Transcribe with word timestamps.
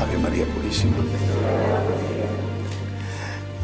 Ave 0.00 0.18
María 0.22 0.44
Purísima. 0.46 0.96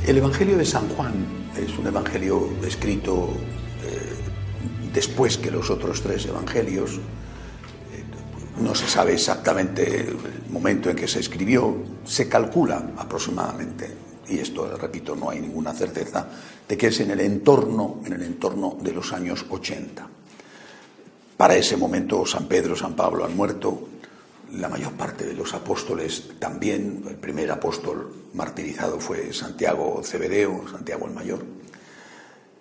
El 0.06 0.18
Evangelio 0.18 0.56
de 0.56 0.64
San 0.64 0.88
Juan 0.88 1.12
es 1.56 1.78
un 1.78 1.86
evangelio 1.86 2.48
escrito 2.66 3.28
eh, 3.84 4.14
después 4.92 5.36
que 5.36 5.50
los 5.50 5.70
otros 5.70 6.02
tres 6.02 6.26
evangelios. 6.26 6.96
Eh, 6.96 8.04
no 8.60 8.74
se 8.74 8.88
sabe 8.88 9.12
exactamente 9.12 10.08
el 10.08 10.16
momento 10.48 10.88
en 10.90 10.96
que 10.96 11.08
se 11.08 11.20
escribió, 11.20 11.76
se 12.04 12.28
calcula 12.28 12.90
aproximadamente, 12.96 14.03
y 14.28 14.38
esto, 14.38 14.76
repito, 14.76 15.14
no 15.14 15.30
hay 15.30 15.40
ninguna 15.40 15.72
certeza, 15.72 16.26
de 16.68 16.76
que 16.76 16.88
es 16.88 17.00
en 17.00 17.10
el 17.10 17.20
entorno, 17.20 18.00
en 18.04 18.12
el 18.14 18.22
entorno 18.22 18.76
de 18.80 18.92
los 18.92 19.12
años 19.12 19.44
80. 19.48 20.08
Para 21.36 21.56
ese 21.56 21.76
momento 21.76 22.24
San 22.24 22.46
Pedro, 22.46 22.76
San 22.76 22.94
Pablo 22.94 23.24
han 23.24 23.36
muerto, 23.36 23.88
la 24.52 24.68
mayor 24.68 24.92
parte 24.92 25.26
de 25.26 25.34
los 25.34 25.52
apóstoles 25.52 26.30
también. 26.38 27.04
El 27.08 27.16
primer 27.16 27.50
apóstol 27.50 28.28
martirizado 28.34 29.00
fue 29.00 29.32
Santiago 29.32 30.00
Cebedeo, 30.04 30.64
Santiago 30.70 31.06
el 31.06 31.14
Mayor. 31.14 31.44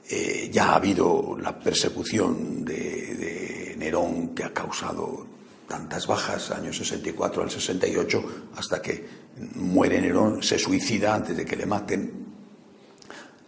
Eh, 0.10 0.50
ya 0.52 0.72
ha 0.72 0.76
habido 0.76 1.38
la 1.40 1.58
persecución 1.58 2.66
de, 2.66 2.76
de, 2.76 3.76
Nerón 3.78 4.30
que 4.30 4.44
ha 4.44 4.54
causado 4.54 5.26
tantas 5.68 6.08
bajas, 6.08 6.52
años 6.52 6.78
64 6.78 7.44
al 7.44 7.52
68, 7.52 8.50
hasta 8.58 8.82
que 8.82 9.06
muere 9.56 10.02
Nerón, 10.02 10.44
se 10.44 10.60
suicida 10.60 11.16
antes 11.16 11.36
de 11.36 11.46
que 11.46 11.56
le 11.56 11.66
maten. 11.66 12.24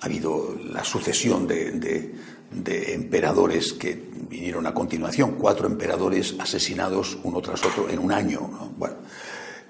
Ha 0.02 0.06
habido 0.06 0.56
la 0.72 0.84
sucesión 0.84 1.48
de, 1.48 1.72
de, 1.72 2.16
de 2.52 2.94
emperadores 2.94 3.74
que 3.74 4.00
vinieron 4.30 4.68
a 4.68 4.74
continuación, 4.74 5.36
cuatro 5.40 5.68
emperadores 5.68 6.36
asesinados 6.40 7.18
uno 7.24 7.42
tras 7.42 7.64
otro 7.66 7.90
en 7.90 8.00
un 8.00 8.12
año. 8.12 8.42
¿no? 8.42 8.74
Bueno, 8.78 8.96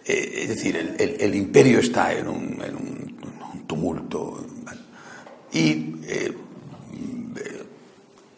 eh, 0.05 0.41
es 0.43 0.49
decir, 0.49 0.75
el, 0.75 0.95
el, 0.99 1.17
el, 1.19 1.35
imperio 1.35 1.79
está 1.79 2.13
en 2.13 2.27
un, 2.27 2.61
en 2.61 2.75
un, 2.75 3.65
tumulto. 3.67 4.45
Y 5.51 5.95
eh, 6.03 6.33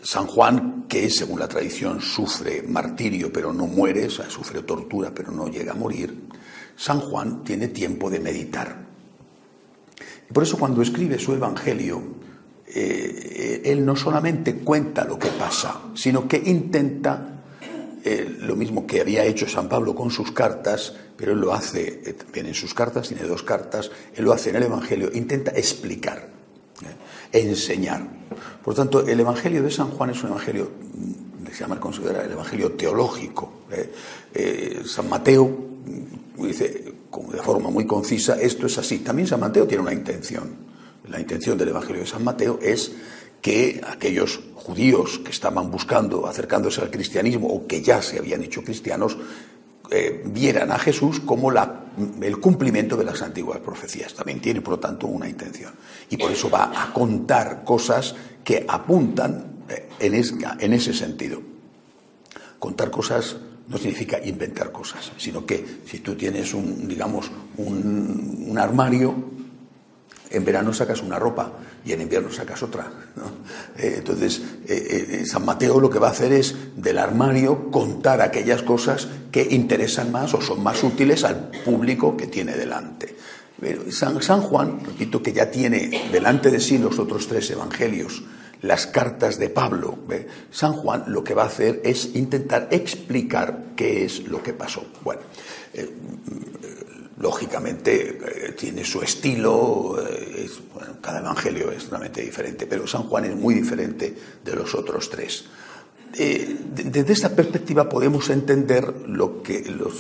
San 0.08 0.25
Juan, 0.25 0.86
que 0.88 1.09
según 1.09 1.38
la 1.38 1.50
tradición 1.50 2.00
sufre 2.00 2.63
martirio 2.63 3.30
pero 3.30 3.52
no 3.52 3.67
muere, 3.67 4.05
o 4.05 4.09
sea, 4.09 4.30
sufre 4.30 4.61
tortura 4.61 5.11
pero 5.13 5.33
no 5.33 5.50
llega 5.50 5.73
a 5.73 5.75
morir, 5.75 6.30
San 6.77 7.02
Juan 7.02 7.44
tiene 7.44 7.67
tiempo 7.67 8.09
de 8.09 8.22
meditar. 8.22 8.85
Y 10.30 10.31
por 10.31 10.44
eso 10.44 10.58
cuando 10.58 10.81
escribe 10.81 11.19
su 11.19 11.33
Evangelio, 11.33 12.02
eh, 12.73 13.63
él 13.66 13.85
no 13.85 13.97
solamente 13.97 14.55
cuenta 14.59 15.03
lo 15.03 15.19
que 15.19 15.28
pasa, 15.28 15.81
sino 15.94 16.25
que 16.25 16.38
intenta, 16.38 17.41
eh, 18.02 18.38
lo 18.44 18.55
mismo 18.55 18.88
que 18.88 19.02
había 19.02 19.25
hecho 19.25 19.45
San 19.45 19.67
Pablo 19.67 19.94
con 19.94 20.09
sus 20.09 20.31
cartas, 20.31 20.94
pero 21.17 21.33
él 21.33 21.41
lo 21.41 21.52
hace 21.52 22.02
eh, 22.05 22.13
también 22.13 22.45
en 22.45 22.53
sus 22.53 22.73
cartas, 22.73 23.09
tiene 23.09 23.23
dos 23.23 23.44
cartas, 23.44 23.91
él 24.16 24.23
lo 24.23 24.31
hace 24.31 24.52
en 24.52 24.55
el 24.55 24.63
Evangelio, 24.63 25.11
intenta 25.13 25.52
explicar, 25.52 26.30
enseñar. 27.31 28.02
Por 28.64 28.75
tanto, 28.75 29.08
el 29.08 29.20
Evangelio 29.20 29.64
de 29.64 29.72
San 29.72 29.92
Juan 29.92 30.09
es 30.11 30.23
un 30.23 30.30
Evangelio, 30.31 30.72
mm, 30.94 31.47
se 31.52 31.59
llama 31.59 31.80
considerar 31.80 32.25
el 32.25 32.31
Evangelio 32.31 32.73
teológico. 32.73 33.53
San 34.86 35.09
Mateo 35.09 35.45
mm, 35.45 36.44
dice 36.44 36.94
de 37.31 37.42
forma 37.42 37.69
muy 37.69 37.86
concisa, 37.88 38.39
esto 38.39 38.67
es 38.67 38.78
así. 38.78 39.00
También 39.00 39.28
San 39.28 39.39
Mateo 39.39 39.66
tiene 39.66 39.84
una 39.84 39.94
intención 39.94 40.67
la 41.09 41.19
intención 41.19 41.58
del 41.58 41.69
Evangelio 41.69 42.02
de 42.02 42.08
San 42.08 42.23
Mateo 42.23 42.59
es 42.61 42.92
que 43.41 43.81
aquellos 43.88 44.41
judíos 44.56 45.19
que 45.19 45.31
estaban 45.31 45.72
buscando, 45.72 46.28
acercándose 46.28 46.81
al 46.81 46.91
cristianismo 46.91 47.47
o 47.47 47.67
que 47.67 47.81
ya 47.81 48.02
se 48.02 48.19
habían 48.19 48.44
hecho 48.44 48.64
cristianos, 48.64 49.17
eh, 49.90 50.24
vieran 50.25 50.72
a 50.72 50.80
Jesús 50.80 51.20
como 51.22 51.52
la, 51.52 51.86
el 52.22 52.40
cumplimiento 52.40 52.98
de 52.98 53.06
las 53.06 53.22
antiguas 53.22 53.59
profecías. 53.59 54.14
También 54.14 54.40
tiene, 54.40 54.62
por 54.62 54.74
lo 54.74 54.80
tanto, 54.80 55.08
una 55.08 55.30
intención. 55.30 55.74
Y 56.09 56.18
por 56.18 56.31
eso 56.31 56.50
va 56.50 56.84
a 56.84 56.94
contar 56.94 57.64
cosas 57.64 58.16
que 58.44 58.66
apuntan 58.68 59.64
eh, 59.70 59.90
en, 60.00 60.14
es, 60.14 60.34
en 60.59 60.74
ese 60.74 60.94
sentido. 60.94 61.42
Contar 62.59 62.92
cosas 62.92 63.38
no 63.68 63.78
significa 63.78 64.20
inventar 64.24 64.72
cosas, 64.72 65.12
sino 65.18 65.46
que 65.46 65.81
si 65.86 66.00
tú 66.00 66.16
tienes 66.16 66.53
un, 66.53 66.88
digamos, 66.88 67.30
un 67.58 68.56
armario, 68.58 69.14
en 70.30 70.46
verano 70.46 70.74
sacas 70.74 71.02
una 71.02 71.20
ropa 71.20 71.52
y 71.88 71.94
en 71.94 72.02
invierno 72.02 72.31
sacas 72.31 72.62
otra. 72.62 72.92
¿no? 73.16 73.24
Eh, 73.78 73.96
entonces, 74.00 74.42
eh, 74.68 75.22
eh, 75.22 75.25
San 75.25 75.46
Mateo 75.46 75.80
lo 75.80 75.90
que 75.90 76.00
va 76.00 76.09
a 76.09 76.12
hacer 76.12 76.34
es 76.34 76.53
del 76.75 76.98
armario 76.98 77.72
contar 77.72 78.22
aquellas 78.22 78.62
cosas 78.62 79.08
que 79.31 79.48
interesan 79.52 80.12
más 80.12 80.34
o 80.34 80.42
son 80.42 80.62
más 80.62 80.84
útiles 80.84 81.24
al 81.24 81.50
público 81.64 82.18
que 82.18 82.28
tiene 82.28 82.53
delante. 82.53 83.16
San, 83.90 84.42
Juan, 84.42 84.81
repito, 84.86 85.24
que 85.24 85.34
ya 85.34 85.50
tiene 85.50 86.09
delante 86.12 86.52
de 86.52 86.59
sí 86.59 86.78
los 86.78 87.00
otros 87.00 87.28
tres 87.28 87.50
evangelios, 87.50 88.22
las 88.62 88.86
cartas 88.86 89.40
de 89.40 89.50
Pablo, 89.50 89.97
¿ve? 90.08 90.28
San 90.52 90.74
Juan 90.74 91.06
lo 91.08 91.24
que 91.24 91.34
va 91.34 91.44
a 91.44 91.47
hacer 91.47 91.81
es 91.84 92.16
intentar 92.16 92.68
explicar 92.70 93.74
qué 93.76 94.06
es 94.06 94.28
lo 94.28 94.44
que 94.44 94.53
pasó. 94.53 94.86
Bueno, 95.03 95.22
eh, 95.74 95.90
lógicamente 97.19 98.19
eh, 98.47 98.51
tiene 98.53 98.83
su 98.83 99.01
estilo, 99.01 99.97
eh, 100.00 100.50
cada 101.01 101.19
evangelio 101.19 101.72
es 101.72 101.89
realmente 101.89 102.22
diferente, 102.22 102.67
pero 102.67 102.85
San 102.85 103.03
Juan 103.03 103.25
es 103.25 103.35
muy 103.35 103.53
diferente 103.53 104.16
de 104.44 104.55
los 104.55 104.73
otros 104.75 105.09
tres. 105.09 105.45
Eh, 106.13 106.57
desde 106.73 107.13
esta 107.13 107.35
perspectiva 107.35 107.89
podemos 107.89 108.29
entender 108.29 109.07
lo 109.07 109.41
que 109.41 109.66
lo, 109.69 109.91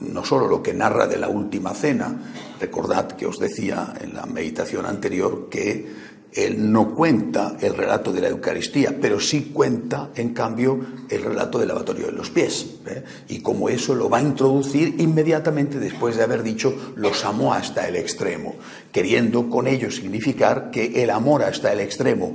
no 0.00 0.24
solo 0.24 0.46
lo 0.46 0.62
que 0.62 0.74
narra 0.74 1.06
de 1.06 1.18
la 1.18 1.28
última 1.28 1.74
cena, 1.74 2.14
recordad 2.60 3.08
que 3.08 3.26
os 3.26 3.38
decía 3.38 3.94
en 4.00 4.14
la 4.14 4.26
meditación 4.26 4.86
anterior 4.86 5.48
que 5.50 6.11
él 6.34 6.72
no 6.72 6.94
cuenta 6.94 7.56
el 7.60 7.76
relato 7.76 8.12
de 8.12 8.22
la 8.22 8.28
Eucaristía, 8.28 8.96
pero 9.00 9.20
sí 9.20 9.50
cuenta, 9.52 10.10
en 10.14 10.32
cambio, 10.32 10.80
el 11.08 11.22
relato 11.22 11.58
del 11.58 11.68
lavatorio 11.68 12.06
de 12.06 12.12
los 12.12 12.30
pies. 12.30 12.76
¿eh? 12.86 13.04
Y 13.28 13.40
como 13.40 13.68
eso 13.68 13.94
lo 13.94 14.08
va 14.08 14.18
a 14.18 14.22
introducir 14.22 14.96
inmediatamente 14.98 15.78
después 15.78 16.16
de 16.16 16.22
haber 16.22 16.42
dicho 16.42 16.94
los 16.96 17.24
amó 17.24 17.52
hasta 17.52 17.86
el 17.86 17.96
extremo, 17.96 18.54
queriendo 18.92 19.50
con 19.50 19.66
ello 19.66 19.90
significar 19.90 20.70
que 20.70 21.02
el 21.02 21.10
amor 21.10 21.42
hasta 21.42 21.72
el 21.72 21.80
extremo 21.80 22.34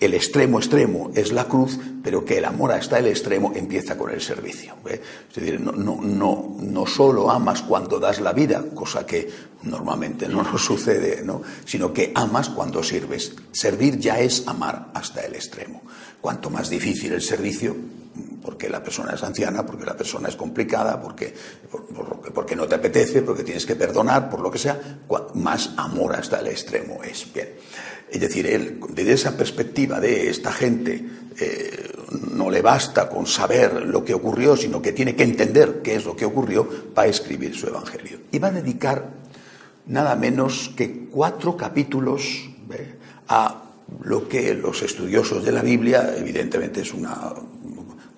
el 0.00 0.14
extremo 0.14 0.58
extremo 0.58 1.10
es 1.14 1.32
la 1.32 1.44
cruz, 1.44 1.78
pero 2.02 2.24
que 2.24 2.38
el 2.38 2.44
amor 2.44 2.72
hasta 2.72 2.98
el 2.98 3.06
extremo 3.06 3.52
empieza 3.54 3.96
con 3.96 4.10
el 4.10 4.20
servicio. 4.20 4.74
¿eh? 4.88 5.00
No, 5.60 5.72
no, 5.72 6.00
no, 6.02 6.56
no, 6.58 6.86
solo 6.86 7.30
amas 7.30 7.62
cuando 7.62 8.00
das 8.00 8.20
la 8.20 8.32
vida, 8.32 8.64
cosa 8.74 9.06
que 9.06 9.30
normalmente 9.62 10.28
no 10.28 10.42
nos 10.52 10.64
sucede, 10.64 11.22
¿no? 11.24 11.42
sino 11.64 11.92
que 11.92 12.10
amas 12.14 12.48
cuando 12.48 12.82
sirves. 12.82 13.34
Servir 13.52 13.98
ya 13.98 14.18
es 14.18 14.46
amar 14.48 14.90
hasta 14.94 15.20
el 15.20 15.34
extremo. 15.34 15.82
Cuanto 16.20 16.50
más 16.50 16.68
difícil 16.68 17.12
el 17.12 17.22
servicio, 17.22 17.76
porque 18.42 18.68
la 18.68 18.82
persona 18.82 19.12
es 19.12 19.22
anciana, 19.22 19.64
porque 19.64 19.86
la 19.86 19.96
persona 19.96 20.28
es 20.28 20.36
complicada, 20.36 21.00
porque, 21.00 21.32
por, 21.70 21.86
por, 21.86 22.32
porque 22.32 22.56
no 22.56 22.66
te 22.66 22.74
apetece, 22.74 23.22
porque 23.22 23.44
tienes 23.44 23.64
que 23.64 23.76
perdonar, 23.76 24.28
por 24.28 24.40
lo 24.40 24.50
que 24.50 24.58
sea, 24.58 24.98
más 25.34 25.70
amor 25.76 26.16
hasta 26.16 26.40
el 26.40 26.48
extremo 26.48 27.02
es. 27.02 27.32
Bien. 27.32 27.48
Es 28.10 28.20
decir, 28.20 28.46
él, 28.46 28.78
desde 28.90 29.12
esa 29.12 29.36
perspectiva 29.36 29.98
de 29.98 30.28
esta 30.28 30.52
gente, 30.52 31.02
eh, 31.38 31.92
no 32.32 32.50
le 32.50 32.60
basta 32.60 33.08
con 33.08 33.26
saber 33.26 33.86
lo 33.86 34.04
que 34.04 34.12
ocurrió, 34.12 34.56
sino 34.56 34.82
que 34.82 34.92
tiene 34.92 35.16
que 35.16 35.22
entender 35.22 35.80
qué 35.82 35.94
es 35.94 36.04
lo 36.04 36.14
que 36.14 36.26
ocurrió 36.26 36.68
para 36.92 37.08
escribir 37.08 37.54
su 37.54 37.68
Evangelio. 37.68 38.18
Y 38.30 38.38
va 38.38 38.48
a 38.48 38.52
dedicar 38.52 39.08
nada 39.86 40.14
menos 40.14 40.70
que 40.76 41.06
cuatro 41.10 41.56
capítulos 41.56 42.50
a 43.28 43.62
lo 44.02 44.28
que 44.28 44.54
los 44.54 44.82
estudiosos 44.82 45.44
de 45.44 45.52
la 45.52 45.62
Biblia, 45.62 46.14
evidentemente 46.16 46.82
es 46.82 46.92
una 46.92 47.32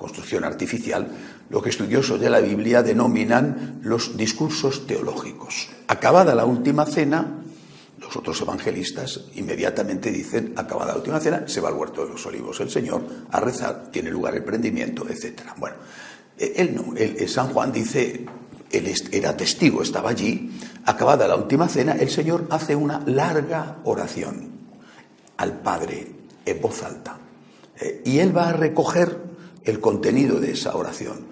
construcción 0.05 0.45
artificial, 0.45 1.09
lo 1.49 1.63
que 1.63 1.71
estudiosos 1.71 2.21
de 2.21 2.29
la 2.29 2.41
Biblia 2.41 2.83
denominan 2.83 3.81
los 3.83 4.19
discursos 4.19 4.87
teológicos. 4.87 5.71
Acabada 5.89 6.35
la 6.35 6.45
última 6.45 6.85
cena, 6.85 7.41
los 7.99 8.15
otros 8.15 8.39
evangelistas 8.43 9.23
inmediatamente 9.35 10.13
dicen, 10.13 10.53
acabada 10.57 10.93
la 10.93 10.99
última 10.99 11.21
cena, 11.21 11.49
se 11.49 11.63
va 11.63 11.71
al 11.71 11.77
huerto 11.77 12.05
de 12.05 12.13
los 12.13 12.27
olivos 12.27 12.61
el 12.61 12.69
Señor 12.69 13.03
a 13.31 13.41
rezar, 13.41 13.89
tiene 13.91 14.11
lugar 14.11 14.35
el 14.35 14.45
prendimiento, 14.45 15.07
etc. 15.09 15.41
Bueno, 15.57 15.77
él 16.37 16.75
no, 16.75 16.95
él, 16.95 17.27
San 17.27 17.49
Juan 17.49 17.73
dice, 17.73 18.27
él 18.71 18.95
era 19.11 19.35
testigo, 19.35 19.81
estaba 19.81 20.11
allí, 20.11 20.51
acabada 20.85 21.27
la 21.27 21.37
última 21.37 21.67
cena, 21.67 21.95
el 21.95 22.11
Señor 22.11 22.47
hace 22.51 22.77
una 22.77 23.01
larga 23.07 23.79
oración 23.85 24.51
al 25.39 25.61
Padre 25.63 26.13
en 26.45 26.61
voz 26.61 26.83
alta. 26.83 27.17
Eh, 27.81 28.03
y 28.05 28.19
él 28.19 28.37
va 28.37 28.51
a 28.51 28.53
recoger 28.53 29.34
el 29.65 29.81
contenido 29.81 30.41
de 30.41 30.53
esa 30.53 30.77
oración. 30.77 31.27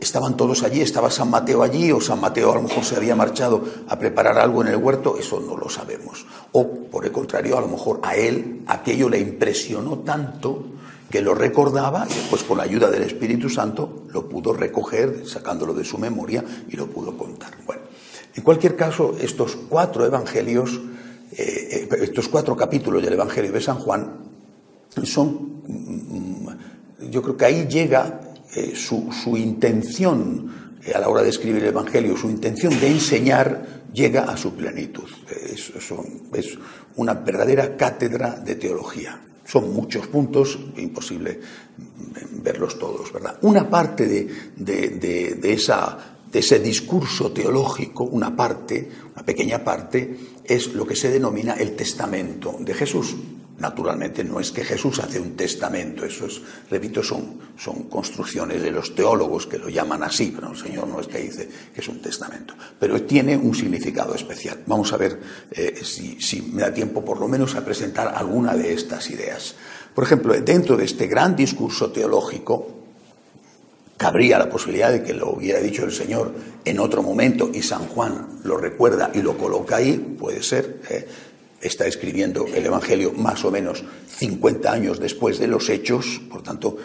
estaban 0.00 0.36
todos 0.36 0.62
allí, 0.62 0.80
estaba 0.80 1.10
San 1.10 1.30
Mateo 1.30 1.62
allí, 1.62 1.92
o 1.92 2.00
San 2.00 2.20
Mateo 2.20 2.52
a 2.52 2.56
lo 2.56 2.62
mejor 2.62 2.84
se 2.84 2.96
había 2.96 3.14
marchado 3.14 3.62
a 3.88 3.98
preparar 3.98 4.38
algo 4.38 4.62
en 4.62 4.68
el 4.68 4.76
huerto, 4.76 5.16
eso 5.18 5.40
no 5.40 5.56
lo 5.56 5.68
sabemos. 5.68 6.26
O, 6.52 6.66
por 6.90 7.04
el 7.04 7.12
contrario, 7.12 7.58
a 7.58 7.60
lo 7.60 7.68
mejor 7.68 8.00
a 8.02 8.16
él 8.16 8.62
aquello 8.66 9.08
le 9.08 9.18
impresionó 9.18 9.98
tanto 9.98 10.64
que 11.10 11.20
lo 11.20 11.34
recordaba 11.34 12.06
y 12.10 12.14
después 12.14 12.42
con 12.42 12.58
la 12.58 12.64
ayuda 12.64 12.90
del 12.90 13.02
Espíritu 13.02 13.48
Santo 13.48 14.04
lo 14.10 14.28
pudo 14.28 14.52
recoger, 14.52 15.26
sacándolo 15.26 15.72
de 15.74 15.84
su 15.84 15.98
memoria 15.98 16.44
y 16.68 16.76
lo 16.76 16.86
pudo 16.86 17.16
contar. 17.16 17.52
Bueno, 17.64 17.82
en 18.34 18.42
cualquier 18.42 18.76
caso, 18.76 19.14
estos 19.20 19.56
cuatro 19.68 20.04
evangelios, 20.04 20.80
eh, 21.32 21.88
eh, 21.90 21.98
estos 22.02 22.28
cuatro 22.28 22.56
capítulos 22.56 23.02
del 23.02 23.14
Evangelio 23.14 23.52
de 23.52 23.60
San 23.60 23.78
Juan 23.78 24.26
son, 25.04 25.55
yo 27.10 27.22
creo 27.22 27.36
que 27.36 27.44
ahí 27.44 27.66
llega 27.66 28.20
eh, 28.54 28.74
su, 28.74 29.36
intención 29.36 30.76
a 30.94 30.98
la 30.98 31.08
hora 31.08 31.22
de 31.22 31.30
escribir 31.30 31.62
el 31.62 31.68
Evangelio, 31.68 32.16
su 32.16 32.30
intención 32.30 32.78
de 32.78 32.88
enseñar 32.88 33.84
llega 33.92 34.24
a 34.24 34.36
su 34.36 34.54
plenitud. 34.54 35.08
Es, 35.52 35.72
es 35.74 36.58
una 36.96 37.14
verdadera 37.14 37.76
cátedra 37.76 38.36
de 38.36 38.54
teología. 38.54 39.20
Son 39.44 39.72
muchos 39.72 40.08
puntos, 40.08 40.58
imposible 40.76 41.40
verlos 42.42 42.78
todos, 42.78 43.12
¿verdad? 43.12 43.38
Una 43.42 43.68
parte 43.68 44.06
de, 44.06 44.28
de 46.36 46.38
ese 46.38 46.58
discurso 46.58 47.32
teológico, 47.32 48.04
una 48.04 48.34
parte, 48.34 48.88
una 49.14 49.24
pequeña 49.24 49.62
parte, 49.62 50.16
es 50.44 50.74
lo 50.74 50.86
que 50.86 50.96
se 50.96 51.10
denomina 51.10 51.54
el 51.54 51.74
testamento 51.76 52.56
de 52.58 52.74
Jesús. 52.74 53.16
Naturalmente 53.58 54.22
no 54.22 54.38
es 54.38 54.52
que 54.52 54.64
Jesús 54.64 54.98
hace 54.98 55.18
un 55.18 55.34
testamento, 55.34 56.04
eso 56.04 56.26
es, 56.26 56.42
repito, 56.70 57.02
son, 57.02 57.38
son 57.56 57.84
construcciones 57.84 58.60
de 58.60 58.70
los 58.70 58.94
teólogos 58.94 59.46
que 59.46 59.58
lo 59.58 59.70
llaman 59.70 60.02
así, 60.02 60.30
pero 60.34 60.50
el 60.50 60.58
Señor 60.58 60.86
no 60.88 61.00
es 61.00 61.06
que 61.06 61.18
dice 61.18 61.48
que 61.74 61.80
es 61.80 61.88
un 61.88 62.02
testamento, 62.02 62.52
pero 62.78 63.02
tiene 63.02 63.34
un 63.34 63.54
significado 63.54 64.14
especial. 64.14 64.62
Vamos 64.66 64.92
a 64.92 64.98
ver 64.98 65.18
eh, 65.50 65.74
si, 65.82 66.42
me 66.52 66.62
da 66.62 66.74
tiempo 66.74 67.02
por 67.02 67.18
lo 67.18 67.28
menos 67.28 67.54
a 67.54 67.64
presentar 67.64 68.12
alguna 68.14 68.54
de 68.54 68.74
estas 68.74 69.08
ideas. 69.08 69.54
Por 69.94 70.04
ejemplo, 70.04 70.34
dentro 70.38 70.76
de 70.76 70.84
este 70.84 71.06
gran 71.06 71.34
discurso 71.34 71.90
teológico, 71.90 72.76
cabría 73.96 74.38
la 74.38 74.50
posibilidad 74.50 74.92
de 74.92 75.02
que 75.02 75.14
lo 75.14 75.30
hubiera 75.30 75.60
dicho 75.60 75.82
el 75.84 75.92
Señor 75.92 76.34
en 76.62 76.78
otro 76.78 77.02
momento 77.02 77.50
y 77.54 77.62
San 77.62 77.86
Juan 77.86 78.40
lo 78.44 78.58
recuerda 78.58 79.10
y 79.14 79.22
lo 79.22 79.38
coloca 79.38 79.76
ahí, 79.76 79.96
puede 80.18 80.42
ser. 80.42 80.82
Eh, 80.90 81.08
está 81.60 81.86
escribiendo 81.86 82.46
el 82.46 82.66
Evangelio 82.66 83.12
más 83.12 83.44
o 83.44 83.50
menos 83.50 83.84
50 84.08 84.72
años 84.72 85.00
después 85.00 85.38
de 85.38 85.46
los 85.46 85.68
hechos, 85.68 86.20
por 86.30 86.42
tanto, 86.42 86.76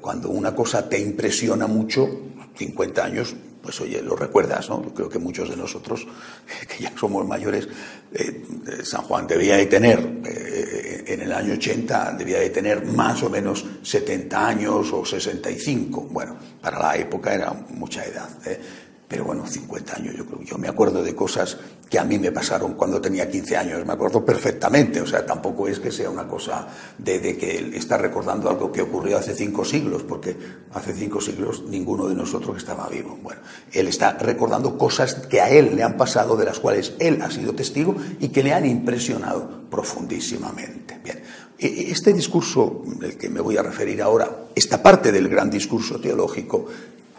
cuando 0.00 0.30
una 0.30 0.54
cosa 0.54 0.88
te 0.88 0.98
impresiona 0.98 1.66
mucho, 1.66 2.08
50 2.56 3.04
años, 3.04 3.36
pues 3.62 3.80
oye, 3.80 4.00
lo 4.00 4.14
recuerdas, 4.14 4.68
¿no? 4.68 4.80
Creo 4.94 5.08
que 5.08 5.18
muchos 5.18 5.50
de 5.50 5.56
nosotros, 5.56 6.06
que 6.68 6.84
ya 6.84 6.92
somos 6.96 7.26
mayores, 7.26 7.68
eh, 8.12 8.44
San 8.82 9.02
Juan 9.02 9.26
debía 9.26 9.56
de 9.56 9.66
tener, 9.66 9.98
eh, 10.24 11.04
en 11.08 11.20
el 11.22 11.32
año 11.32 11.54
80, 11.54 12.12
debía 12.12 12.38
de 12.38 12.50
tener 12.50 12.84
más 12.86 13.22
o 13.22 13.30
menos 13.30 13.64
70 13.82 14.48
años 14.48 14.92
o 14.92 15.04
65. 15.04 16.08
Bueno, 16.10 16.36
para 16.60 16.78
la 16.78 16.96
época 16.96 17.34
era 17.34 17.52
mucha 17.70 18.04
edad. 18.04 18.28
¿eh? 18.46 18.60
Pero 19.08 19.24
bueno, 19.24 19.46
50 19.46 19.96
años, 19.96 20.16
yo 20.16 20.26
creo. 20.26 20.42
Yo 20.42 20.58
me 20.58 20.66
acuerdo 20.66 21.02
de 21.02 21.14
cosas 21.14 21.56
que 21.88 21.98
a 21.98 22.04
mí 22.04 22.18
me 22.18 22.32
pasaron 22.32 22.74
cuando 22.74 23.00
tenía 23.00 23.30
15 23.30 23.56
años, 23.56 23.86
me 23.86 23.92
acuerdo 23.92 24.24
perfectamente. 24.24 25.00
O 25.00 25.06
sea, 25.06 25.24
tampoco 25.24 25.68
es 25.68 25.78
que 25.78 25.92
sea 25.92 26.10
una 26.10 26.26
cosa 26.26 26.66
de, 26.98 27.36
que 27.36 27.58
él 27.58 27.74
está 27.74 27.98
recordando 27.98 28.50
algo 28.50 28.72
que 28.72 28.82
ocurrió 28.82 29.18
hace 29.18 29.34
cinco 29.34 29.64
siglos, 29.64 30.02
porque 30.02 30.36
hace 30.72 30.92
cinco 30.92 31.20
siglos 31.20 31.62
ninguno 31.68 32.08
de 32.08 32.16
nosotros 32.16 32.56
estaba 32.56 32.88
vivo. 32.88 33.16
Bueno, 33.22 33.40
él 33.72 33.86
está 33.86 34.14
recordando 34.14 34.76
cosas 34.76 35.14
que 35.14 35.40
a 35.40 35.50
él 35.50 35.76
le 35.76 35.84
han 35.84 35.96
pasado, 35.96 36.36
de 36.36 36.44
las 36.44 36.58
cuales 36.58 36.94
él 36.98 37.22
ha 37.22 37.30
sido 37.30 37.54
testigo 37.54 37.94
y 38.18 38.28
que 38.30 38.42
le 38.42 38.52
han 38.52 38.66
impresionado 38.66 39.68
profundísimamente. 39.70 40.98
Bien. 41.04 41.22
E, 41.58 41.66
e, 41.66 41.90
este 41.92 42.12
discurso 42.12 42.82
del 42.98 43.16
que 43.16 43.30
me 43.30 43.40
voy 43.40 43.56
a 43.56 43.62
referir 43.62 44.02
ahora, 44.02 44.48
esta 44.54 44.82
parte 44.82 45.12
del 45.12 45.28
gran 45.28 45.48
discurso 45.48 46.00
teológico, 46.00 46.66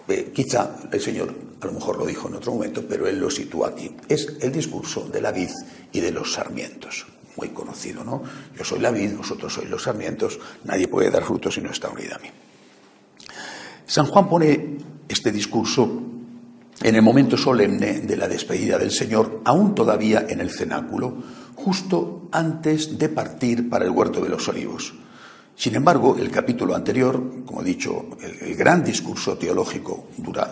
eh, 0.08 0.32
quizá 0.34 0.78
el 0.92 1.02
Señor 1.02 1.48
a 1.60 1.66
lo 1.66 1.74
mejor 1.74 1.98
lo 1.98 2.06
dijo 2.06 2.28
en 2.28 2.36
otro 2.36 2.54
momento, 2.54 2.84
pero 2.88 3.08
él 3.08 3.20
lo 3.20 3.30
sitúa 3.30 3.70
aquí. 3.70 3.92
Es 4.08 4.38
el 4.42 4.52
discurso 4.52 5.08
de 5.12 5.22
la 5.22 5.32
vid 5.32 5.50
y 5.92 6.00
de 6.00 6.12
los 6.12 6.34
sarmientos. 6.34 7.06
Muy 7.36 7.50
conocido, 7.50 8.04
¿no? 8.04 8.24
Yo 8.58 8.64
soy 8.64 8.80
la 8.80 8.92
vid, 8.92 9.16
vosotros 9.16 9.54
sois 9.54 9.70
los 9.70 9.84
sarmientos, 9.84 10.40
nadie 10.64 10.88
puede 10.88 11.10
dar 11.10 11.24
frutos 11.24 11.56
si 11.56 11.62
no 11.62 11.72
está 11.72 11.90
unido 11.90 12.16
a 12.16 12.20
mí. 12.20 12.30
San 13.86 14.06
Juan 14.06 14.30
pone 14.30 14.78
este 15.08 15.32
discurso 15.32 16.04
en 16.82 16.96
el 16.96 17.02
momento 17.02 17.38
solemne 17.38 18.02
de 18.02 18.18
la 18.18 18.28
despedida 18.28 18.78
del 18.78 18.92
Señor, 18.92 19.42
aún 19.46 19.74
todavía 19.74 20.26
en 20.30 20.42
el 20.42 20.52
cenáculo, 20.52 21.16
justo 21.56 22.30
antes 22.32 22.98
de 23.00 23.10
partir 23.10 23.70
para 23.70 23.86
el 23.86 23.92
huerto 23.92 24.22
de 24.22 24.30
los 24.30 24.48
olivos. 24.48 24.94
Sin 25.58 25.74
embargo, 25.74 26.16
el 26.20 26.30
capítulo 26.30 26.76
anterior, 26.76 27.44
como 27.44 27.64
he 27.64 27.66
dicho, 27.66 28.10
el, 28.22 28.56
gran 28.56 28.84
discurso 28.84 29.40
teológico 29.40 30.10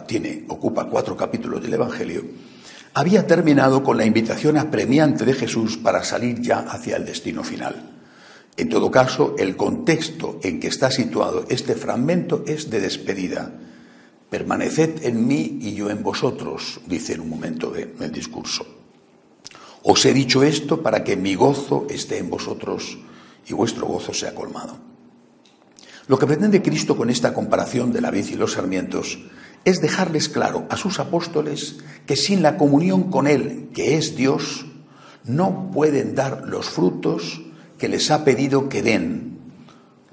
tiene, 0.08 0.46
ocupa 0.48 0.90
cuatro 0.90 1.16
capítulos 1.16 1.62
del 1.62 1.76
Evangelio, 1.76 2.24
había 2.96 3.28
terminado 3.28 3.84
con 3.84 3.98
la 3.98 4.06
invitación 4.06 4.58
apremiante 4.58 5.24
de 5.24 5.36
Jesús 5.36 5.78
para 5.78 6.04
salir 6.04 6.42
ya 6.42 6.62
hacia 6.62 6.98
el 6.98 7.06
destino 7.06 7.44
final. 7.44 8.00
En 8.58 8.68
todo 8.68 8.90
caso, 8.90 9.36
el 9.38 9.56
contexto 9.56 10.40
en 10.42 10.60
que 10.60 10.70
está 10.70 10.90
situado 10.90 11.46
este 11.50 11.76
fragmento 11.76 12.44
es 12.48 12.72
de 12.72 12.80
despedida. 12.80 13.52
Permaneced 14.32 15.06
en 15.06 15.28
mí 15.28 15.60
y 15.62 15.76
yo 15.76 15.92
en 15.92 16.02
vosotros, 16.02 16.80
dice 16.88 17.14
en 17.14 17.20
un 17.20 17.30
momento 17.30 17.70
del 17.70 18.12
discurso. 18.12 18.66
Os 19.84 20.04
he 20.04 20.14
dicho 20.14 20.42
esto 20.42 20.82
para 20.82 21.04
que 21.04 21.16
mi 21.16 21.36
gozo 21.36 21.86
esté 21.92 22.18
en 22.18 22.32
vosotros 22.32 22.98
y 23.46 23.54
vuestro 23.54 23.86
gozo 23.86 24.12
sea 24.12 24.34
colmado. 24.34 24.95
Lo 26.08 26.20
que 26.20 26.28
pretende 26.28 26.62
Cristo 26.62 26.96
con 26.96 27.10
esta 27.10 27.34
comparación 27.34 27.92
de 27.92 28.02
la 28.02 28.12
vid 28.12 28.28
y 28.28 28.36
los 28.36 28.54
sarmientos 28.54 29.20
es 29.64 29.82
dejarles 29.82 30.30
claro 30.30 30.68
a 30.70 30.78
sus 30.78 31.00
apóstoles 31.00 31.78
que 32.06 32.16
sin 32.16 32.44
la 32.44 32.58
comunión 32.58 33.10
con 33.10 33.26
Él, 33.26 33.70
que 33.74 33.98
es 33.98 34.16
Dios, 34.16 34.68
no 35.24 35.72
pueden 35.72 36.14
dar 36.14 36.44
los 36.46 36.70
frutos 36.70 37.42
que 37.80 37.90
les 37.90 38.12
ha 38.12 38.24
pedido 38.24 38.70
que 38.70 38.84
den, 38.84 39.40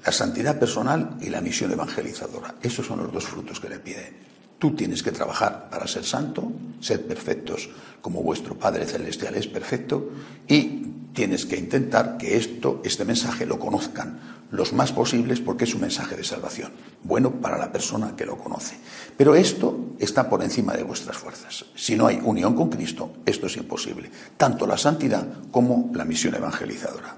la 0.03 0.11
santidad 0.11 0.59
personal 0.59 1.17
y 1.21 1.29
la 1.29 1.41
misión 1.41 1.71
evangelizadora. 1.71 2.55
Esos 2.61 2.87
son 2.87 3.03
los 3.03 3.13
dos 3.13 3.25
frutos 3.25 3.59
que 3.59 3.69
le 3.69 3.79
piden. 3.79 4.17
Tú 4.57 4.75
tienes 4.75 5.03
que 5.03 5.11
trabajar 5.11 5.69
para 5.69 5.87
ser 5.87 6.03
santo, 6.03 6.51
ser 6.79 7.05
perfectos 7.05 7.69
como 8.01 8.23
vuestro 8.23 8.57
Padre 8.57 8.85
Celestial 8.85 9.35
es 9.35 9.47
perfecto, 9.47 10.09
y 10.47 10.92
tienes 11.13 11.45
que 11.45 11.57
intentar 11.57 12.17
que 12.17 12.37
esto, 12.37 12.81
este 12.83 13.05
mensaje 13.05 13.45
lo 13.45 13.59
conozcan 13.59 14.19
los 14.53 14.71
más 14.71 14.91
posibles 14.91 15.39
porque 15.39 15.63
es 15.63 15.73
un 15.73 15.81
mensaje 15.81 16.15
de 16.15 16.23
salvación, 16.23 16.71
bueno 17.03 17.31
para 17.41 17.57
la 17.57 17.71
persona 17.71 18.15
que 18.15 18.25
lo 18.25 18.37
conoce. 18.37 18.75
Pero 19.17 19.33
esto 19.33 19.95
está 19.97 20.29
por 20.29 20.43
encima 20.43 20.73
de 20.73 20.83
vuestras 20.83 21.17
fuerzas. 21.17 21.65
Si 21.75 21.95
no 21.95 22.05
hay 22.05 22.19
unión 22.23 22.53
con 22.53 22.69
Cristo, 22.69 23.13
esto 23.25 23.47
es 23.47 23.57
imposible, 23.57 24.11
tanto 24.37 24.67
la 24.67 24.77
santidad 24.77 25.27
como 25.49 25.91
la 25.95 26.05
misión 26.05 26.35
evangelizadora. 26.35 27.15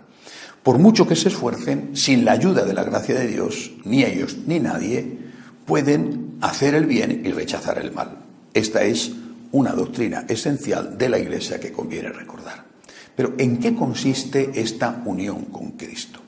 Por 0.63 0.79
mucho 0.79 1.07
que 1.07 1.17
se 1.17 1.27
esfuercen, 1.27 1.95
sin 1.95 2.23
la 2.23 2.31
ayuda 2.31 2.63
de 2.63 2.73
la 2.73 2.83
gracia 2.83 3.15
de 3.15 3.27
Dios, 3.27 3.71
ni 3.83 4.03
ellos 4.03 4.37
ni 4.47 4.59
nadie 4.59 5.19
pueden 5.65 6.37
hacer 6.41 6.73
el 6.73 6.85
bien 6.85 7.21
y 7.25 7.31
rechazar 7.31 7.79
el 7.79 7.91
mal. 7.91 8.17
Esta 8.53 8.83
es 8.83 9.11
una 9.51 9.73
doctrina 9.73 10.25
esencial 10.27 10.97
de 10.97 11.09
la 11.09 11.19
Iglesia 11.19 11.59
que 11.59 11.71
conviene 11.71 12.09
recordar. 12.09 12.74
Pero 13.15 13.33
¿en 13.37 13.57
qué 13.57 13.75
consiste 13.75 14.51
esta 14.59 15.01
unión 15.05 15.45
con 15.45 15.71
Cristo? 15.71 16.19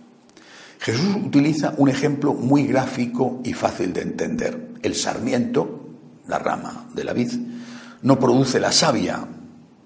Jesús 0.80 1.16
utiliza 1.26 1.74
un 1.78 1.90
ejemplo 1.90 2.34
muy 2.34 2.66
gráfico 2.68 3.42
y 3.44 3.54
fácil 3.54 3.94
de 3.94 4.02
entender. 4.02 4.74
El 4.82 4.96
sarmiento, 4.96 5.90
la 6.28 6.40
rama 6.40 6.88
de 6.94 7.04
la 7.04 7.14
vid, 7.14 7.32
no 8.04 8.20
produce 8.20 8.60
la 8.60 8.72
savia, 8.72 9.28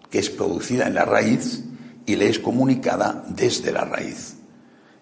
que 0.09 0.19
es 0.19 0.29
producida 0.29 0.87
en 0.87 0.93
la 0.93 1.05
raíz 1.05 1.63
y 2.05 2.15
le 2.15 2.29
es 2.29 2.39
comunicada 2.39 3.23
desde 3.29 3.71
la 3.71 3.85
raíz. 3.85 4.35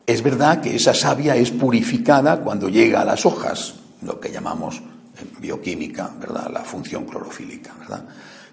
Es 0.06 0.24
verdad 0.24 0.62
que 0.62 0.75
esa 0.75 0.94
savia 0.94 1.36
es 1.36 1.51
purificada 1.51 2.41
cuando 2.41 2.70
llega 2.70 3.01
a 3.01 3.06
las 3.06 3.25
hojas, 3.25 3.75
lo 4.01 4.20
que 4.20 4.32
llamamos 4.32 4.82
bioquímica, 5.39 6.12
¿verdad? 6.20 6.50
La 6.51 6.62
función 6.62 7.06
clorofílica, 7.06 7.74
¿verdad? 7.79 8.06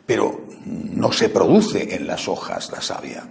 Pero 0.07 0.47
no 0.65 1.13
se 1.13 1.29
produce 1.29 1.95
en 1.95 2.07
las 2.07 2.29
hojas 2.29 2.71
la 2.71 2.81
savia. 2.81 3.29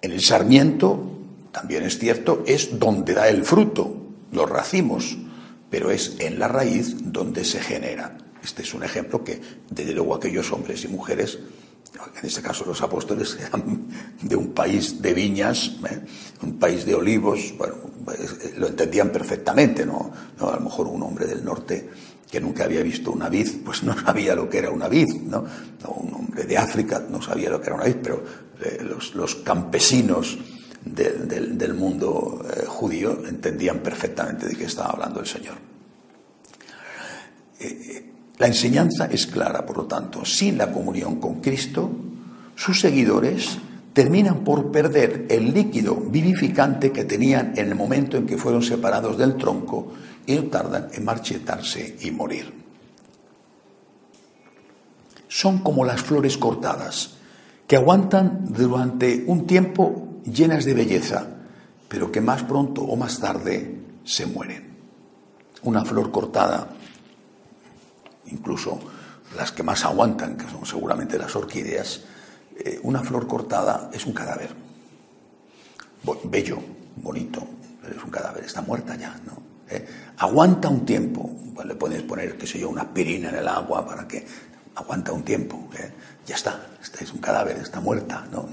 En 0.00 0.12
el 0.12 0.20
sarmiento 0.20 1.18
también 1.52 1.82
es 1.84 1.98
cierto, 1.98 2.44
es 2.46 2.78
donde 2.78 3.14
da 3.14 3.28
el 3.28 3.44
fruto, 3.44 3.96
los 4.32 4.48
racimos, 4.48 5.16
pero 5.70 5.90
es 5.90 6.16
en 6.18 6.38
la 6.38 6.48
raíz 6.48 6.96
donde 7.12 7.44
se 7.44 7.60
genera. 7.60 8.16
Este 8.42 8.62
es 8.62 8.74
un 8.74 8.84
ejemplo 8.84 9.24
que, 9.24 9.40
desde 9.70 9.92
luego, 9.92 10.14
aquellos 10.14 10.52
hombres 10.52 10.84
y 10.84 10.88
mujeres, 10.88 11.38
en 12.20 12.26
este 12.26 12.42
caso 12.42 12.64
los 12.64 12.80
apóstoles, 12.82 13.36
eran 13.46 13.88
de 14.22 14.36
un 14.36 14.52
país 14.52 15.02
de 15.02 15.14
viñas, 15.14 15.76
¿eh? 15.90 16.00
un 16.42 16.58
país 16.58 16.84
de 16.84 16.94
olivos, 16.94 17.54
bueno, 17.58 17.74
lo 18.56 18.68
entendían 18.68 19.10
perfectamente, 19.10 19.84
¿no? 19.84 20.10
¿no? 20.38 20.48
A 20.48 20.56
lo 20.56 20.60
mejor 20.60 20.86
un 20.86 21.02
hombre 21.02 21.26
del 21.26 21.44
norte 21.44 21.90
que 22.30 22.40
nunca 22.40 22.64
había 22.64 22.82
visto 22.82 23.10
una 23.10 23.28
vid, 23.28 23.48
pues 23.64 23.82
no 23.82 23.98
sabía 23.98 24.34
lo 24.34 24.48
que 24.48 24.58
era 24.58 24.70
una 24.70 24.88
vid, 24.88 25.08
¿no? 25.26 25.44
Un 25.88 26.14
hombre 26.14 26.44
de 26.44 26.58
África 26.58 27.02
no 27.08 27.22
sabía 27.22 27.50
lo 27.50 27.60
que 27.60 27.68
era 27.68 27.76
una 27.76 27.84
vid, 27.84 27.96
pero 28.02 28.22
eh, 28.62 28.86
los, 29.14 29.34
campesinos 29.36 30.38
del 30.84 31.74
mundo 31.74 32.44
eh, 32.48 32.64
judío 32.66 33.26
entendían 33.26 33.78
perfectamente 33.80 34.46
de 34.46 34.56
qué 34.56 34.64
estaba 34.64 34.90
hablando 34.90 35.20
el 35.20 35.26
Señor. 35.26 35.54
Eh, 37.60 38.12
la 38.38 38.46
enseñanza 38.46 39.06
es 39.06 39.26
clara, 39.26 39.66
por 39.66 39.78
lo 39.78 39.86
tanto, 39.86 40.24
sin 40.24 40.58
la 40.58 40.70
comunión 40.70 41.16
con 41.16 41.40
Cristo, 41.40 41.90
sus 42.54 42.80
seguidores 42.80 43.58
terminan 43.92 44.44
por 44.44 44.70
perder 44.70 45.26
el 45.28 45.52
líquido 45.52 45.96
vivificante 45.96 46.92
que 46.92 47.04
tenían 47.04 47.54
en 47.56 47.68
el 47.68 47.74
momento 47.74 48.16
en 48.16 48.26
que 48.26 48.36
fueron 48.36 48.62
separados 48.62 49.18
del 49.18 49.36
tronco 49.36 49.92
no 50.36 50.44
tardan 50.44 50.88
en 50.92 51.04
marchitarse 51.04 51.96
y 52.00 52.10
morir. 52.10 52.52
Son 55.28 55.58
como 55.58 55.84
las 55.84 56.02
flores 56.02 56.36
cortadas, 56.36 57.14
que 57.66 57.76
aguantan 57.76 58.46
durante 58.48 59.24
un 59.26 59.46
tiempo 59.46 60.20
llenas 60.24 60.64
de 60.64 60.74
belleza, 60.74 61.26
pero 61.88 62.10
que 62.10 62.20
más 62.20 62.42
pronto 62.42 62.82
o 62.82 62.96
más 62.96 63.20
tarde 63.20 63.80
se 64.04 64.26
mueren. 64.26 64.76
Una 65.62 65.84
flor 65.84 66.10
cortada, 66.10 66.68
incluso 68.26 68.78
las 69.36 69.52
que 69.52 69.62
más 69.62 69.84
aguantan, 69.84 70.36
que 70.36 70.48
son 70.48 70.64
seguramente 70.64 71.18
las 71.18 71.34
orquídeas, 71.36 72.00
eh, 72.56 72.80
una 72.82 73.02
flor 73.02 73.26
cortada 73.26 73.90
es 73.92 74.06
un 74.06 74.12
cadáver. 74.12 74.54
Bello, 76.24 76.58
bonito, 76.96 77.46
pero 77.82 77.96
es 77.96 78.04
un 78.04 78.10
cadáver, 78.10 78.44
está 78.44 78.62
muerta 78.62 78.96
ya, 78.96 79.18
¿no? 79.26 79.57
¿Eh? 79.70 79.86
aguanta 80.18 80.68
un 80.68 80.84
tiempo. 80.84 81.30
Pues 81.54 81.66
le 81.66 81.74
puedes 81.74 82.02
poner, 82.02 82.36
qué 82.36 82.46
sé 82.46 82.58
yo, 82.58 82.68
una 82.68 82.82
aspirina 82.82 83.30
en 83.30 83.36
el 83.36 83.48
agua 83.48 83.86
para 83.86 84.06
que 84.06 84.24
aguanta 84.74 85.12
un 85.12 85.22
tiempo. 85.22 85.68
¿eh? 85.78 85.90
Ya 86.26 86.36
está, 86.36 86.60
este 86.80 87.04
es 87.04 87.12
un 87.12 87.20
cadáver, 87.20 87.56
está 87.56 87.80
muerta, 87.80 88.26
¿no? 88.30 88.48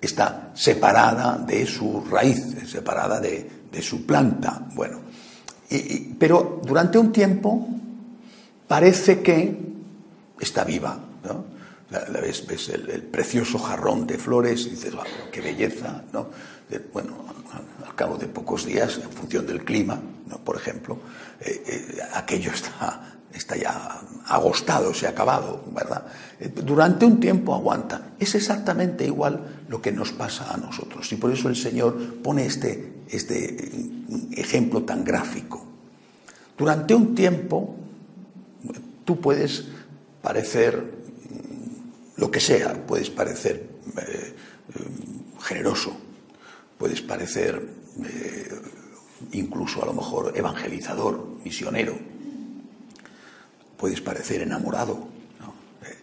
Está 0.00 0.50
separada 0.54 1.38
de 1.38 1.66
su 1.66 2.04
raíz, 2.10 2.56
separada 2.66 3.20
de, 3.20 3.50
su 3.80 4.06
planta. 4.06 4.66
Bueno, 4.74 5.00
pero 6.18 6.60
durante 6.64 6.98
un 6.98 7.12
tiempo 7.12 7.68
parece 8.66 9.22
que 9.22 9.58
está 10.40 10.64
viva, 10.64 10.98
ves, 12.20 12.68
el, 12.68 13.02
precioso 13.02 13.58
jarrón 13.58 14.06
de 14.06 14.18
flores 14.18 14.66
y 14.66 14.70
dices, 14.70 14.94
qué 15.30 15.40
belleza, 15.40 16.02
¿no? 16.12 16.28
bueno, 16.92 17.12
al 17.92 17.96
cabo 17.96 18.16
de 18.16 18.26
pocos 18.26 18.64
días, 18.64 18.98
en 19.02 19.10
función 19.10 19.46
del 19.46 19.64
clima, 19.64 20.00
¿no? 20.26 20.38
por 20.38 20.56
ejemplo, 20.56 20.98
eh, 21.40 21.62
eh, 21.66 21.98
aquello 22.14 22.50
está, 22.50 23.18
está 23.34 23.54
ya 23.54 24.00
agostado, 24.28 24.94
se 24.94 25.06
ha 25.06 25.10
acabado, 25.10 25.62
¿verdad? 25.74 26.06
Eh, 26.40 26.48
durante 26.64 27.04
un 27.04 27.20
tiempo 27.20 27.54
aguanta. 27.54 28.12
Es 28.18 28.34
exactamente 28.34 29.04
igual 29.04 29.64
lo 29.68 29.82
que 29.82 29.92
nos 29.92 30.12
pasa 30.12 30.54
a 30.54 30.56
nosotros. 30.56 31.12
Y 31.12 31.16
por 31.16 31.30
eso 31.32 31.50
el 31.50 31.56
Señor 31.56 32.22
pone 32.22 32.46
este, 32.46 33.02
este 33.10 33.70
ejemplo 34.32 34.84
tan 34.84 35.04
gráfico. 35.04 35.66
Durante 36.56 36.94
un 36.94 37.14
tiempo 37.14 37.76
tú 39.04 39.20
puedes 39.20 39.66
parecer 40.22 40.78
mm, 40.78 42.20
lo 42.20 42.30
que 42.30 42.40
sea, 42.40 42.72
puedes 42.86 43.10
parecer 43.10 43.70
generoso, 45.42 45.94
puedes 46.82 47.00
parecer 47.00 47.62
eh, 48.04 48.60
incluso 49.30 49.84
a 49.84 49.86
lo 49.86 49.92
mejor 49.92 50.32
evangelizador, 50.36 51.38
misionero, 51.44 51.96
puedes 53.76 54.00
parecer 54.00 54.42
enamorado, 54.42 55.06
eh, 55.84 55.96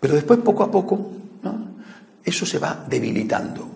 pero 0.00 0.14
después 0.14 0.40
poco 0.40 0.64
a 0.64 0.70
poco 0.72 1.12
eso 2.24 2.44
se 2.44 2.58
va 2.58 2.84
debilitando, 2.88 3.68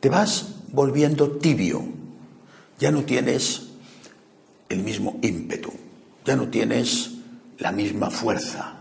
te 0.00 0.08
vas 0.08 0.62
volviendo 0.72 1.32
tibio, 1.32 1.84
ya 2.78 2.90
no 2.90 3.04
tienes 3.04 3.68
el 4.70 4.82
mismo 4.82 5.18
ímpetu, 5.20 5.74
ya 6.24 6.36
no 6.36 6.48
tienes 6.48 7.10
la 7.58 7.70
misma 7.70 8.08
fuerza, 8.10 8.80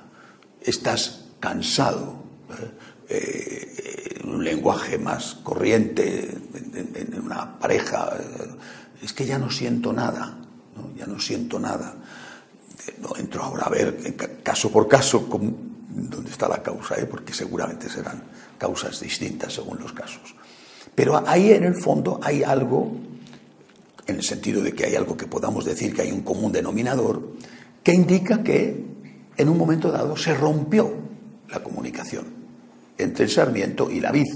estás 0.62 1.26
cansado. 1.42 2.24
¿eh? 3.10 3.75
Un 4.36 4.44
lenguaje 4.44 4.98
más 4.98 5.36
corriente 5.36 6.38
en, 6.74 7.22
una 7.24 7.58
pareja, 7.58 8.18
es 9.02 9.14
que 9.14 9.26
ya 9.26 9.38
no 9.38 9.50
siento 9.50 9.94
nada, 9.94 10.38
ya 10.98 11.06
no 11.06 11.20
siento 11.20 11.60
nada. 11.60 11.96
No 13.02 13.16
entro 13.18 13.42
ahora 13.42 13.64
a 13.64 13.70
ver 13.70 14.16
caso 14.44 14.72
por 14.72 14.88
caso 14.88 15.28
dónde 15.30 16.30
está 16.30 16.48
la 16.48 16.62
causa, 16.62 16.96
¿eh? 17.00 17.06
porque 17.06 17.34
seguramente 17.34 17.90
serán 17.90 18.24
causas 18.58 19.00
distintas 19.00 19.54
según 19.54 19.80
los 19.80 19.94
casos. 19.94 20.36
Pero 20.94 21.28
ahí 21.28 21.52
en 21.52 21.64
el 21.64 21.76
fondo 21.76 22.20
hay 22.22 22.44
algo, 22.44 22.96
en 24.06 24.16
el 24.16 24.24
sentido 24.24 24.62
de 24.62 24.74
que 24.74 24.86
hay 24.86 24.96
algo 24.96 25.18
que 25.18 25.26
podamos 25.26 25.66
decir 25.66 25.96
que 25.96 26.04
hay 26.04 26.12
un 26.12 26.22
común 26.22 26.52
denominador, 26.52 27.34
que 27.84 27.94
indica 27.94 28.44
que 28.44 28.86
en 29.38 29.50
un 29.50 29.58
momento 29.58 29.92
dado 29.92 30.16
se 30.16 30.34
rompió 30.34 30.94
la 31.50 31.64
comunicación 31.64 32.45
entre 32.98 33.26
el 33.26 33.32
sarmiento 33.32 33.90
y 33.90 34.00
la 34.00 34.12
vid, 34.12 34.28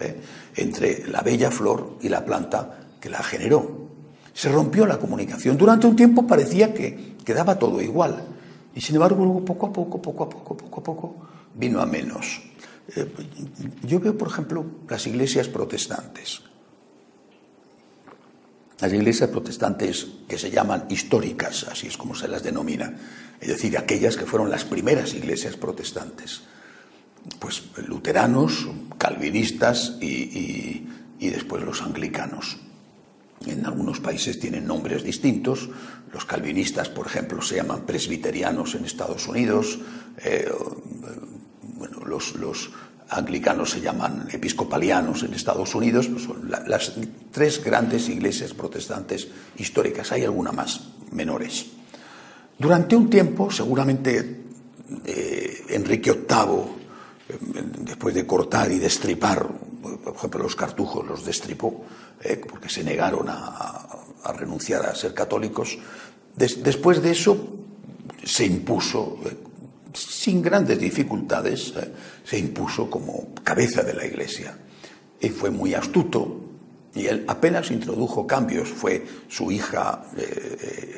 ¿eh? 0.00 0.16
entre 0.56 1.06
la 1.08 1.22
bella 1.22 1.50
flor 1.50 1.98
y 2.02 2.08
la 2.08 2.24
planta 2.24 2.88
que 3.00 3.08
la 3.08 3.22
generó. 3.22 3.88
Se 4.34 4.50
rompió 4.50 4.86
la 4.86 4.98
comunicación. 4.98 5.56
Durante 5.56 5.86
un 5.86 5.96
tiempo 5.96 6.26
parecía 6.26 6.72
que 6.72 7.16
quedaba 7.24 7.58
todo 7.58 7.80
igual. 7.80 8.24
Y 8.74 8.80
sin 8.80 8.96
embargo, 8.96 9.44
poco 9.44 9.66
a 9.66 9.72
poco, 9.72 10.00
poco 10.00 10.24
a 10.24 10.28
poco, 10.28 10.56
poco 10.56 10.80
a 10.80 10.84
poco, 10.84 11.16
vino 11.54 11.80
a 11.80 11.86
menos. 11.86 12.42
Eh, 12.96 13.06
yo 13.82 14.00
veo, 14.00 14.16
por 14.16 14.28
ejemplo, 14.28 14.64
las 14.88 15.06
iglesias 15.06 15.48
protestantes. 15.48 16.42
Las 18.80 18.92
iglesias 18.92 19.30
protestantes 19.30 20.06
que 20.26 20.38
se 20.38 20.50
llaman 20.50 20.86
históricas, 20.88 21.66
así 21.70 21.86
es 21.86 21.96
como 21.96 22.14
se 22.14 22.26
las 22.26 22.42
denomina, 22.42 22.96
es 23.40 23.48
decir, 23.48 23.78
aquellas 23.78 24.16
que 24.16 24.26
fueron 24.26 24.50
las 24.50 24.64
primeras 24.64 25.14
iglesias 25.14 25.56
protestantes 25.56 26.42
pues 27.38 27.62
luteranos, 27.86 28.68
calvinistas 28.98 29.96
y, 30.00 30.86
después 31.18 31.62
los 31.62 31.82
anglicanos. 31.82 32.58
En 33.46 33.66
algunos 33.66 34.00
países 34.00 34.38
tienen 34.38 34.66
nombres 34.66 35.02
distintos. 35.02 35.68
Los 36.12 36.24
calvinistas, 36.24 36.88
por 36.88 37.06
ejemplo, 37.06 37.42
se 37.42 37.56
llaman 37.56 37.82
presbiterianos 37.86 38.74
en 38.74 38.84
Estados 38.84 39.26
Unidos. 39.26 39.78
Eh, 40.18 40.50
bueno, 41.76 42.00
los, 42.04 42.70
anglicanos 43.08 43.70
se 43.70 43.80
llaman 43.80 44.28
episcopalianos 44.30 45.22
en 45.22 45.34
Estados 45.34 45.74
Unidos. 45.74 46.08
Pues 46.08 46.24
son 46.24 46.50
las 46.50 46.92
tres 47.30 47.62
grandes 47.62 48.08
iglesias 48.08 48.54
protestantes 48.54 49.28
históricas. 49.56 50.12
Hay 50.12 50.24
alguna 50.24 50.52
más, 50.52 50.88
menores. 51.12 51.66
Durante 52.58 52.94
un 52.94 53.10
tiempo, 53.10 53.50
seguramente 53.50 54.42
eh, 55.04 55.64
Enrique 55.70 56.12
VIII 56.12 56.81
después 57.40 58.14
de 58.14 58.26
cortar 58.26 58.70
y 58.72 58.78
destripar, 58.78 59.46
por 60.04 60.14
ejemplo, 60.16 60.42
los 60.42 60.56
cartujos 60.56 61.06
los 61.06 61.24
destripó, 61.24 61.84
eh, 62.22 62.40
porque 62.48 62.68
se 62.68 62.84
negaron 62.84 63.26
a, 63.28 63.88
renunciar 64.38 64.86
a 64.86 64.94
ser 64.94 65.14
católicos. 65.14 65.78
después 66.36 67.02
de 67.02 67.10
eso 67.10 67.36
se 68.22 68.46
impuso, 68.46 69.18
eh, 69.24 69.36
sin 69.92 70.40
grandes 70.42 70.78
dificultades, 70.78 71.74
eh, 71.76 71.92
se 72.24 72.38
impuso 72.38 72.88
como 72.88 73.34
cabeza 73.42 73.82
de 73.82 73.94
la 73.94 74.06
Iglesia. 74.06 74.56
Y 75.20 75.28
fue 75.28 75.50
muy 75.50 75.74
astuto, 75.74 76.40
y 76.94 77.06
él 77.06 77.24
apenas 77.26 77.70
introdujo 77.70 78.26
cambios. 78.26 78.68
Fue 78.68 79.04
su 79.28 79.50
hija 79.50 80.04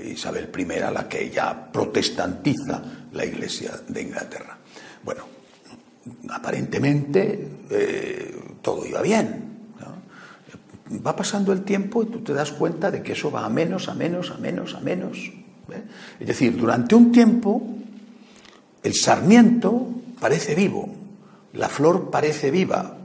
Isabel 0.05 0.51
I 0.57 0.65
la 0.93 1.09
que 1.09 1.31
ya 1.31 1.71
protestantiza 1.71 2.83
la 3.13 3.25
Iglesia 3.25 3.81
de 3.89 4.03
Inglaterra. 4.03 4.59
Bueno, 5.05 5.25
aparentemente 6.31 7.49
eh, 7.71 8.35
todo 8.63 8.87
iba 8.87 9.03
bien. 9.03 9.43
Va 11.05 11.17
pasando 11.17 11.53
el 11.53 11.63
tiempo 11.63 12.03
y 12.03 12.07
tú 12.07 12.21
te 12.21 12.35
das 12.35 12.53
cuenta 12.53 12.91
de 12.91 13.03
que 13.03 13.13
eso 13.13 13.31
va 13.31 13.45
a 13.45 13.49
menos, 13.49 13.89
a 13.89 13.95
menos, 13.95 14.31
a 14.31 14.37
menos, 14.37 14.75
a 14.75 14.81
menos. 14.81 15.33
¿eh? 15.71 15.83
Es 16.21 16.27
decir, 16.27 16.57
durante 16.57 16.95
un 16.95 17.11
tiempo 17.11 17.63
el 18.83 18.95
sarmiento 18.95 19.89
parece 20.21 20.55
vivo, 20.55 20.95
la 21.55 21.71
flor 21.71 22.11
parece 22.11 22.51
viva, 22.51 22.99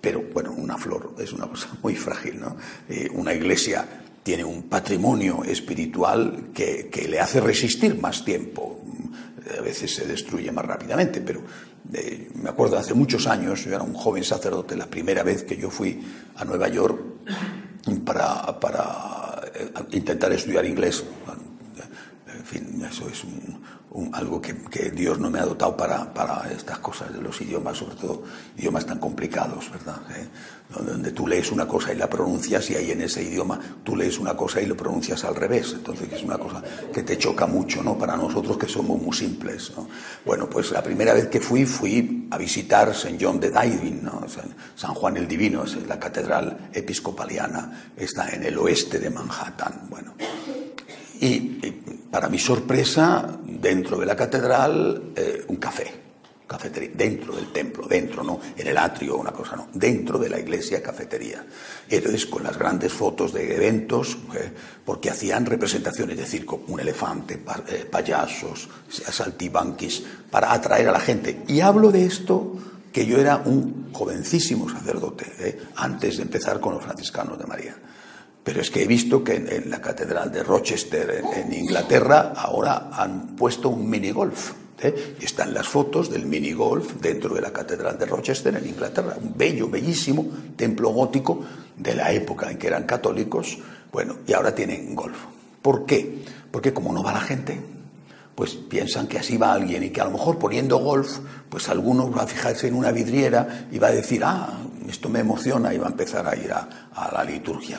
pero 0.00 0.22
bueno, 0.32 0.52
una 0.52 0.78
flor 0.78 1.14
es 1.18 1.32
una 1.34 1.46
cosa 1.46 1.68
muy 1.82 1.94
frágil, 1.94 2.40
¿no? 2.40 2.56
Eh, 2.88 3.10
una 3.12 3.34
iglesia 3.34 3.86
tiene 4.22 4.44
un 4.44 4.62
patrimonio 4.62 5.44
espiritual 5.44 6.48
que, 6.54 6.88
que, 6.90 7.06
le 7.06 7.20
hace 7.20 7.40
resistir 7.40 8.00
más 8.00 8.24
tiempo. 8.24 8.80
A 9.58 9.62
veces 9.62 9.94
se 9.94 10.06
destruye 10.06 10.52
más 10.52 10.64
rápidamente, 10.64 11.20
pero 11.20 11.42
me 12.34 12.48
acuerdo 12.48 12.78
hace 12.78 12.94
muchos 12.94 13.26
años, 13.26 13.64
yo 13.64 13.74
era 13.74 13.82
un 13.82 13.94
joven 13.94 14.24
sacerdote, 14.24 14.76
la 14.76 14.86
primera 14.86 15.22
vez 15.22 15.42
que 15.42 15.56
yo 15.56 15.70
fui 15.70 16.00
a 16.36 16.44
Nueva 16.44 16.68
York 16.68 17.00
para, 18.04 18.58
para 18.60 19.40
eh, 19.54 19.70
intentar 19.92 20.32
estudiar 20.32 20.64
inglés. 20.64 21.04
En 22.32 22.44
fin, 22.44 22.84
eso 22.88 23.08
es 23.08 23.24
un, 23.24 23.59
algo 24.12 24.40
que, 24.40 24.54
Dios 24.90 25.18
no 25.18 25.30
me 25.30 25.40
ha 25.40 25.44
dotado 25.44 25.76
para, 25.76 26.12
para, 26.14 26.48
estas 26.52 26.78
cosas 26.78 27.12
de 27.12 27.20
los 27.20 27.40
idiomas, 27.40 27.78
sobre 27.78 27.96
todo 27.96 28.22
idiomas 28.56 28.86
tan 28.86 28.98
complicados, 28.98 29.70
¿verdad? 29.70 30.00
¿Eh? 30.16 30.28
Donde, 30.84 31.10
tú 31.10 31.26
lees 31.26 31.50
una 31.50 31.66
cosa 31.66 31.92
y 31.92 31.96
la 31.96 32.08
pronuncias 32.08 32.70
y 32.70 32.76
ahí 32.76 32.92
en 32.92 33.02
ese 33.02 33.24
idioma 33.24 33.58
tú 33.82 33.96
lees 33.96 34.18
una 34.18 34.36
cosa 34.36 34.60
y 34.60 34.66
lo 34.66 34.76
pronuncias 34.76 35.24
al 35.24 35.34
revés. 35.34 35.72
Entonces 35.72 36.12
es 36.12 36.22
una 36.22 36.38
cosa 36.38 36.62
que 36.92 37.02
te 37.02 37.18
choca 37.18 37.46
mucho, 37.46 37.82
¿no? 37.82 37.98
Para 37.98 38.16
nosotros 38.16 38.56
que 38.56 38.68
somos 38.68 39.02
muy 39.02 39.16
simples, 39.16 39.72
¿no? 39.76 39.88
Bueno, 40.24 40.48
pues 40.48 40.70
la 40.70 40.82
primera 40.82 41.12
vez 41.12 41.26
que 41.26 41.40
fui, 41.40 41.66
fui 41.66 42.28
a 42.30 42.38
visitar 42.38 42.90
St. 42.90 43.18
John 43.20 43.40
de 43.40 43.50
Diving, 43.50 44.04
¿no? 44.04 44.24
San 44.76 44.94
Juan 44.94 45.16
el 45.16 45.26
Divino, 45.26 45.64
es 45.64 45.76
la 45.88 45.98
catedral 45.98 46.70
episcopaliana, 46.72 47.90
está 47.96 48.28
en 48.30 48.44
el 48.44 48.56
oeste 48.56 49.00
de 49.00 49.10
Manhattan. 49.10 49.88
Bueno, 49.90 50.14
y, 51.20 51.40
para 52.10 52.28
mi 52.28 52.38
sorpresa, 52.38 53.38
dentro 53.44 53.98
de 53.98 54.06
la 54.06 54.16
catedral, 54.16 55.12
eh, 55.14 55.44
un 55.48 55.56
café, 55.56 55.92
cafetería, 56.46 56.90
dentro 56.94 57.36
del 57.36 57.52
templo, 57.52 57.86
dentro, 57.86 58.24
no 58.24 58.40
en 58.56 58.66
el 58.66 58.76
atrio, 58.76 59.16
una 59.16 59.30
cosa, 59.30 59.54
no, 59.54 59.68
dentro 59.72 60.18
de 60.18 60.30
la 60.30 60.40
iglesia, 60.40 60.82
cafetería. 60.82 61.44
Entonces, 61.88 62.26
con 62.26 62.42
las 62.42 62.58
grandes 62.58 62.92
fotos 62.92 63.32
de 63.32 63.54
eventos, 63.54 64.16
eh, 64.34 64.50
porque 64.84 65.10
hacían 65.10 65.46
representaciones 65.46 66.16
de 66.16 66.26
circo, 66.26 66.64
un 66.68 66.80
elefante, 66.80 67.42
eh, 67.68 67.86
payasos, 67.88 68.68
saltibanquis, 68.88 70.02
para 70.30 70.52
atraer 70.52 70.88
a 70.88 70.92
la 70.92 71.00
gente. 71.00 71.42
Y 71.46 71.60
hablo 71.60 71.92
de 71.92 72.06
esto 72.06 72.56
que 72.92 73.06
yo 73.06 73.18
era 73.18 73.36
un 73.44 73.92
jovencísimo 73.92 74.68
sacerdote, 74.68 75.60
antes 75.76 76.16
de 76.16 76.24
empezar 76.24 76.58
con 76.58 76.74
los 76.74 76.82
franciscanos 76.82 77.38
de 77.38 77.46
María. 77.46 77.76
Pero 78.42 78.60
es 78.60 78.70
que 78.70 78.82
he 78.82 78.86
visto 78.86 79.22
que 79.22 79.36
en, 79.36 79.70
la 79.70 79.80
Catedral 79.80 80.32
de 80.32 80.42
Rochester, 80.42 81.22
en, 81.34 81.52
Inglaterra, 81.52 82.32
ahora 82.34 82.88
han 82.92 83.36
puesto 83.36 83.68
un 83.68 83.88
minigolf. 83.88 84.52
¿eh? 84.80 85.16
Y 85.20 85.24
están 85.26 85.52
las 85.52 85.68
fotos 85.68 86.10
del 86.10 86.24
minigolf 86.24 86.94
dentro 86.94 87.34
de 87.34 87.42
la 87.42 87.52
Catedral 87.52 87.98
de 87.98 88.06
Rochester, 88.06 88.56
en 88.56 88.66
Inglaterra. 88.66 89.16
Un 89.20 89.34
bello, 89.36 89.68
bellísimo 89.68 90.26
templo 90.56 90.88
gótico 90.90 91.44
de 91.76 91.94
la 91.94 92.12
época 92.12 92.50
en 92.50 92.56
que 92.56 92.68
eran 92.68 92.84
católicos. 92.84 93.58
Bueno, 93.92 94.16
y 94.26 94.32
ahora 94.32 94.54
tienen 94.54 94.94
golf. 94.94 95.18
¿Por 95.60 95.84
qué? 95.84 96.22
Porque 96.50 96.72
como 96.72 96.94
no 96.94 97.02
va 97.02 97.12
la 97.12 97.20
gente, 97.20 97.60
pues 98.34 98.54
piensan 98.54 99.06
que 99.06 99.18
así 99.18 99.36
va 99.36 99.52
alguien 99.52 99.84
y 99.84 99.90
que 99.90 100.00
a 100.00 100.06
lo 100.06 100.12
mejor 100.12 100.38
poniendo 100.38 100.78
golf, 100.78 101.18
pues 101.50 101.68
alguno 101.68 102.10
va 102.10 102.22
a 102.22 102.26
fijarse 102.26 102.68
en 102.68 102.74
una 102.74 102.90
vidriera 102.90 103.68
y 103.70 103.78
va 103.78 103.88
a 103.88 103.92
decir, 103.92 104.22
ah, 104.24 104.60
esto 104.88 105.10
me 105.10 105.20
emociona 105.20 105.74
y 105.74 105.78
va 105.78 105.88
a 105.88 105.90
empezar 105.90 106.26
a 106.26 106.34
ir 106.34 106.50
a, 106.50 106.88
a 106.94 107.12
la 107.12 107.22
liturgia 107.22 107.78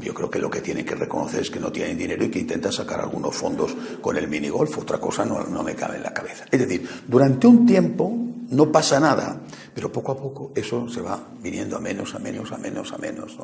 yo 0.00 0.14
creo 0.14 0.30
que 0.30 0.38
lo 0.38 0.50
que 0.50 0.60
tienen 0.60 0.84
que 0.84 0.94
reconocer 0.94 1.40
es 1.40 1.50
que 1.50 1.60
no 1.60 1.70
tienen 1.72 1.96
dinero 1.96 2.24
y 2.24 2.30
que 2.30 2.38
intentan 2.38 2.72
sacar 2.72 3.00
algunos 3.00 3.34
fondos 3.34 3.74
con 4.00 4.16
el 4.16 4.28
minigolf. 4.28 4.78
Otra 4.78 4.98
cosa 4.98 5.24
no, 5.24 5.44
no, 5.44 5.62
me 5.62 5.74
cabe 5.74 5.96
en 5.96 6.02
la 6.02 6.12
cabeza. 6.12 6.44
Es 6.50 6.60
decir, 6.60 6.88
durante 7.06 7.46
un 7.46 7.66
tiempo 7.66 8.12
no 8.50 8.72
pasa 8.72 8.98
nada, 8.98 9.40
pero 9.74 9.92
poco 9.92 10.12
a 10.12 10.16
poco 10.16 10.52
eso 10.54 10.88
se 10.88 11.00
va 11.00 11.22
viniendo 11.40 11.76
a 11.76 11.80
menos, 11.80 12.14
a 12.14 12.18
menos, 12.18 12.50
a 12.52 12.58
menos, 12.58 12.92
a 12.92 12.98
menos. 12.98 13.36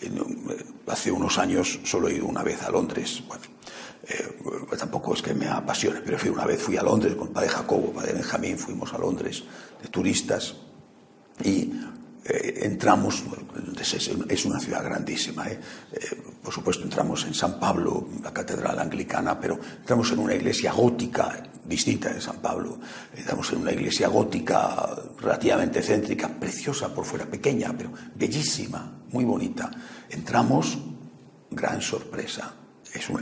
Eh, 0.00 0.10
hace 0.86 1.10
unos 1.10 1.38
años 1.38 1.80
solo 1.84 2.08
he 2.08 2.14
ido 2.14 2.26
una 2.26 2.42
vez 2.42 2.62
a 2.62 2.70
Londres. 2.70 3.22
Bueno, 3.26 3.44
eh, 4.06 4.76
tampoco 4.78 5.14
es 5.14 5.22
que 5.22 5.34
me 5.34 5.48
apasione, 5.48 6.00
pero 6.04 6.18
fui 6.18 6.30
una 6.30 6.44
vez 6.44 6.62
fui 6.62 6.76
a 6.76 6.82
Londres 6.82 7.14
con 7.14 7.28
padre 7.28 7.48
Jacobo, 7.48 7.92
padre 7.92 8.12
Benjamín, 8.12 8.58
fuimos 8.58 8.92
a 8.92 8.98
Londres 8.98 9.42
de 9.82 9.88
turistas 9.88 10.54
y 11.42 11.72
eh, 12.26 12.60
entramos, 12.62 13.22
es, 14.28 14.44
una 14.46 14.58
ciudad 14.58 14.82
grandísima, 14.82 15.46
¿eh? 15.46 15.60
Eh, 15.92 16.22
por 16.42 16.54
supuesto 16.54 16.82
entramos 16.84 17.24
en 17.26 17.34
San 17.34 17.60
Pablo, 17.60 18.08
la 18.22 18.32
catedral 18.32 18.78
anglicana, 18.78 19.38
pero 19.38 19.58
entramos 19.78 20.10
en 20.10 20.20
una 20.20 20.34
iglesia 20.34 20.72
gótica 20.72 21.42
distinta 21.66 22.12
de 22.12 22.22
San 22.22 22.36
Pablo, 22.36 22.78
entramos 23.14 23.52
en 23.52 23.58
una 23.58 23.72
iglesia 23.72 24.08
gótica 24.08 25.02
relativamente 25.20 25.82
céntrica, 25.82 26.28
preciosa 26.28 26.94
por 26.94 27.04
fuera, 27.04 27.26
pequeña, 27.26 27.74
pero 27.76 27.92
bellísima, 28.14 29.02
muy 29.10 29.24
bonita. 29.24 29.70
Entramos, 30.08 30.78
gran 31.50 31.82
sorpresa, 31.82 32.54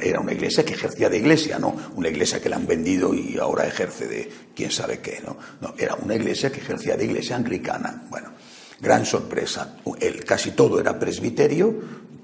era 0.00 0.20
una 0.20 0.32
iglesia 0.32 0.64
que 0.64 0.74
ejercía 0.74 1.08
de 1.08 1.18
iglesia, 1.18 1.58
no 1.58 1.74
una 1.96 2.08
iglesia 2.08 2.40
que 2.40 2.48
la 2.48 2.56
han 2.56 2.66
vendido 2.66 3.14
y 3.14 3.36
ahora 3.38 3.66
ejerce 3.66 4.06
de 4.06 4.30
quién 4.54 4.70
sabe 4.70 5.00
qué, 5.00 5.20
no, 5.24 5.36
no 5.60 5.74
era 5.76 5.96
una 5.96 6.14
iglesia 6.14 6.52
que 6.52 6.60
ejercía 6.60 6.96
de 6.96 7.06
iglesia 7.06 7.36
anglicana. 7.36 8.04
Bueno, 8.10 8.30
Gran 8.82 9.06
sorpresa, 9.06 9.76
el, 10.00 10.24
casi 10.24 10.50
todo 10.50 10.80
era 10.80 10.98
presbiterio, 10.98 11.72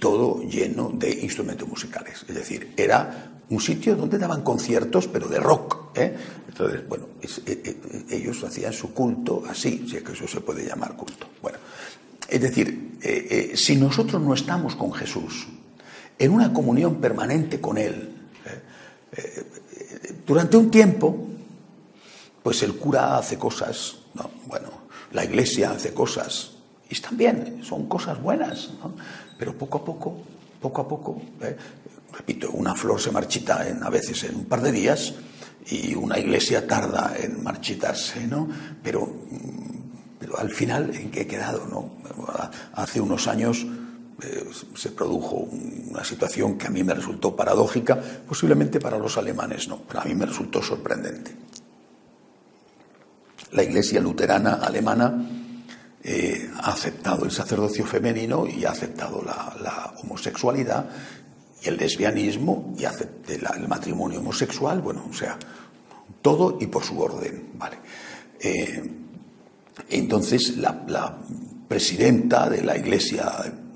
todo 0.01 0.43
lleno 0.43 0.91
de 0.93 1.09
instrumentos 1.23 1.69
musicales. 1.69 2.25
Es 2.29 2.35
decir, 2.35 2.75
era 2.77 3.31
un 3.51 3.61
sitio 3.61 3.95
donde 3.95 4.19
daban 4.19 4.43
conciertos, 4.43 5.07
pero 5.07 5.29
de 5.29 5.39
rock. 5.39 5.97
¿eh? 5.97 6.17
Entonces, 6.49 6.89
bueno, 6.89 7.07
eh, 7.23 7.63
eh, 7.65 8.05
ellos 8.11 8.43
hacían 8.43 8.73
su 8.73 8.93
culto 8.93 9.45
así, 9.49 9.87
si 9.89 9.99
es 9.99 10.03
que 10.03 10.13
eso 10.13 10.27
se 10.27 10.41
puede 10.41 10.67
llamar 10.67 10.97
culto. 10.97 11.29
Bueno, 11.41 11.59
es 12.29 12.41
decir, 12.41 12.99
si 13.55 13.77
nosotros 13.77 14.21
no 14.21 14.35
estamos 14.35 14.75
con 14.75 14.93
Jesús, 14.93 15.47
en 16.19 16.33
una 16.33 16.53
comunión 16.53 16.97
permanente 16.97 17.61
con 17.61 17.79
Él, 17.79 18.17
durante 20.27 20.57
un 20.57 20.71
tiempo, 20.71 21.29
pues 22.43 22.63
el 22.65 22.75
cura 22.75 23.17
hace 23.17 23.39
cosas, 23.39 23.99
¿no? 24.15 24.29
bueno, 24.47 24.78
la 25.13 25.25
iglesia 25.25 25.71
hace 25.71 25.93
cosas 25.95 26.53
y 26.89 26.95
están 26.95 27.17
bien, 27.17 27.61
son 27.63 27.87
cosas 27.87 28.21
buenas, 28.21 28.71
pero 29.39 29.57
poco 29.57 29.79
a 29.79 29.85
poco, 29.85 30.23
poco 30.61 30.81
a 30.81 30.89
poco, 30.89 31.23
¿eh? 31.43 31.57
repito, 32.13 32.51
una 32.51 32.75
flor 32.75 33.01
se 33.01 33.11
marchita 33.11 33.67
a 33.83 33.91
veces 33.91 34.25
en 34.25 34.37
un 34.37 34.45
par 34.47 34.63
de 34.63 34.73
días 34.73 35.15
y 35.67 35.95
una 35.95 36.19
iglesia 36.19 36.67
tarda 36.67 37.15
en 37.19 37.43
marchitarse, 37.43 38.27
¿no? 38.27 38.49
Pero, 38.83 39.07
pero 40.19 40.39
al 40.39 40.51
final, 40.51 40.95
¿en 40.95 41.11
qué 41.11 41.23
he 41.23 41.27
quedado? 41.27 41.67
¿no? 41.67 41.91
Hace 42.73 43.03
unos 43.03 43.29
años 43.29 43.67
eh, 44.23 44.49
se 44.75 44.91
produjo 44.93 45.37
una 45.91 46.05
situación 46.05 46.57
que 46.57 46.69
a 46.69 46.71
mí 46.71 46.83
me 46.83 46.95
resultó 46.95 47.37
paradójica, 47.37 48.01
posiblemente 48.27 48.81
para 48.81 48.97
los 48.97 49.19
alemanes 49.19 49.69
no, 49.69 49.83
pero 49.87 50.01
a 50.01 50.05
mí 50.05 50.15
me 50.15 50.25
resultó 50.25 50.63
sorprendente 50.63 51.48
la 53.53 53.63
Iglesia 53.63 54.01
luterana 54.01 54.55
alemana 54.55 55.15
eh, 56.03 56.51
ha 56.57 56.73
aceptado 56.73 57.25
el 57.25 57.31
sacerdocio 57.31 57.85
femenino 57.85 58.47
y 58.47 58.65
ha 58.65 58.71
aceptado 58.71 59.23
la, 59.23 59.95
homosexualidad 60.03 60.89
y 61.63 61.69
el 61.69 61.77
lesbianismo 61.77 62.75
y 62.79 62.85
el 62.85 63.69
matrimonio 63.69 64.21
homosexual, 64.21 64.81
bueno, 64.81 65.07
o 65.11 65.13
sea, 65.13 65.37
todo 66.23 66.59
y 66.61 66.67
por 66.67 66.85
su 66.85 67.01
orden, 67.01 67.51
¿vale? 67.55 67.79
Eh, 68.41 68.91
entonces, 69.91 70.57
la, 70.57 71.17
presidenta 71.69 72.49
de 72.49 72.63
la 72.63 72.79
Iglesia 72.79 73.31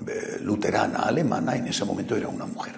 eh, 0.07 0.39
luterana 0.41 1.03
alemana 1.03 1.55
en 1.55 1.67
ese 1.67 1.85
momento 1.85 2.15
era 2.15 2.27
una 2.27 2.47
mujer. 2.47 2.73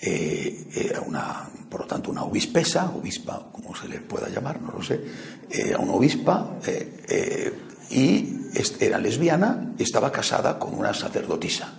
Era 0.00 1.00
una, 1.02 1.48
por 1.68 1.80
lo 1.80 1.86
tanto, 1.86 2.10
una 2.10 2.24
obispesa, 2.24 2.90
obispa, 2.90 3.50
como 3.52 3.74
se 3.76 3.86
le 3.88 4.00
pueda 4.00 4.28
llamar, 4.28 4.60
no 4.60 4.72
lo 4.72 4.82
sé, 4.82 5.00
era 5.50 5.78
una 5.78 5.92
obispa 5.92 6.58
eh, 6.66 7.04
eh, 7.08 7.52
y 7.90 8.40
era 8.78 8.98
lesbiana 8.98 9.74
estaba 9.78 10.10
casada 10.10 10.58
con 10.58 10.74
una 10.74 10.94
sacerdotisa. 10.94 11.72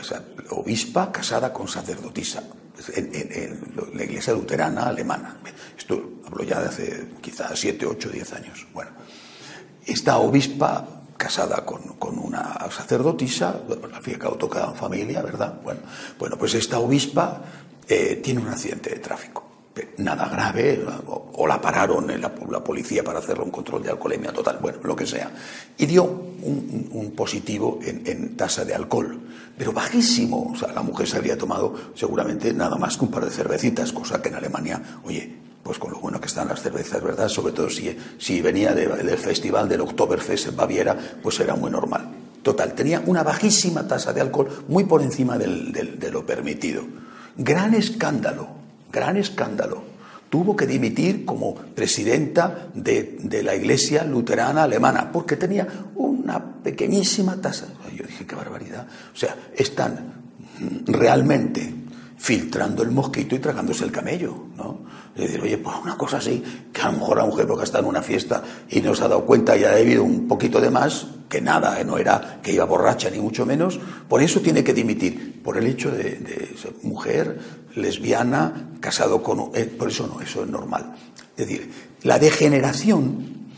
O 0.00 0.04
sea, 0.04 0.22
obispa 0.50 1.12
casada 1.12 1.52
con 1.52 1.68
sacerdotisa 1.68 2.42
en, 2.94 3.74
la 3.94 4.04
iglesia 4.04 4.32
luterana 4.32 4.88
alemana. 4.88 5.36
Esto 5.76 6.20
hablo 6.26 6.44
ya 6.44 6.60
de 6.60 6.68
hace 6.68 7.08
quizás 7.20 7.58
7, 7.58 7.84
8, 7.84 8.08
10 8.08 8.32
años. 8.32 8.66
Bueno, 8.72 8.92
esta 9.84 10.18
obispa 10.18 11.01
casada 11.22 11.64
con, 11.64 12.18
una 12.18 12.58
sacerdotisa, 12.68 13.62
la 13.90 14.00
física 14.00 14.28
toca 14.30 14.64
en 14.64 14.74
familia, 14.74 15.22
¿verdad? 15.22 15.54
Bueno, 15.62 15.80
bueno, 16.18 16.36
pues 16.36 16.54
esta 16.54 16.80
obispa 16.80 17.40
eh, 17.88 18.20
tiene 18.22 18.40
un 18.40 18.48
accidente 18.48 18.90
de 18.90 18.98
tráfico. 18.98 19.44
Nada 19.98 20.28
grave, 20.28 20.84
o, 21.06 21.46
la 21.46 21.60
pararon 21.60 22.10
en 22.10 22.20
la, 22.20 22.34
policía 22.64 23.04
para 23.04 23.20
hacerle 23.20 23.44
un 23.44 23.50
control 23.50 23.82
de 23.84 23.90
alcoholemia 23.90 24.32
total, 24.32 24.58
bueno, 24.60 24.78
lo 24.82 24.96
que 24.96 25.06
sea. 25.06 25.30
Y 25.78 25.86
dio 25.86 26.04
un, 26.04 27.12
positivo 27.16 27.78
en, 27.82 28.36
tasa 28.36 28.64
de 28.64 28.74
alcohol, 28.74 29.18
pero 29.56 29.72
bajísimo. 29.72 30.50
O 30.52 30.56
sea, 30.56 30.72
la 30.72 30.82
mujer 30.82 31.06
se 31.06 31.18
había 31.18 31.38
tomado 31.38 31.72
seguramente 31.94 32.52
nada 32.52 32.76
más 32.76 32.96
que 32.96 33.04
un 33.04 33.12
par 33.12 33.24
de 33.24 33.30
cervecitas, 33.30 33.92
cosa 33.92 34.20
que 34.20 34.28
en 34.28 34.34
Alemania, 34.34 34.82
oye, 35.04 35.41
pues 35.62 35.78
con 35.78 35.92
lo 35.92 36.00
bueno 36.00 36.20
que 36.20 36.26
están 36.26 36.48
las 36.48 36.60
cervezas, 36.60 37.02
¿verdad? 37.02 37.28
Sobre 37.28 37.52
todo 37.52 37.70
si, 37.70 37.96
si 38.18 38.40
venía 38.42 38.74
del 38.74 39.18
festival 39.18 39.68
del 39.68 39.82
Oktoberfest 39.82 40.48
en 40.48 40.56
Baviera, 40.56 40.96
pues 41.22 41.38
era 41.40 41.54
muy 41.54 41.70
normal. 41.70 42.08
Total, 42.42 42.74
tenía 42.74 43.02
una 43.06 43.22
bajísima 43.22 43.86
tasa 43.86 44.12
de 44.12 44.20
alcohol, 44.20 44.64
muy 44.68 44.84
por 44.84 45.02
encima 45.02 45.38
de 45.38 46.10
lo 46.10 46.26
permitido. 46.26 46.82
Gran 47.36 47.74
escándalo, 47.74 48.48
gran 48.90 49.16
escándalo. 49.16 49.92
Tuvo 50.28 50.56
que 50.56 50.66
dimitir 50.66 51.24
como 51.24 51.54
presidenta 51.54 52.68
de, 52.74 53.42
la 53.44 53.54
Iglesia 53.54 54.04
Luterana 54.04 54.62
Alemana 54.62 55.12
porque 55.12 55.36
tenía 55.36 55.68
una 55.94 56.42
pequeñísima 56.62 57.36
tasa. 57.36 57.68
Yo 57.94 58.04
dije, 58.06 58.26
qué 58.26 58.34
barbaridad. 58.34 58.86
O 59.14 59.16
sea, 59.16 59.36
están 59.54 60.22
realmente 60.86 61.74
filtrando 62.16 62.82
el 62.82 62.90
mosquito 62.90 63.34
y 63.34 63.40
tragándose 63.40 63.84
el 63.84 63.92
camello, 63.92 64.46
¿no? 64.56 64.80
Es 65.14 65.22
decir, 65.22 65.40
oye, 65.42 65.58
pues 65.58 65.76
una 65.82 65.96
cosa 65.96 66.16
así, 66.18 66.42
que 66.72 66.80
a 66.80 66.86
lo 66.86 66.98
mejor 66.98 67.20
a 67.20 67.26
mujer 67.26 67.46
porque 67.46 67.64
está 67.64 67.80
en 67.80 67.84
una 67.84 68.02
fiesta 68.02 68.42
y 68.70 68.80
no 68.80 68.94
se 68.94 69.04
ha 69.04 69.08
dado 69.08 69.26
cuenta 69.26 69.56
y 69.56 69.64
ha 69.64 69.72
bebido 69.72 70.04
un 70.04 70.26
poquito 70.26 70.58
de 70.60 70.70
más, 70.70 71.06
que 71.28 71.40
nada, 71.42 71.78
¿eh? 71.80 71.84
no 71.84 71.98
era 71.98 72.40
que 72.42 72.52
iba 72.52 72.64
borracha 72.64 73.10
ni 73.10 73.18
mucho 73.18 73.44
menos, 73.44 73.78
por 74.08 74.22
eso 74.22 74.40
tiene 74.40 74.64
que 74.64 74.72
dimitir, 74.72 75.42
por 75.42 75.58
el 75.58 75.66
hecho 75.66 75.90
de, 75.90 76.54
ser 76.56 76.72
mujer, 76.82 77.38
lesbiana, 77.74 78.70
casado 78.80 79.22
con... 79.22 79.50
Eh, 79.54 79.66
por 79.66 79.88
eso 79.88 80.06
no, 80.06 80.20
eso 80.20 80.44
es 80.44 80.48
normal. 80.48 80.94
Es 81.36 81.46
decir, 81.46 81.70
la 82.02 82.18
degeneración 82.18 83.50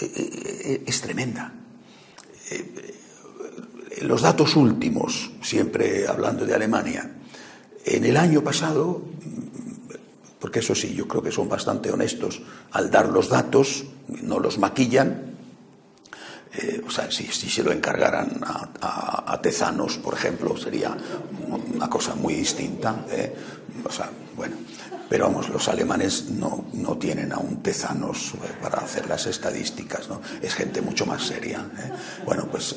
eh, 0.00 0.84
es 0.86 1.00
tremenda. 1.00 1.52
Los 4.02 4.22
datos 4.22 4.56
últimos, 4.56 5.32
siempre 5.42 6.06
hablando 6.06 6.46
de 6.46 6.54
Alemania, 6.54 7.10
en 7.84 8.04
el 8.04 8.16
año 8.16 8.42
pasado, 8.42 9.02
porque 10.40 10.60
eso 10.60 10.74
sí, 10.74 10.94
yo 10.94 11.08
creo 11.08 11.22
que 11.22 11.32
son 11.32 11.48
bastante 11.48 11.90
honestos 11.90 12.40
al 12.72 12.90
dar 12.90 13.08
los 13.08 13.28
datos, 13.28 13.84
no 14.22 14.38
los 14.38 14.58
maquillan, 14.58 15.28
eh, 16.54 16.82
o 16.86 16.90
sea, 16.90 17.10
si, 17.10 17.26
se 17.26 17.62
lo 17.62 17.72
encargaran 17.72 18.40
a, 18.42 19.38
Tezanos, 19.42 19.98
por 19.98 20.14
ejemplo, 20.14 20.56
sería 20.56 20.96
una 21.72 21.88
cosa 21.88 22.14
muy 22.14 22.34
distinta. 22.34 23.04
¿eh? 23.10 23.32
O 23.84 23.92
sea, 23.92 24.10
bueno, 24.36 24.56
pero 25.08 25.26
vamos, 25.26 25.48
los 25.50 25.68
alemanes 25.68 26.30
no, 26.30 26.66
no 26.72 26.96
tienen 26.96 27.32
aún 27.32 27.62
Tezanos 27.62 28.34
eh, 28.34 28.38
para 28.60 28.78
hacer 28.78 29.08
las 29.08 29.26
estadísticas, 29.26 30.08
¿no? 30.08 30.20
Es 30.42 30.54
gente 30.54 30.80
mucho 30.80 31.06
más 31.06 31.22
seria. 31.22 31.64
Bueno, 32.24 32.48
pues 32.50 32.74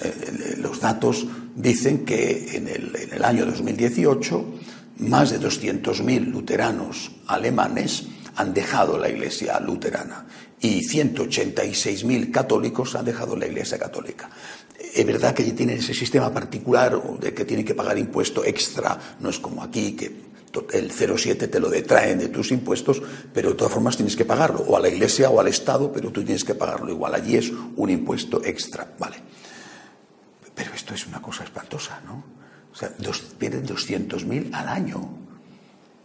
los 0.57 0.79
datos 0.79 1.25
dicen 1.55 2.05
que 2.05 2.57
en 2.57 2.67
el, 2.67 2.95
en 2.95 3.13
el 3.13 3.23
año 3.23 3.45
2018 3.45 4.45
más 4.97 5.31
de 5.31 5.39
200.000 5.39 6.27
luteranos 6.27 7.11
alemanes 7.27 8.05
han 8.35 8.53
dejado 8.53 8.97
la 8.97 9.09
Iglesia 9.09 9.59
luterana 9.59 10.25
y 10.59 10.81
186.000 10.87 12.31
católicos 12.31 12.95
han 12.95 13.05
dejado 13.05 13.35
la 13.35 13.47
Iglesia 13.47 13.79
católica. 13.79 14.29
Es 14.93 15.05
verdad 15.05 15.33
que 15.33 15.43
tienen 15.43 15.77
ese 15.77 15.93
sistema 15.93 16.31
particular 16.31 17.01
de 17.19 17.33
que 17.33 17.45
tienen 17.45 17.65
que 17.65 17.75
pagar 17.75 17.97
impuesto 17.97 18.43
extra, 18.45 18.97
no 19.19 19.29
es 19.29 19.39
como 19.39 19.63
aquí 19.63 19.93
que 19.93 20.31
el 20.73 20.91
0,7 20.91 21.49
te 21.49 21.59
lo 21.59 21.69
detraen 21.69 22.19
de 22.19 22.27
tus 22.27 22.51
impuestos, 22.51 23.01
pero 23.33 23.51
de 23.51 23.55
todas 23.55 23.73
formas 23.73 23.95
tienes 23.95 24.15
que 24.15 24.25
pagarlo, 24.25 24.59
o 24.61 24.75
a 24.75 24.81
la 24.81 24.89
Iglesia 24.89 25.29
o 25.29 25.39
al 25.39 25.47
Estado, 25.47 25.91
pero 25.91 26.11
tú 26.11 26.23
tienes 26.23 26.43
que 26.43 26.55
pagarlo 26.55 26.91
igual. 26.91 27.15
Allí 27.15 27.37
es 27.37 27.51
un 27.77 27.89
impuesto 27.89 28.43
extra, 28.43 28.93
¿vale? 28.99 29.17
Pero 30.53 30.73
esto 30.73 30.93
es 30.93 31.07
una 31.07 31.21
cosa 31.21 31.45
espantosa, 31.45 32.01
¿no? 32.05 32.40
O 32.71 32.75
sea, 32.75 32.91
dos, 32.97 33.21
pierden 33.37 33.65
200.000 33.65 34.53
al 34.53 34.69
año. 34.69 35.09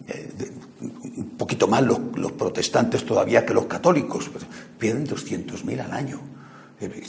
Eh, 0.08 0.52
un 0.80 1.30
poquito 1.36 1.66
más 1.66 1.82
los, 1.82 1.98
protestantes 2.32 3.04
todavía 3.04 3.46
que 3.46 3.54
los 3.54 3.66
católicos, 3.66 4.30
pierden 4.78 5.06
200.000 5.06 5.80
al 5.80 5.92
año. 5.92 6.20
Eh, 6.80 7.02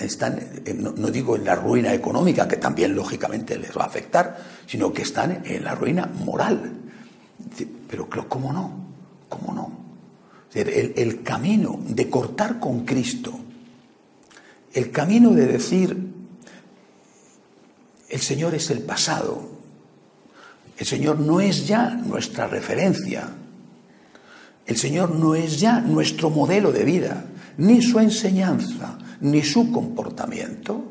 están, 0.00 0.38
eh, 0.64 0.74
no, 0.74 1.10
digo 1.10 1.36
en 1.36 1.44
la 1.44 1.54
ruina 1.54 1.92
económica, 1.92 2.48
que 2.48 2.56
también 2.56 2.94
lógicamente 2.94 3.58
les 3.58 3.76
va 3.76 3.82
a 3.82 3.86
afectar, 3.86 4.38
sino 4.66 4.92
que 4.92 5.02
están 5.02 5.42
en 5.44 5.64
la 5.64 5.74
ruina 5.74 6.06
moral. 6.06 6.72
Pero 7.88 8.08
¿cómo 8.28 8.52
no? 8.52 8.72
¿Cómo 9.28 9.52
no? 9.52 9.84
El 10.54 11.22
camino 11.22 11.80
de 11.84 12.08
cortar 12.08 12.60
con 12.60 12.84
Cristo, 12.84 13.32
el 14.72 14.90
camino 14.92 15.30
de 15.30 15.46
decir, 15.46 16.13
el 18.14 18.20
Señor 18.20 18.54
es 18.54 18.70
el 18.70 18.78
pasado, 18.78 19.42
el 20.78 20.86
Señor 20.86 21.18
no 21.18 21.40
es 21.40 21.66
ya 21.66 21.90
nuestra 21.90 22.46
referencia. 22.46 23.28
El 24.64 24.76
Señor 24.76 25.16
no 25.16 25.34
es 25.34 25.58
ya 25.58 25.80
nuestro 25.80 26.30
modelo 26.30 26.70
de 26.70 26.84
vida, 26.84 27.24
ni 27.58 27.82
su 27.82 27.98
enseñanza, 27.98 28.98
ni 29.20 29.42
su 29.42 29.72
comportamiento. 29.72 30.84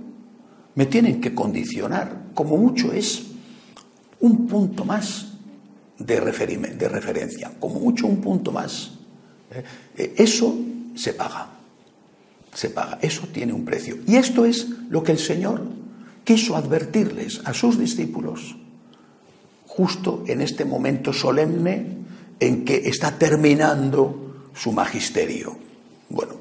Me 0.75 0.85
tienen 0.85 1.21
que 1.21 1.33
condicionar, 1.33 2.23
como 2.33 2.57
mucho 2.57 2.91
es 2.91 3.23
un 4.19 4.45
punto 4.45 4.83
más 4.83 5.27
de, 5.97 6.19
de 6.19 6.89
referencia, 6.89 7.53
como 7.57 7.79
mucho 7.79 8.05
un 8.05 8.19
punto 8.19 8.51
más. 8.51 8.91
¿Eh? 9.49 9.63
Eh, 9.95 10.13
eso 10.17 10.53
se 10.93 11.13
paga, 11.13 11.47
se 12.53 12.69
paga, 12.69 12.99
eso 13.01 13.27
tiene 13.31 13.53
un 13.53 13.63
precio. 13.63 13.99
Y 14.05 14.17
esto 14.17 14.43
es 14.43 14.67
lo 14.89 15.01
que 15.03 15.13
el 15.13 15.19
Señor 15.19 15.82
quiso 16.23 16.55
advertirles 16.55 17.41
a 17.45 17.53
sus 17.53 17.77
discípulos 17.77 18.55
justo 19.65 20.23
en 20.27 20.41
este 20.41 20.65
momento 20.65 21.11
solemne 21.13 21.97
en 22.39 22.65
que 22.65 22.87
está 22.87 23.17
terminando 23.17 24.49
su 24.53 24.71
magisterio. 24.71 25.57
Bueno, 26.09 26.33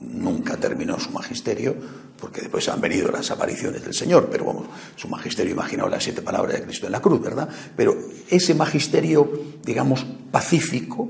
nunca 0.00 0.56
terminó 0.56 0.98
su 0.98 1.10
magisterio, 1.10 1.76
porque 2.18 2.40
después 2.40 2.68
han 2.68 2.80
venido 2.80 3.10
las 3.10 3.30
apariciones 3.30 3.84
del 3.84 3.94
Señor, 3.94 4.28
pero 4.30 4.66
su 4.96 5.08
magisterio 5.08 5.52
imaginó 5.52 5.88
las 5.88 6.02
siete 6.02 6.22
palabras 6.22 6.54
de 6.54 6.62
Cristo 6.62 6.86
en 6.86 6.92
la 6.92 7.00
cruz, 7.00 7.20
¿verdad? 7.20 7.48
Pero 7.76 7.96
ese 8.28 8.54
magisterio, 8.54 9.30
digamos, 9.64 10.04
pacífico, 10.30 11.08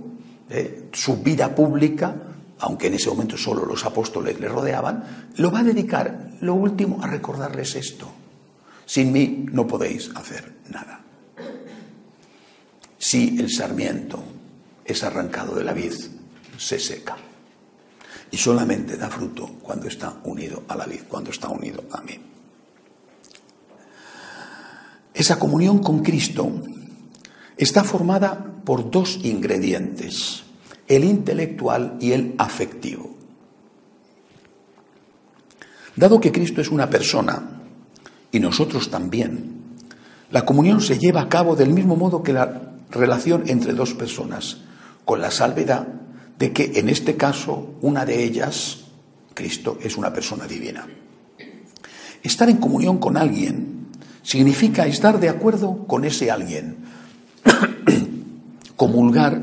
¿eh? 0.50 0.88
su 0.92 1.22
vida 1.22 1.54
pública, 1.54 2.14
aunque 2.60 2.86
en 2.86 2.94
ese 2.94 3.10
momento 3.10 3.36
solo 3.36 3.64
los 3.64 3.84
apóstoles 3.84 4.40
le 4.40 4.48
rodeaban, 4.48 5.32
lo 5.36 5.50
va 5.50 5.60
a 5.60 5.64
dedicar, 5.64 6.30
lo 6.40 6.54
último, 6.54 7.02
a 7.02 7.06
recordarles 7.06 7.74
esto. 7.74 8.10
Sin 8.84 9.12
mí 9.12 9.46
no 9.50 9.66
podéis 9.66 10.10
hacer 10.14 10.56
nada 10.70 11.06
si 13.06 13.38
el 13.38 13.50
sarmiento 13.50 14.20
es 14.84 15.04
arrancado 15.04 15.54
de 15.54 15.62
la 15.62 15.72
vid, 15.72 15.92
se 16.58 16.80
seca. 16.80 17.16
Y 18.32 18.36
solamente 18.36 18.96
da 18.96 19.08
fruto 19.08 19.46
cuando 19.62 19.86
está 19.86 20.18
unido 20.24 20.64
a 20.66 20.74
la 20.74 20.86
vid, 20.86 21.02
cuando 21.08 21.30
está 21.30 21.48
unido 21.48 21.84
a 21.92 22.00
mí. 22.00 22.18
Esa 25.14 25.38
comunión 25.38 25.78
con 25.78 26.02
Cristo 26.02 26.50
está 27.56 27.84
formada 27.84 28.44
por 28.64 28.90
dos 28.90 29.20
ingredientes, 29.22 30.42
el 30.88 31.04
intelectual 31.04 31.96
y 32.00 32.12
el 32.12 32.34
afectivo. 32.38 33.16
Dado 35.96 36.20
que 36.20 36.32
Cristo 36.32 36.60
es 36.60 36.68
una 36.68 36.90
persona 36.90 37.62
y 38.30 38.40
nosotros 38.40 38.90
también, 38.90 39.56
la 40.30 40.44
comunión 40.44 40.80
se 40.80 40.98
lleva 40.98 41.22
a 41.22 41.28
cabo 41.28 41.56
del 41.56 41.72
mismo 41.72 41.96
modo 41.96 42.22
que 42.22 42.32
la 42.32 42.72
relación 42.90 43.44
entre 43.46 43.72
dos 43.72 43.94
personas, 43.94 44.58
con 45.04 45.20
la 45.20 45.30
salvedad 45.30 45.86
de 46.38 46.52
que 46.52 46.72
en 46.76 46.88
este 46.88 47.16
caso 47.16 47.74
una 47.80 48.04
de 48.04 48.24
ellas, 48.24 48.84
Cristo, 49.34 49.78
es 49.82 49.96
una 49.96 50.12
persona 50.12 50.46
divina. 50.46 50.86
Estar 52.22 52.50
en 52.50 52.56
comunión 52.58 52.98
con 52.98 53.16
alguien 53.16 53.86
significa 54.22 54.86
estar 54.86 55.20
de 55.20 55.28
acuerdo 55.28 55.86
con 55.86 56.04
ese 56.04 56.30
alguien. 56.30 56.76
Comulgar 58.76 59.40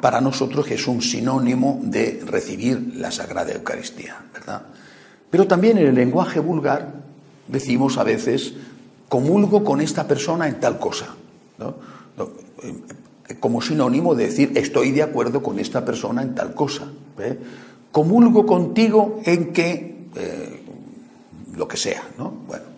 para 0.00 0.20
nosotros 0.20 0.70
es 0.70 0.86
un 0.86 1.02
sinónimo 1.02 1.80
de 1.82 2.22
recibir 2.24 2.94
la 2.96 3.10
Sagrada 3.10 3.52
Eucaristía, 3.52 4.16
¿verdad? 4.32 4.62
Pero 5.30 5.46
también 5.46 5.78
en 5.78 5.88
el 5.88 5.94
lenguaje 5.94 6.40
vulgar 6.40 6.94
decimos 7.48 7.98
a 7.98 8.04
veces 8.04 8.54
comulgo 9.08 9.64
con 9.64 9.80
esta 9.80 10.06
persona 10.06 10.48
en 10.48 10.60
tal 10.60 10.78
cosa. 10.78 11.14
Eh, 11.58 13.34
como 13.40 13.60
sinónimo 13.60 14.14
de 14.14 14.26
decir 14.26 14.52
estoy 14.54 14.92
de 14.92 15.02
acuerdo 15.02 15.42
con 15.42 15.58
esta 15.58 15.84
persona 15.84 16.22
en 16.22 16.34
tal 16.34 16.54
cosa. 16.54 16.90
Comulgo 17.90 18.46
contigo 18.46 19.20
en 19.24 19.52
que 19.52 20.06
eh, 20.14 20.62
lo 21.56 21.66
que 21.66 21.76
sea, 21.76 22.02
¿no? 22.18 22.30
Bueno, 22.46 22.64
eh, 22.64 22.68
en 22.68 22.75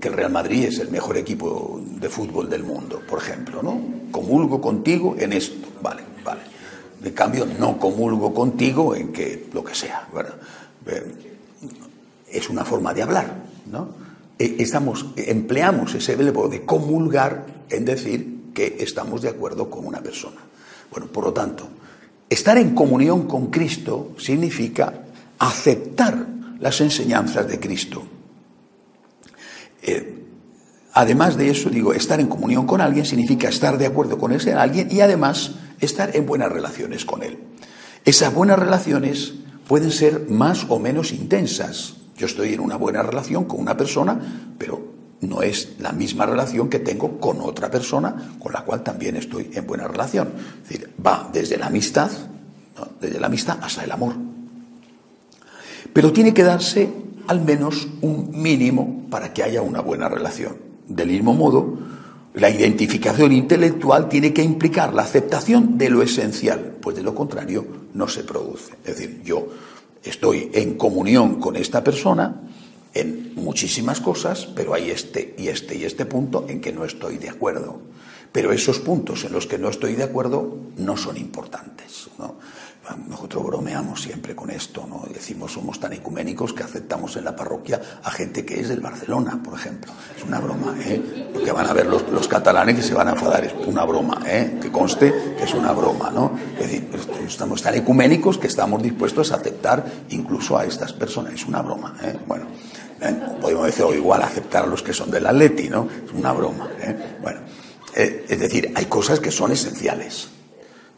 que 0.00 0.08
el 0.08 0.14
Real 0.14 0.30
Madrid 0.30 0.64
es 0.64 0.78
el 0.78 0.90
mejor 0.90 1.16
equipo 1.16 1.80
de 1.84 2.08
fútbol 2.08 2.48
del 2.48 2.62
mundo, 2.62 3.02
por 3.08 3.18
ejemplo, 3.20 3.62
¿no? 3.62 3.80
Comulgo 4.10 4.60
contigo 4.60 5.16
en 5.18 5.32
esto, 5.32 5.68
vale, 5.82 6.02
vale. 6.24 6.40
De 7.00 7.12
cambio, 7.12 7.46
no 7.58 7.78
comulgo 7.78 8.32
contigo 8.32 8.94
en 8.94 9.12
que 9.12 9.48
lo 9.52 9.64
que 9.64 9.74
sea, 9.74 10.08
es 12.30 12.48
una 12.50 12.64
forma 12.64 12.94
de 12.94 13.02
hablar, 13.02 13.34
¿no? 13.70 13.88
Eh, 14.38 14.56
estamos, 14.58 15.06
empleamos 15.16 15.94
ese 15.94 16.16
verbo 16.16 16.48
de 16.48 16.64
comulgar 16.64 17.46
en 17.68 17.84
decir 17.84 18.52
que 18.54 18.76
estamos 18.80 19.22
de 19.22 19.28
acuerdo 19.28 19.70
con 19.70 19.86
una 19.86 20.00
persona. 20.00 20.40
Bueno, 20.90 21.06
por 21.08 21.24
lo 21.24 21.32
tanto, 21.32 21.68
estar 22.28 22.56
en 22.58 22.74
comunión 22.74 23.26
con 23.26 23.48
Cristo 23.50 24.12
significa 24.18 24.92
aceptar 25.38 26.26
las 26.60 26.80
enseñanzas 26.80 27.48
de 27.48 27.58
Cristo. 27.60 28.02
Eh, 29.86 30.24
además 30.94 31.36
de 31.36 31.50
eso, 31.50 31.68
digo, 31.68 31.92
estar 31.92 32.18
en 32.20 32.26
comunión 32.26 32.66
con 32.66 32.80
alguien 32.80 33.04
significa 33.04 33.48
estar 33.48 33.76
de 33.78 33.86
acuerdo 33.86 34.18
con 34.18 34.32
ese 34.32 34.54
alguien 34.54 34.88
y 34.90 35.00
además 35.00 35.52
estar 35.80 36.16
en 36.16 36.26
buenas 36.26 36.50
relaciones 36.50 37.04
con 37.04 37.22
él. 37.22 37.38
Esas 38.04 38.34
buenas 38.34 38.58
relaciones 38.58 39.34
pueden 39.68 39.90
ser 39.90 40.26
más 40.28 40.66
o 40.68 40.78
menos 40.78 41.12
intensas. 41.12 41.94
Yo 42.16 42.26
estoy 42.26 42.54
en 42.54 42.60
una 42.60 42.76
buena 42.76 43.02
relación 43.02 43.44
con 43.44 43.60
una 43.60 43.76
persona, 43.76 44.54
pero 44.58 44.94
no 45.20 45.42
es 45.42 45.76
la 45.80 45.92
misma 45.92 46.26
relación 46.26 46.68
que 46.68 46.78
tengo 46.78 47.18
con 47.18 47.40
otra 47.40 47.70
persona 47.70 48.36
con 48.38 48.52
la 48.52 48.62
cual 48.62 48.82
también 48.82 49.16
estoy 49.16 49.50
en 49.54 49.66
buena 49.66 49.88
relación. 49.88 50.32
Es 50.62 50.68
decir, 50.68 50.90
va 51.04 51.28
desde 51.32 51.56
la 51.56 51.66
amistad, 51.66 52.10
desde 53.00 53.20
la 53.20 53.26
amistad 53.26 53.58
hasta 53.60 53.84
el 53.84 53.92
amor. 53.92 54.14
Pero 55.92 56.12
tiene 56.12 56.34
que 56.34 56.42
darse 56.42 56.90
al 57.26 57.42
menos 57.42 57.88
un 58.00 58.30
mínimo 58.32 59.06
para 59.10 59.32
que 59.32 59.42
haya 59.42 59.62
una 59.62 59.80
buena 59.80 60.08
relación. 60.08 60.56
Del 60.86 61.08
mismo 61.08 61.34
modo, 61.34 61.78
la 62.34 62.50
identificación 62.50 63.32
intelectual 63.32 64.08
tiene 64.08 64.32
que 64.32 64.42
implicar 64.42 64.92
la 64.92 65.02
aceptación 65.02 65.78
de 65.78 65.88
lo 65.88 66.02
esencial, 66.02 66.78
pues 66.80 66.96
de 66.96 67.02
lo 67.02 67.14
contrario 67.14 67.64
no 67.94 68.08
se 68.08 68.24
produce. 68.24 68.74
Es 68.84 68.98
decir, 68.98 69.22
yo 69.24 69.48
estoy 70.02 70.50
en 70.52 70.74
comunión 70.74 71.40
con 71.40 71.56
esta 71.56 71.82
persona, 71.84 72.42
en 72.92 73.34
muchísimas 73.36 74.00
cosas, 74.00 74.46
pero 74.54 74.74
hay 74.74 74.90
este 74.90 75.34
y 75.38 75.48
este 75.48 75.76
y 75.76 75.84
este 75.84 76.06
punto 76.06 76.46
en 76.48 76.60
que 76.60 76.72
no 76.72 76.84
estoy 76.84 77.18
de 77.18 77.30
acuerdo. 77.30 77.80
Pero 78.32 78.52
esos 78.52 78.80
puntos 78.80 79.24
en 79.24 79.32
los 79.32 79.46
que 79.46 79.58
no 79.58 79.68
estoy 79.68 79.94
de 79.94 80.02
acuerdo 80.02 80.58
no 80.76 80.96
son 80.96 81.16
importantes. 81.16 82.08
Nosotros 83.08 83.44
bromeamos 83.44 84.02
siempre 84.02 84.36
con 84.36 84.50
esto, 84.50 84.86
¿no? 84.86 85.04
Decimos 85.12 85.52
somos 85.52 85.80
tan 85.80 85.94
ecuménicos 85.94 86.52
que 86.52 86.62
aceptamos 86.62 87.16
en 87.16 87.24
la 87.24 87.34
parroquia 87.34 87.80
a 88.02 88.10
gente 88.10 88.44
que 88.44 88.60
es 88.60 88.68
del 88.68 88.80
Barcelona, 88.80 89.40
por 89.42 89.54
ejemplo. 89.54 89.92
Es 90.16 90.22
una 90.22 90.38
broma, 90.38 90.76
¿eh? 90.84 91.30
Porque 91.32 91.50
van 91.50 91.66
a 91.66 91.72
ver 91.72 91.86
los, 91.86 92.06
los 92.10 92.28
catalanes 92.28 92.76
que 92.76 92.82
se 92.82 92.94
van 92.94 93.08
a 93.08 93.12
enfadar. 93.12 93.44
Es 93.44 93.54
una 93.66 93.84
broma, 93.84 94.20
¿eh? 94.26 94.58
Que 94.60 94.70
conste 94.70 95.12
que 95.36 95.44
es 95.44 95.54
una 95.54 95.72
broma, 95.72 96.10
¿no? 96.10 96.32
Es 96.58 96.70
decir, 96.70 96.88
estamos 97.26 97.62
tan 97.62 97.74
ecuménicos 97.74 98.36
que 98.36 98.48
estamos 98.48 98.82
dispuestos 98.82 99.32
a 99.32 99.36
aceptar 99.36 99.84
incluso 100.10 100.58
a 100.58 100.66
estas 100.66 100.92
personas. 100.92 101.34
Es 101.34 101.46
una 101.46 101.62
broma, 101.62 101.96
¿eh? 102.02 102.18
Bueno. 102.26 102.46
¿eh? 103.00 103.14
Podemos 103.40 103.66
decir, 103.66 103.84
o 103.84 103.94
igual 103.94 104.22
aceptar 104.22 104.64
a 104.64 104.66
los 104.66 104.82
que 104.82 104.92
son 104.92 105.10
del 105.10 105.26
Atleti, 105.26 105.68
¿no? 105.68 105.88
Es 106.04 106.12
una 106.12 106.32
broma. 106.32 106.68
¿eh? 106.80 107.16
Bueno, 107.22 107.40
eh, 107.94 108.26
es 108.28 108.40
decir, 108.40 108.72
hay 108.74 108.86
cosas 108.86 109.20
que 109.20 109.30
son 109.30 109.52
esenciales, 109.52 110.28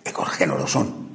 hay 0.05 0.13
que 0.39 0.47
no 0.47 0.57
lo 0.57 0.67
son. 0.67 1.06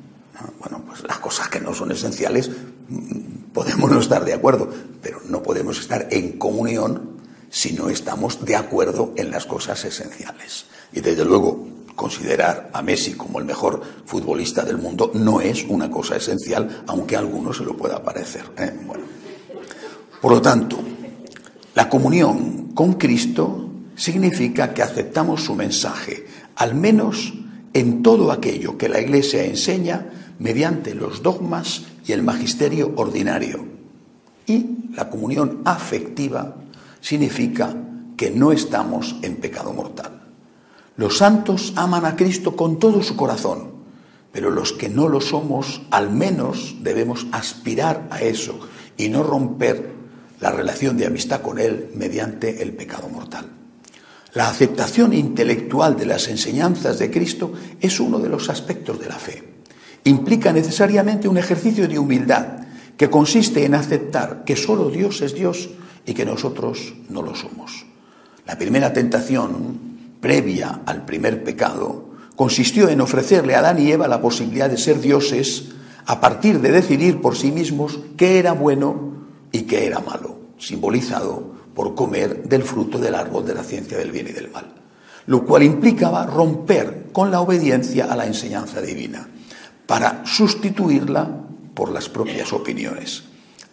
Bueno, 0.59 0.83
pues 0.85 1.03
las 1.03 1.19
cosas 1.19 1.49
que 1.49 1.59
no 1.59 1.73
son 1.73 1.91
esenciales 1.91 2.49
mm, 2.89 3.51
podemos 3.53 3.91
no 3.91 3.99
estar 3.99 4.25
de 4.25 4.33
acuerdo, 4.33 4.69
pero 5.01 5.21
no 5.27 5.41
podemos 5.43 5.79
estar 5.79 6.07
en 6.11 6.37
comunión 6.37 7.21
si 7.49 7.73
no 7.73 7.89
estamos 7.89 8.45
de 8.45 8.55
acuerdo 8.55 9.13
en 9.17 9.29
las 9.29 9.45
cosas 9.45 9.83
esenciales. 9.83 10.65
Y 10.93 11.01
desde 11.01 11.25
luego, 11.25 11.67
considerar 11.95 12.69
a 12.73 12.81
Messi 12.81 13.13
como 13.13 13.39
el 13.39 13.45
mejor 13.45 13.81
futbolista 14.05 14.63
del 14.63 14.77
mundo 14.77 15.11
no 15.13 15.41
es 15.41 15.65
una 15.67 15.91
cosa 15.91 16.15
esencial, 16.15 16.83
aunque 16.87 17.15
a 17.15 17.19
algunos 17.19 17.57
se 17.57 17.63
lo 17.63 17.75
pueda 17.75 18.01
parecer. 18.01 18.43
Bueno. 18.85 19.03
Por 20.21 20.31
lo 20.31 20.41
tanto, 20.41 20.79
la 21.75 21.89
comunión 21.89 22.71
con 22.73 22.93
Cristo 22.93 23.69
significa 23.95 24.73
que 24.73 24.81
aceptamos 24.81 25.43
su 25.43 25.55
mensaje, 25.55 26.25
al 26.55 26.75
menos 26.75 27.33
en 27.73 28.03
todo 28.03 28.31
aquello 28.31 28.77
que 28.77 28.89
la 28.89 28.99
Iglesia 28.99 29.43
enseña 29.43 30.09
mediante 30.41 30.95
los 30.95 31.21
dogmas 31.21 31.83
y 32.07 32.13
el 32.13 32.23
magisterio 32.23 32.93
ordinario. 32.95 33.63
Y 34.47 34.65
la 34.95 35.07
comunión 35.07 35.61
afectiva 35.65 36.55
significa 36.99 37.75
que 38.17 38.31
no 38.31 38.51
estamos 38.51 39.15
en 39.21 39.35
pecado 39.35 39.71
mortal. 39.71 40.19
Los 40.97 41.19
santos 41.19 41.73
aman 41.75 42.05
a 42.05 42.15
Cristo 42.15 42.55
con 42.55 42.79
todo 42.79 43.03
su 43.03 43.15
corazón, 43.15 43.71
pero 44.31 44.49
los 44.49 44.73
que 44.73 44.89
no 44.89 45.09
lo 45.09 45.21
somos, 45.21 45.83
al 45.91 46.09
menos 46.09 46.77
debemos 46.81 47.27
aspirar 47.31 48.07
a 48.09 48.21
eso 48.21 48.59
y 48.97 49.09
no 49.09 49.21
romper 49.21 49.91
la 50.39 50.51
relación 50.51 50.97
de 50.97 51.05
amistad 51.05 51.41
con 51.41 51.59
Él 51.59 51.91
mediante 51.93 52.63
el 52.63 52.73
pecado 52.73 53.07
mortal. 53.09 53.45
La 54.33 54.49
aceptación 54.49 55.13
intelectual 55.13 55.95
de 55.95 56.07
las 56.07 56.29
enseñanzas 56.29 56.97
de 56.97 57.11
Cristo 57.11 57.53
es 57.79 57.99
uno 57.99 58.17
de 58.17 58.29
los 58.29 58.49
aspectos 58.49 58.99
de 58.99 59.07
la 59.07 59.19
fe. 59.19 59.50
Implica 60.03 60.51
necesariamente 60.51 61.27
un 61.27 61.37
ejercicio 61.37 61.87
de 61.87 61.99
humildad 61.99 62.61
que 62.97 63.09
consiste 63.09 63.65
en 63.65 63.75
aceptar 63.75 64.43
que 64.45 64.55
solo 64.55 64.89
Dios 64.89 65.21
es 65.21 65.33
Dios 65.33 65.69
y 66.05 66.13
que 66.13 66.25
nosotros 66.25 66.93
no 67.09 67.21
lo 67.21 67.35
somos. 67.35 67.85
La 68.45 68.57
primera 68.57 68.93
tentación, 68.93 69.79
previa 70.19 70.81
al 70.85 71.05
primer 71.05 71.43
pecado, 71.43 72.09
consistió 72.35 72.89
en 72.89 73.01
ofrecerle 73.01 73.55
a 73.55 73.59
Adán 73.59 73.79
y 73.79 73.91
Eva 73.91 74.07
la 74.07 74.21
posibilidad 74.21 74.69
de 74.69 74.77
ser 74.77 74.99
dioses 74.99 75.69
a 76.05 76.19
partir 76.19 76.59
de 76.59 76.71
decidir 76.71 77.21
por 77.21 77.35
sí 77.35 77.51
mismos 77.51 77.99
qué 78.17 78.39
era 78.39 78.53
bueno 78.53 79.13
y 79.51 79.61
qué 79.61 79.85
era 79.85 79.99
malo, 79.99 80.39
simbolizado 80.57 81.51
por 81.75 81.95
comer 81.95 82.43
del 82.43 82.63
fruto 82.63 82.97
del 82.97 83.15
árbol 83.15 83.45
de 83.45 83.53
la 83.53 83.63
ciencia 83.63 83.97
del 83.97 84.11
bien 84.11 84.27
y 84.27 84.31
del 84.31 84.51
mal, 84.51 84.73
lo 85.27 85.45
cual 85.45 85.63
implicaba 85.63 86.25
romper 86.25 87.07
con 87.11 87.31
la 87.31 87.41
obediencia 87.41 88.05
a 88.05 88.15
la 88.15 88.25
enseñanza 88.25 88.81
divina, 88.81 89.27
para 89.91 90.21
sustituirla 90.25 91.27
por 91.73 91.91
las 91.91 92.07
propias 92.07 92.53
opiniones. 92.53 93.23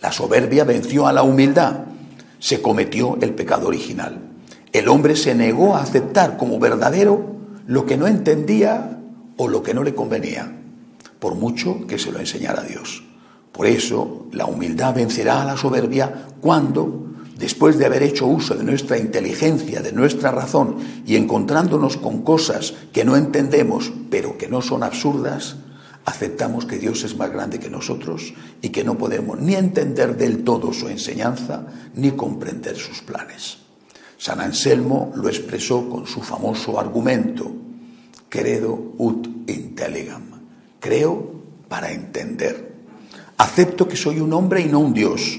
La 0.01 0.11
soberbia 0.11 0.65
venció 0.65 1.07
a 1.07 1.13
la 1.13 1.23
humildad, 1.23 1.83
se 2.41 2.61
cometió 2.61 3.17
el 3.21 3.35
pecado 3.35 3.69
original. 3.69 4.19
El 4.73 4.89
hombre 4.89 5.15
se 5.15 5.37
negó 5.37 5.77
a 5.77 5.83
aceptar 5.83 6.37
como 6.37 6.59
verdadero 6.59 7.37
lo 7.69 7.87
que 7.87 7.97
no 7.97 8.09
entendía 8.09 8.99
o 9.37 9.47
lo 9.47 9.63
que 9.63 9.75
no 9.75 9.85
le 9.85 9.95
convenía, 9.95 10.59
por 11.21 11.37
mucho 11.37 11.87
que 11.87 12.01
se 12.01 12.11
lo 12.11 12.19
enseñara 12.19 12.65
Dios. 12.65 13.05
Por 13.53 13.69
eso 13.69 14.27
la 14.33 14.47
humildad 14.47 14.97
vencerá 14.97 15.43
a 15.43 15.45
la 15.45 15.57
soberbia 15.57 16.27
cuando, 16.41 17.13
después 17.39 17.79
de 17.79 17.87
haber 17.87 18.03
hecho 18.03 18.27
uso 18.27 18.57
de 18.57 18.65
nuestra 18.65 18.99
inteligencia, 18.99 19.83
de 19.83 19.93
nuestra 19.93 20.33
razón, 20.33 20.79
y 21.07 21.15
encontrándonos 21.15 21.97
con 21.97 22.23
cosas 22.23 22.75
que 22.93 23.05
no 23.05 23.17
entendemos, 23.17 23.93
pero 24.11 24.37
que 24.37 24.49
no 24.49 24.63
son 24.63 24.83
absurdas, 24.83 25.59
aceptamos 26.09 26.65
que 26.65 26.79
Dios 26.79 27.05
es 27.05 27.17
más 27.17 27.31
grande 27.31 27.61
que 27.61 27.69
nosotros 27.69 28.33
y 28.63 28.71
que 28.71 28.83
no 28.83 28.97
podemos 28.97 29.39
ni 29.39 29.55
entender 29.55 30.17
del 30.17 30.43
todo 30.43 30.73
su 30.73 30.89
enseñanza 30.89 31.67
ni 31.95 32.13
comprender 32.13 32.77
sus 32.77 33.03
planes. 33.03 33.59
San 34.17 34.41
Anselmo 34.41 35.13
lo 35.15 35.29
expresó 35.29 35.87
con 35.89 36.07
su 36.07 36.23
famoso 36.23 36.81
argumento, 36.81 37.53
credo 38.31 38.95
ut 38.97 39.29
intelligam, 39.49 40.23
creo 40.81 41.31
para 41.69 41.93
entender. 41.93 42.73
Acepto 43.37 43.87
que 43.87 43.97
soy 43.97 44.19
un 44.19 44.33
hombre 44.33 44.63
y 44.63 44.65
no 44.65 44.81
un 44.81 44.95
Dios. 44.95 45.39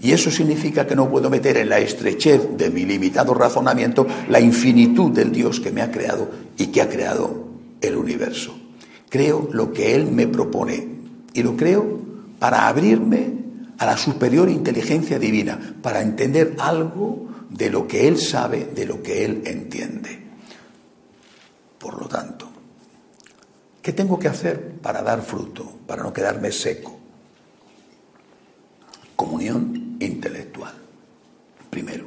Y 0.00 0.12
eso 0.12 0.30
significa 0.30 0.86
que 0.86 0.94
no 0.94 1.10
puedo 1.10 1.28
meter 1.28 1.56
en 1.56 1.68
la 1.68 1.80
estrechez 1.80 2.56
de 2.56 2.70
mi 2.70 2.84
limitado 2.84 3.34
razonamiento 3.34 4.06
la 4.28 4.38
infinitud 4.38 5.10
del 5.10 5.32
Dios 5.32 5.58
que 5.58 5.72
me 5.72 5.82
ha 5.82 5.90
creado 5.90 6.30
y 6.56 6.68
que 6.68 6.80
ha 6.80 6.88
creado 6.88 7.48
el 7.80 7.96
universo. 7.96 8.65
Creo 9.08 9.48
lo 9.52 9.72
que 9.72 9.94
Él 9.94 10.10
me 10.10 10.26
propone 10.26 10.86
y 11.32 11.42
lo 11.42 11.56
creo 11.56 12.00
para 12.38 12.68
abrirme 12.68 13.32
a 13.78 13.86
la 13.86 13.96
superior 13.96 14.48
inteligencia 14.48 15.18
divina, 15.18 15.76
para 15.82 16.00
entender 16.00 16.56
algo 16.58 17.28
de 17.50 17.70
lo 17.70 17.86
que 17.86 18.08
Él 18.08 18.18
sabe, 18.18 18.66
de 18.66 18.86
lo 18.86 19.02
que 19.02 19.24
Él 19.24 19.42
entiende. 19.46 20.18
Por 21.78 22.00
lo 22.00 22.08
tanto, 22.08 22.48
¿qué 23.82 23.92
tengo 23.92 24.18
que 24.18 24.28
hacer 24.28 24.72
para 24.82 25.02
dar 25.02 25.22
fruto, 25.22 25.70
para 25.86 26.02
no 26.02 26.12
quedarme 26.12 26.50
seco? 26.50 26.96
comunión 29.16 29.96
intelectual. 29.98 30.74
Primero, 31.70 32.06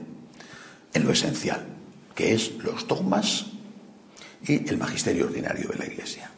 en 0.93 1.03
lo 1.03 1.11
esencial, 1.11 1.65
que 2.15 2.33
es 2.33 2.53
los 2.63 2.87
dogmas 2.87 3.47
y 4.47 4.69
el 4.69 4.77
magisterio 4.77 5.25
ordinario 5.25 5.67
de 5.69 5.77
la 5.77 5.85
Iglesia. 5.85 6.31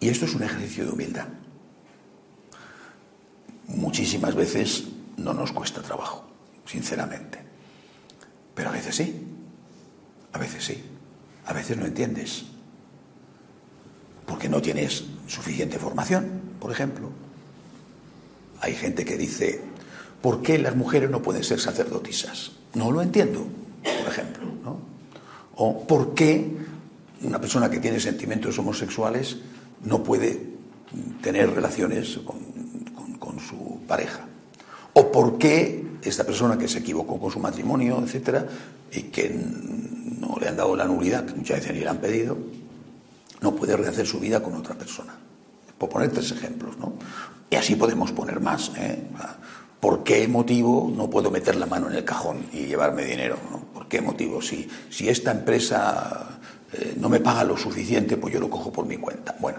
Y 0.00 0.08
esto 0.08 0.24
es 0.24 0.34
un 0.34 0.42
ejercicio 0.42 0.84
de 0.86 0.90
humildad. 0.90 1.28
Muchísimas 3.68 4.34
veces 4.34 4.84
no 5.18 5.34
nos 5.34 5.52
cuesta 5.52 5.82
trabajo, 5.82 6.24
sinceramente. 6.64 7.38
Pero 8.54 8.70
a 8.70 8.72
veces 8.72 8.96
sí, 8.96 9.26
a 10.32 10.38
veces 10.38 10.64
sí, 10.64 10.82
a 11.44 11.52
veces 11.52 11.76
no 11.76 11.84
entiendes. 11.84 12.44
Porque 14.26 14.48
no 14.48 14.62
tienes 14.62 15.04
suficiente 15.26 15.78
formación, 15.78 16.40
por 16.58 16.72
ejemplo, 16.72 17.10
hay 18.60 18.74
gente 18.74 19.04
que 19.04 19.16
dice, 19.16 19.60
¿por 20.22 20.42
qué 20.42 20.58
las 20.58 20.76
mujeres 20.76 21.10
no 21.10 21.22
pueden 21.22 21.44
ser 21.44 21.60
sacerdotisas? 21.60 22.52
No 22.74 22.90
lo 22.90 23.02
entiendo, 23.02 23.46
por 23.82 24.12
ejemplo. 24.12 24.46
¿no? 24.62 24.78
O 25.56 25.86
¿por 25.86 26.14
qué 26.14 26.56
una 27.22 27.40
persona 27.40 27.70
que 27.70 27.80
tiene 27.80 28.00
sentimientos 28.00 28.58
homosexuales 28.58 29.38
no 29.84 30.02
puede 30.02 30.40
tener 31.22 31.50
relaciones 31.54 32.18
con, 32.24 32.50
su 33.40 33.80
pareja? 33.86 34.26
¿O 34.92 35.10
por 35.10 35.38
qué 35.38 35.84
esta 36.02 36.24
persona 36.24 36.58
que 36.58 36.68
se 36.68 36.80
equivocó 36.80 37.18
con 37.18 37.30
su 37.30 37.40
matrimonio, 37.40 38.02
etcétera, 38.04 38.46
y 38.92 39.04
que 39.04 39.30
no 40.20 40.36
le 40.38 40.48
han 40.48 40.56
dado 40.56 40.76
la 40.76 40.84
nulidad, 40.84 41.24
que 41.24 41.34
muchas 41.34 41.60
veces 41.60 41.72
ni 41.74 41.80
le 41.80 41.88
han 41.88 41.98
pedido, 41.98 42.36
no 43.40 43.56
puede 43.56 43.76
rehacer 43.76 44.06
su 44.06 44.20
vida 44.20 44.42
con 44.42 44.54
otra 44.54 44.74
persona? 44.74 45.14
Por 45.78 45.88
poner 45.88 46.10
tres 46.10 46.32
ejemplos, 46.32 46.76
¿no? 46.76 46.92
Y 47.48 47.56
así 47.56 47.76
podemos 47.76 48.12
poner 48.12 48.40
más. 48.40 48.70
¿eh? 48.76 49.02
¿Por 49.80 50.04
qué 50.04 50.28
motivo 50.28 50.92
no 50.94 51.08
puedo 51.08 51.30
meter 51.30 51.56
la 51.56 51.66
mano 51.66 51.88
en 51.88 51.96
el 51.96 52.04
cajón 52.04 52.44
y 52.52 52.66
llevarme 52.66 53.04
dinero? 53.04 53.36
¿Por 53.72 53.88
qué 53.88 54.02
motivo? 54.02 54.42
Si, 54.42 54.68
si 54.90 55.08
esta 55.08 55.32
empresa 55.32 56.39
eh, 56.72 56.94
no 56.98 57.08
me 57.08 57.20
paga 57.20 57.44
lo 57.44 57.56
suficiente, 57.56 58.16
pues 58.16 58.34
yo 58.34 58.40
lo 58.40 58.48
cojo 58.48 58.72
por 58.72 58.86
mi 58.86 58.96
cuenta. 58.96 59.36
Bueno, 59.40 59.58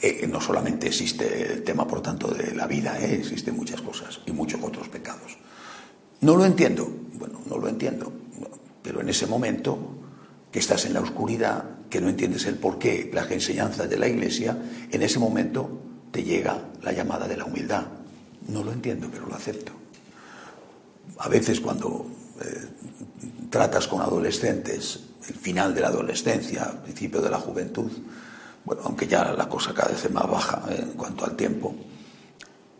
eh, 0.00 0.26
no 0.26 0.40
solamente 0.40 0.88
existe 0.88 1.52
el 1.52 1.62
tema, 1.62 1.86
por 1.86 2.02
tanto, 2.02 2.28
de 2.28 2.54
la 2.54 2.66
vida, 2.66 2.98
eh, 3.00 3.14
existen 3.14 3.56
muchas 3.56 3.80
cosas 3.80 4.20
y 4.26 4.32
muchos 4.32 4.62
otros 4.62 4.88
pecados. 4.88 5.38
No 6.20 6.36
lo 6.36 6.44
entiendo, 6.44 6.90
bueno, 7.14 7.40
no 7.48 7.58
lo 7.58 7.68
entiendo, 7.68 8.12
pero 8.82 9.00
en 9.00 9.08
ese 9.08 9.26
momento 9.26 9.78
que 10.50 10.58
estás 10.58 10.84
en 10.84 10.94
la 10.94 11.00
oscuridad, 11.00 11.64
que 11.88 12.00
no 12.00 12.08
entiendes 12.08 12.46
el 12.46 12.56
porqué, 12.56 13.10
las 13.12 13.30
enseñanzas 13.30 13.88
de 13.88 13.96
la 13.96 14.08
Iglesia, 14.08 14.56
en 14.90 15.02
ese 15.02 15.18
momento 15.18 15.80
te 16.10 16.22
llega 16.22 16.58
la 16.82 16.92
llamada 16.92 17.26
de 17.26 17.36
la 17.36 17.44
humildad. 17.44 17.86
No 18.48 18.62
lo 18.62 18.72
entiendo, 18.72 19.08
pero 19.10 19.26
lo 19.26 19.34
acepto. 19.34 19.72
A 21.18 21.28
veces 21.28 21.60
cuando 21.60 22.06
eh, 22.40 22.68
tratas 23.50 23.88
con 23.88 24.00
adolescentes, 24.00 25.00
el 25.28 25.34
final 25.34 25.74
de 25.74 25.80
la 25.80 25.88
adolescencia, 25.88 26.70
principio 26.82 27.20
de 27.20 27.30
la 27.30 27.38
juventud, 27.38 27.90
bueno, 28.64 28.82
aunque 28.84 29.06
ya 29.06 29.32
la 29.32 29.48
cosa 29.48 29.74
cada 29.74 29.90
vez 29.90 30.04
es 30.04 30.10
más 30.10 30.28
baja 30.28 30.62
eh, 30.70 30.80
en 30.82 30.92
cuanto 30.92 31.24
al 31.24 31.36
tiempo, 31.36 31.74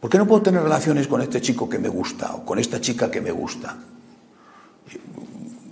¿por 0.00 0.10
qué 0.10 0.18
no 0.18 0.26
puedo 0.26 0.42
tener 0.42 0.62
relaciones 0.62 1.06
con 1.06 1.20
este 1.20 1.40
chico 1.40 1.68
que 1.68 1.78
me 1.78 1.88
gusta 1.88 2.34
o 2.34 2.44
con 2.44 2.58
esta 2.58 2.80
chica 2.80 3.10
que 3.10 3.20
me 3.20 3.30
gusta? 3.30 3.76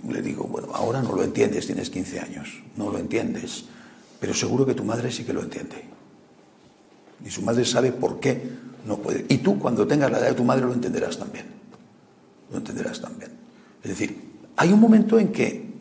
Le 0.09 0.21
digo, 0.21 0.43
bueno, 0.45 0.69
ahora 0.73 1.01
no 1.01 1.13
lo 1.15 1.23
entiendes, 1.23 1.65
tienes 1.65 1.89
15 1.89 2.19
años, 2.19 2.61
no 2.75 2.91
lo 2.91 2.99
entiendes, 2.99 3.65
pero 4.19 4.33
seguro 4.33 4.65
que 4.65 4.73
tu 4.73 4.83
madre 4.83 5.11
sí 5.11 5.23
que 5.23 5.33
lo 5.33 5.41
entiende. 5.41 5.83
Y 7.25 7.29
su 7.29 7.41
madre 7.41 7.63
sabe 7.63 7.91
por 7.91 8.19
qué 8.19 8.41
no 8.85 8.97
puede. 8.97 9.25
Y 9.29 9.37
tú, 9.37 9.57
cuando 9.57 9.87
tengas 9.87 10.11
la 10.11 10.19
edad 10.19 10.27
de 10.27 10.35
tu 10.35 10.43
madre, 10.43 10.65
lo 10.65 10.73
entenderás 10.73 11.17
también. 11.17 11.45
Lo 12.51 12.57
entenderás 12.57 12.99
también. 12.99 13.31
Es 13.81 13.89
decir, 13.89 14.33
hay 14.57 14.73
un 14.73 14.79
momento 14.79 15.17
en 15.17 15.31
que 15.31 15.72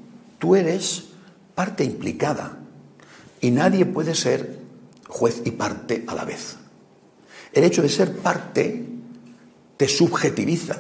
tú 0.43 0.57
eres 0.57 1.05
parte 1.55 1.85
implicada 1.85 2.59
y 3.41 3.53
nadie 3.53 3.87
puede 3.87 4.13
ser 4.17 4.59
juez 5.07 5.41
y 5.45 5.53
parte 5.53 6.03
a 6.09 6.17
la 6.17 6.25
vez. 6.25 6.57
El 7.53 7.63
hecho 7.63 7.81
de 7.81 7.89
ser 7.89 8.17
parte 8.17 8.85
te 9.77 9.87
subjetiviza, 9.87 10.79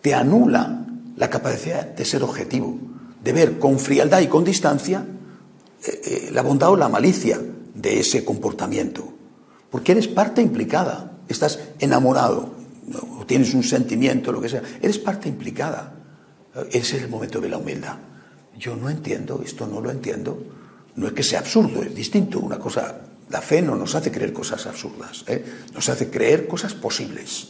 te 0.00 0.14
anula 0.14 0.86
la 1.16 1.28
capacidad 1.28 1.84
de 1.84 2.04
ser 2.04 2.22
objetivo, 2.22 2.78
de 3.20 3.32
ver 3.32 3.58
con 3.58 3.80
frialdad 3.80 4.20
y 4.20 4.28
con 4.28 4.44
distancia 4.44 5.04
eh, 5.84 6.00
eh, 6.04 6.30
la 6.30 6.42
bondad 6.42 6.70
o 6.70 6.76
la 6.76 6.88
malicia 6.88 7.40
de 7.74 7.98
ese 7.98 8.24
comportamiento. 8.24 9.12
Porque 9.70 9.90
eres 9.90 10.06
parte 10.06 10.40
implicada, 10.40 11.18
estás 11.26 11.58
enamorado, 11.80 12.54
o 13.18 13.26
tienes 13.26 13.54
un 13.54 13.64
sentimiento, 13.64 14.30
lo 14.30 14.40
que 14.40 14.50
sea, 14.50 14.62
eres 14.80 15.00
parte 15.00 15.28
implicada. 15.28 15.94
Ese 16.70 16.98
es 16.98 17.02
el 17.02 17.08
momento 17.08 17.40
de 17.40 17.48
la 17.48 17.58
humildad. 17.58 17.96
Yo 18.58 18.76
no 18.76 18.88
entiendo, 18.88 19.42
esto 19.44 19.66
no 19.66 19.80
lo 19.80 19.90
entiendo. 19.90 20.38
No 20.96 21.06
es 21.06 21.12
que 21.12 21.22
sea 21.22 21.40
absurdo, 21.40 21.82
es 21.82 21.94
distinto. 21.94 22.40
Una 22.40 22.58
cosa, 22.58 23.00
la 23.28 23.42
fe 23.42 23.60
no 23.60 23.76
nos 23.76 23.94
hace 23.94 24.10
creer 24.10 24.32
cosas 24.32 24.66
absurdas, 24.66 25.24
¿eh? 25.26 25.44
nos 25.74 25.88
hace 25.88 26.08
creer 26.08 26.46
cosas 26.46 26.74
posibles, 26.74 27.48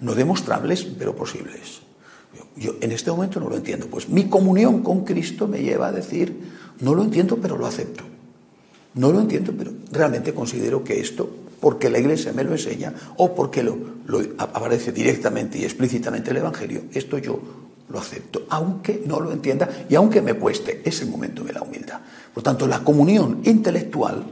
no 0.00 0.14
demostrables, 0.14 0.84
pero 0.84 1.14
posibles. 1.14 1.82
Yo 2.56 2.76
en 2.80 2.92
este 2.92 3.10
momento 3.10 3.40
no 3.40 3.48
lo 3.48 3.56
entiendo. 3.56 3.86
Pues 3.86 4.08
mi 4.08 4.28
comunión 4.28 4.82
con 4.82 5.04
Cristo 5.04 5.46
me 5.46 5.62
lleva 5.62 5.88
a 5.88 5.92
decir, 5.92 6.36
no 6.80 6.94
lo 6.94 7.02
entiendo, 7.02 7.38
pero 7.40 7.56
lo 7.56 7.66
acepto. 7.66 8.04
No 8.94 9.12
lo 9.12 9.20
entiendo, 9.20 9.52
pero 9.56 9.72
realmente 9.92 10.34
considero 10.34 10.82
que 10.82 11.00
esto, 11.00 11.30
porque 11.60 11.90
la 11.90 11.98
Iglesia 11.98 12.32
me 12.32 12.44
lo 12.44 12.52
enseña 12.52 12.92
o 13.16 13.34
porque 13.34 13.62
lo, 13.62 13.76
aparece 14.38 14.92
directamente 14.92 15.58
y 15.58 15.64
explícitamente 15.64 16.30
el 16.30 16.38
Evangelio, 16.38 16.82
esto 16.92 17.18
yo 17.18 17.67
lo 17.88 17.98
acepto, 17.98 18.46
aunque 18.50 19.02
no 19.06 19.20
lo 19.20 19.32
entienda 19.32 19.86
y 19.88 19.94
aunque 19.94 20.20
me 20.22 20.34
cueste. 20.34 20.82
Es 20.84 21.00
el 21.02 21.08
momento 21.08 21.42
de 21.44 21.52
la 21.52 21.62
humildad. 21.62 22.00
Por 22.34 22.42
tanto, 22.42 22.66
la 22.66 22.84
comunión 22.84 23.40
intelectual, 23.44 24.24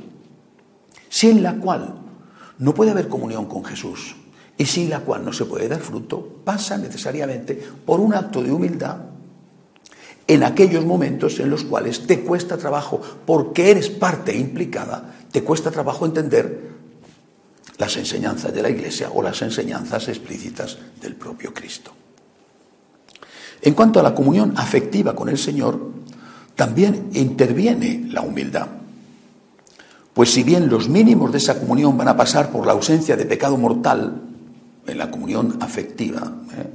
sin 1.08 1.42
la 1.42 1.54
cual 1.54 1.94
no 2.58 2.74
puede 2.74 2.90
haber 2.90 3.08
comunión 3.08 3.46
con 3.46 3.64
Jesús, 3.64 4.16
y 4.58 4.66
sin 4.66 4.90
la 4.90 5.00
cual 5.00 5.24
no 5.24 5.32
se 5.32 5.44
puede 5.44 5.68
dar 5.68 5.80
fruto, 5.80 6.40
pasa 6.44 6.78
necesariamente 6.78 7.54
por 7.84 8.00
un 8.00 8.14
acto 8.14 8.42
de 8.42 8.52
humildad 8.52 8.96
en 10.26 10.42
aquellos 10.42 10.84
momentos 10.84 11.38
en 11.38 11.50
los 11.50 11.64
cuales 11.64 12.06
te 12.06 12.20
cuesta 12.20 12.56
trabajo, 12.56 13.00
porque 13.24 13.70
eres 13.70 13.90
parte 13.90 14.36
implicada, 14.36 15.14
te 15.30 15.44
cuesta 15.44 15.70
trabajo 15.70 16.04
entender 16.04 16.70
las 17.78 17.96
enseñanzas 17.96 18.52
de 18.52 18.62
la 18.62 18.70
Iglesia 18.70 19.10
o 19.12 19.22
las 19.22 19.40
enseñanzas 19.42 20.08
explícitas 20.08 20.78
del 21.00 21.14
propio 21.14 21.52
Cristo. 21.54 21.92
En 23.62 23.74
cuanto 23.74 24.00
a 24.00 24.02
la 24.02 24.14
comunión 24.14 24.54
afectiva 24.56 25.14
con 25.14 25.28
el 25.28 25.38
Señor, 25.38 25.92
también 26.54 27.10
interviene 27.14 28.06
la 28.10 28.22
humildad. 28.22 28.68
Pues 30.14 30.30
si 30.30 30.42
bien 30.42 30.68
los 30.68 30.88
mínimos 30.88 31.30
de 31.32 31.38
esa 31.38 31.60
comunión 31.60 31.96
van 31.98 32.08
a 32.08 32.16
pasar 32.16 32.50
por 32.50 32.66
la 32.66 32.72
ausencia 32.72 33.16
de 33.16 33.26
pecado 33.26 33.56
mortal, 33.58 34.22
en 34.86 34.98
la 34.98 35.10
comunión 35.10 35.58
afectiva, 35.60 36.32
¿eh? 36.56 36.70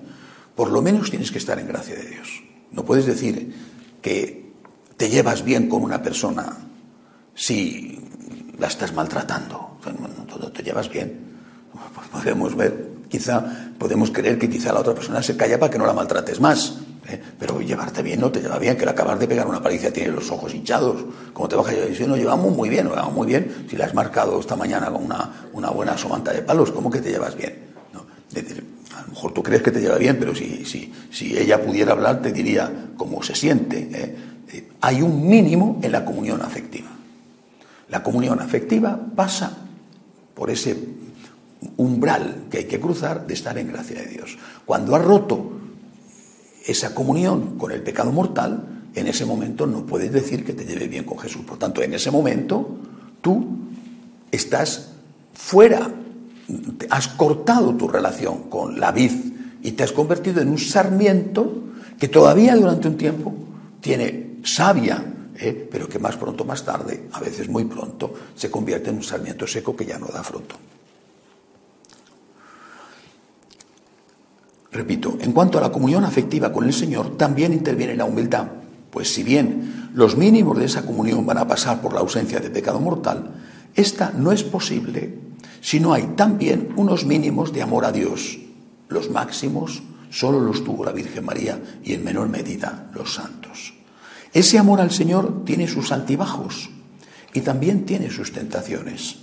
por 0.56 0.70
lo 0.70 0.82
menos 0.82 1.10
tienes 1.10 1.32
que 1.32 1.38
estar 1.38 1.58
en 1.60 1.68
gracia 1.68 1.96
de 1.96 2.06
Dios. 2.06 2.44
No 2.72 2.86
puedes 2.86 3.06
decir 3.06 3.54
que 4.02 4.52
te 4.98 5.10
llevas 5.10 5.44
bien 5.44 5.68
con 5.68 5.82
una 5.82 6.02
persona 6.02 6.58
si 7.34 8.00
la 8.60 8.68
estás 8.68 8.94
maltratando. 8.94 9.78
Todo 10.30 10.52
te 10.52 10.62
llevas 10.62 10.90
bien. 10.90 11.32
Pues 11.96 12.08
podemos 12.10 12.56
ver, 12.56 12.91
quizá 13.12 13.44
podemos 13.78 14.10
creer 14.10 14.40
que 14.40 14.50
quizá 14.50 14.72
la 14.72 14.80
otra 14.80 14.96
persona 14.96 15.22
se 15.22 15.36
calla 15.36 15.60
para 15.60 15.70
que 15.70 15.78
no 15.78 15.86
la 15.86 15.94
maltrates 15.94 16.40
más. 16.40 16.78
¿eh? 17.10 17.22
Pero 17.38 17.60
llevarte 17.60 18.02
bien 18.02 18.22
no 18.22 18.32
te 18.32 18.40
lleva 18.40 18.58
bien, 18.58 18.78
que 18.78 18.86
le 18.86 18.92
acabas 18.92 19.20
de 19.20 19.28
pegar 19.28 19.46
una 19.46 19.62
paliza 19.62 19.92
tiene 19.92 20.12
los 20.12 20.32
ojos 20.32 20.56
hinchados. 20.56 21.04
¿Cómo 21.34 21.50
te 21.50 21.58
vas 21.58 21.68
a 21.68 21.74
llevar? 21.74 21.94
Si 21.94 22.06
nos 22.06 22.18
llevamos 22.18 22.56
muy 22.56 22.70
bien, 22.70 22.88
llevamos 22.88 23.14
muy 23.14 23.28
bien. 23.28 23.68
Si 23.70 23.76
la 23.76 23.86
has 23.86 23.94
marcado 23.94 24.40
esta 24.40 24.56
mañana 24.56 24.90
con 24.90 25.04
una, 25.04 25.50
una 25.52 25.70
buena 25.70 25.98
somanta 25.98 26.32
de 26.32 26.42
palos, 26.42 26.72
¿cómo 26.72 26.90
que 26.90 27.02
te 27.02 27.12
llevas 27.12 27.36
bien? 27.36 27.70
a 28.96 29.02
lo 29.02 29.08
mejor 29.10 29.34
tú 29.34 29.44
crees 29.44 29.62
que 29.62 29.72
te 29.72 29.82
lleva 29.82 29.98
bien, 29.98 30.18
pero 30.18 30.34
si, 30.34 30.64
si, 30.64 30.94
si 31.12 31.38
ella 31.38 31.62
pudiera 31.62 31.92
hablar, 31.92 32.22
te 32.22 32.32
diría 32.32 32.72
cómo 32.96 33.22
se 33.22 33.36
siente. 33.36 33.90
¿eh? 33.92 34.16
Eh, 34.54 34.70
hay 34.80 35.02
un 35.02 35.28
mínimo 35.28 35.80
en 35.82 35.92
la 35.92 36.06
comunión 36.06 36.42
afectiva. 36.42 36.90
La 37.90 38.02
comunión 38.04 38.40
afectiva 38.40 38.98
pasa 39.16 39.58
por 40.34 40.50
ese 40.50 40.78
umbral 41.78 42.46
que 42.50 42.60
hay 42.60 42.66
que 42.66 42.80
cruzar 42.80 43.28
de 43.28 43.34
estar 43.34 43.58
en 43.58 43.68
gracia 43.68 44.02
de 44.02 44.08
Dios. 44.08 44.38
Cuando 44.66 44.96
has 44.96 45.04
roto 45.04 45.52
esa 46.66 46.94
comunión 46.94 47.58
con 47.58 47.72
el 47.72 47.82
pecado 47.82 48.12
mortal, 48.12 48.68
en 48.94 49.08
ese 49.08 49.26
momento 49.26 49.66
no 49.66 49.86
puedes 49.86 50.12
decir 50.12 50.44
que 50.44 50.54
te 50.54 50.66
lleve 50.66 50.88
bien 50.88 51.06
con 51.06 51.18
Jesús. 51.20 51.44
Por 51.44 51.58
tanto, 51.58 51.82
en 51.82 51.94
ese 51.94 52.12
momento 52.12 52.78
tú 53.22 53.46
estás 54.32 54.90
fuera 55.34 55.92
has 56.90 57.08
cortado 57.08 57.76
tu 57.76 57.88
relación 57.88 58.50
con 58.50 58.80
la 58.80 58.92
vid 58.92 59.12
y 59.64 59.72
te 59.72 59.84
has 59.84 59.92
convertido 59.92 60.42
en 60.42 60.50
un 60.50 60.58
sarmiento 60.58 61.64
que 62.00 62.08
todavía 62.08 62.56
durante 62.56 62.88
un 62.88 62.98
tiempo 62.98 63.34
tiene 63.80 64.38
savia, 64.44 65.04
¿eh? 65.36 65.68
pero 65.72 65.88
que 65.88 66.00
más 66.00 66.18
pronto, 66.18 66.46
más 66.46 66.66
tarde, 66.66 67.08
a 67.12 67.20
veces 67.20 67.48
muy 67.48 67.66
pronto, 67.66 68.14
se 68.36 68.50
convierte 68.50 68.90
en 68.90 68.98
un 68.98 69.04
sarmiento 69.04 69.46
seco 69.46 69.76
que 69.76 69.86
ya 69.86 70.00
no 70.00 70.08
da 70.08 70.24
fruto. 70.24 70.56
Repito, 74.72 75.18
en 75.20 75.34
cuanto 75.34 75.58
a 75.58 75.62
la 75.62 75.72
comunión 75.72 76.06
afectiva 76.06 76.52
con 76.52 76.66
el 76.66 76.74
Señor, 76.74 77.18
también 77.18 77.54
interviene 77.54 77.96
la 77.96 78.06
humildad, 78.06 78.48
pues 78.90 79.14
si 79.14 79.24
bien 79.24 79.90
los 79.94 80.18
mínimos 80.18 80.58
de 80.58 80.66
esa 80.66 80.86
comunión 80.86 81.26
van 81.26 81.38
a 81.38 81.48
pasar 81.48 81.82
por 81.82 81.94
la 81.94 82.00
ausencia 82.00 82.40
de 82.40 82.50
pecado 82.50 82.80
mortal, 82.80 83.36
esta 83.76 84.12
no 84.16 84.32
es 84.32 84.44
posible 84.44 85.32
sino 85.62 85.94
hay 85.94 86.14
también 86.16 86.74
unos 86.76 87.06
mínimos 87.06 87.54
de 87.54 87.62
amor 87.62 87.86
a 87.86 87.92
Dios. 87.92 88.40
Los 88.90 89.10
máximos 89.10 89.84
solo 90.10 90.42
los 90.42 90.64
tuvo 90.64 90.84
la 90.84 90.92
Virgen 90.92 91.24
María 91.24 91.62
y 91.84 91.94
en 91.94 92.04
menor 92.04 92.28
medida 92.28 92.90
los 92.94 93.14
santos. 93.14 93.76
Ese 94.34 94.58
amor 94.58 94.82
al 94.82 94.92
Señor 94.92 95.46
tiene 95.46 95.68
sus 95.68 95.92
altibajos 95.92 96.70
y 97.34 97.42
también 97.42 97.86
tiene 97.86 98.10
sus 98.10 98.34
tentaciones. 98.34 99.18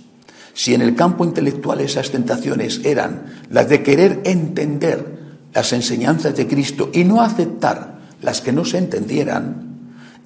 Si 0.53 0.73
en 0.73 0.81
el 0.81 0.95
campo 0.95 1.25
intelectual 1.25 1.81
esas 1.81 2.09
tentaciones 2.09 2.81
eran 2.83 3.43
las 3.49 3.69
de 3.69 3.83
querer 3.83 4.21
entender 4.23 5.18
las 5.53 5.73
enseñanzas 5.73 6.35
de 6.35 6.47
Cristo 6.47 6.89
y 6.93 7.03
no 7.03 7.21
aceptar 7.21 7.99
las 8.21 8.41
que 8.41 8.51
no 8.51 8.65
se 8.65 8.77
entendieran, 8.77 9.69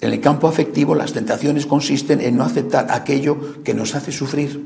en 0.00 0.12
el 0.12 0.20
campo 0.20 0.48
afectivo 0.48 0.94
las 0.94 1.12
tentaciones 1.12 1.66
consisten 1.66 2.20
en 2.20 2.36
no 2.36 2.44
aceptar 2.44 2.88
aquello 2.90 3.62
que 3.62 3.74
nos 3.74 3.94
hace 3.94 4.12
sufrir 4.12 4.62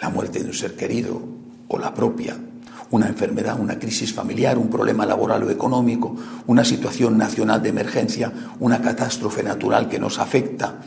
la 0.00 0.10
muerte 0.10 0.40
de 0.40 0.46
un 0.46 0.54
ser 0.54 0.74
querido 0.74 1.20
o 1.68 1.78
la 1.78 1.94
propia, 1.94 2.36
una 2.90 3.08
enfermedad, 3.08 3.58
una 3.60 3.78
crisis 3.78 4.12
familiar, 4.12 4.58
un 4.58 4.68
problema 4.68 5.06
laboral 5.06 5.44
o 5.44 5.50
económico, 5.50 6.14
una 6.46 6.64
situación 6.64 7.18
nacional 7.18 7.62
de 7.62 7.68
emergencia, 7.68 8.32
una 8.60 8.80
catástrofe 8.80 9.42
natural 9.42 9.88
que 9.88 9.98
nos 9.98 10.18
afecta, 10.18 10.80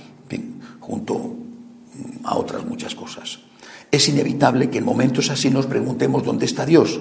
junto 0.80 1.36
a 2.24 2.36
otras 2.36 2.66
muchas 2.66 2.96
cosas. 2.96 3.40
Es 3.92 4.08
inevitable 4.10 4.70
que 4.70 4.80
en 4.80 4.86
momentos 4.86 5.30
así 5.30 5.50
nos 5.50 5.68
preguntemos 5.68 6.24
dónde 6.24 6.46
está 6.46 6.66
Dios 6.66 7.00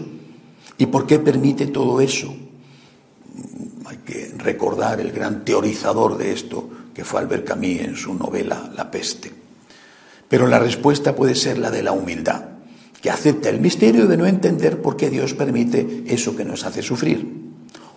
¿Y 0.80 0.86
por 0.86 1.06
qué 1.06 1.18
permite 1.18 1.66
todo 1.66 2.00
eso? 2.00 2.34
Hay 3.84 3.98
que 3.98 4.32
recordar 4.38 4.98
el 4.98 5.12
gran 5.12 5.44
teorizador 5.44 6.16
de 6.16 6.32
esto, 6.32 6.70
que 6.94 7.04
fue 7.04 7.20
Albert 7.20 7.46
Camus 7.46 7.80
en 7.80 7.96
su 7.96 8.14
novela 8.14 8.72
La 8.74 8.90
peste. 8.90 9.30
Pero 10.26 10.46
la 10.46 10.58
respuesta 10.58 11.14
puede 11.14 11.34
ser 11.34 11.58
la 11.58 11.70
de 11.70 11.82
la 11.82 11.92
humildad, 11.92 12.44
que 13.02 13.10
acepta 13.10 13.50
el 13.50 13.60
misterio 13.60 14.06
de 14.06 14.16
no 14.16 14.24
entender 14.24 14.80
por 14.80 14.96
qué 14.96 15.10
Dios 15.10 15.34
permite 15.34 16.04
eso 16.06 16.34
que 16.34 16.46
nos 16.46 16.64
hace 16.64 16.80
sufrir. 16.80 17.30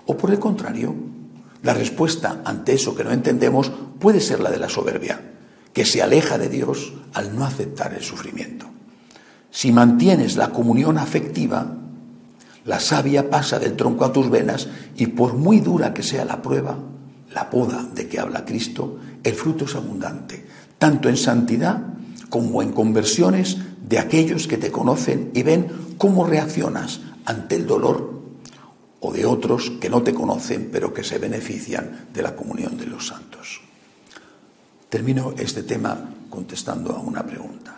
O 0.05 0.17
por 0.17 0.31
el 0.31 0.39
contrario, 0.39 0.93
la 1.61 1.73
respuesta 1.73 2.41
ante 2.43 2.73
eso 2.73 2.95
que 2.95 3.05
no 3.05 3.13
entendemos 3.13 3.71
puede 3.97 4.19
ser 4.19 4.41
la 4.41 4.51
de 4.51 4.59
la 4.59 4.67
soberbia, 4.67 5.21
que 5.71 5.85
se 5.85 6.01
aleja 6.01 6.37
de 6.37 6.49
Dios 6.49 6.91
al 7.13 7.33
no 7.33 7.45
aceptar 7.45 7.93
el 7.93 8.03
sufrimiento. 8.03 8.65
Si 9.51 9.71
mantienes 9.71 10.35
la 10.35 10.49
comunión 10.49 10.97
afectiva, 10.97 11.77
la 12.65 12.79
savia 12.79 13.29
pasa 13.29 13.59
del 13.59 13.75
tronco 13.75 14.05
a 14.05 14.13
tus 14.13 14.29
venas 14.29 14.67
y 14.95 15.07
por 15.07 15.33
muy 15.33 15.59
dura 15.59 15.93
que 15.93 16.03
sea 16.03 16.23
la 16.25 16.41
prueba, 16.41 16.77
la 17.31 17.49
poda 17.49 17.83
de 17.93 18.07
que 18.07 18.19
habla 18.19 18.45
Cristo, 18.45 18.99
el 19.23 19.33
fruto 19.33 19.65
es 19.65 19.75
abundante, 19.75 20.45
tanto 20.77 21.09
en 21.09 21.17
santidad 21.17 21.81
como 22.29 22.61
en 22.61 22.71
conversiones 22.71 23.57
de 23.87 23.99
aquellos 23.99 24.47
que 24.47 24.57
te 24.57 24.71
conocen 24.71 25.31
y 25.33 25.43
ven 25.43 25.67
cómo 25.97 26.25
reaccionas 26.25 27.01
ante 27.25 27.55
el 27.55 27.67
dolor 27.67 28.13
o 28.99 29.11
de 29.11 29.25
otros 29.25 29.71
que 29.81 29.89
no 29.89 30.01
te 30.01 30.13
conocen 30.13 30.69
pero 30.71 30.93
que 30.93 31.03
se 31.03 31.19
benefician 31.19 32.07
de 32.13 32.21
la 32.21 32.35
comunión 32.35 32.77
de 32.77 32.85
los 32.85 33.07
santos. 33.07 33.61
Termino 34.89 35.33
este 35.37 35.63
tema 35.63 35.97
contestando 36.29 36.93
a 36.93 36.99
una 36.99 37.25
pregunta. 37.25 37.75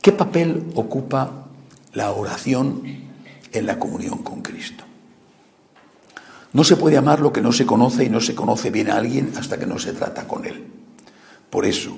¿Qué 0.00 0.12
papel 0.12 0.72
ocupa 0.74 1.41
la 1.92 2.12
oración 2.12 2.82
en 3.52 3.66
la 3.66 3.78
comunión 3.78 4.22
con 4.22 4.42
Cristo? 4.42 4.84
No 6.52 6.64
se 6.64 6.76
puede 6.76 6.98
amar 6.98 7.20
lo 7.20 7.32
que 7.32 7.40
no 7.40 7.52
se 7.52 7.64
conoce 7.64 8.04
y 8.04 8.10
no 8.10 8.20
se 8.20 8.34
conoce 8.34 8.70
bien 8.70 8.90
a 8.90 8.96
alguien 8.96 9.32
hasta 9.36 9.58
que 9.58 9.66
no 9.66 9.78
se 9.78 9.92
trata 9.92 10.28
con 10.28 10.44
él. 10.44 10.66
Por 11.48 11.64
eso, 11.64 11.96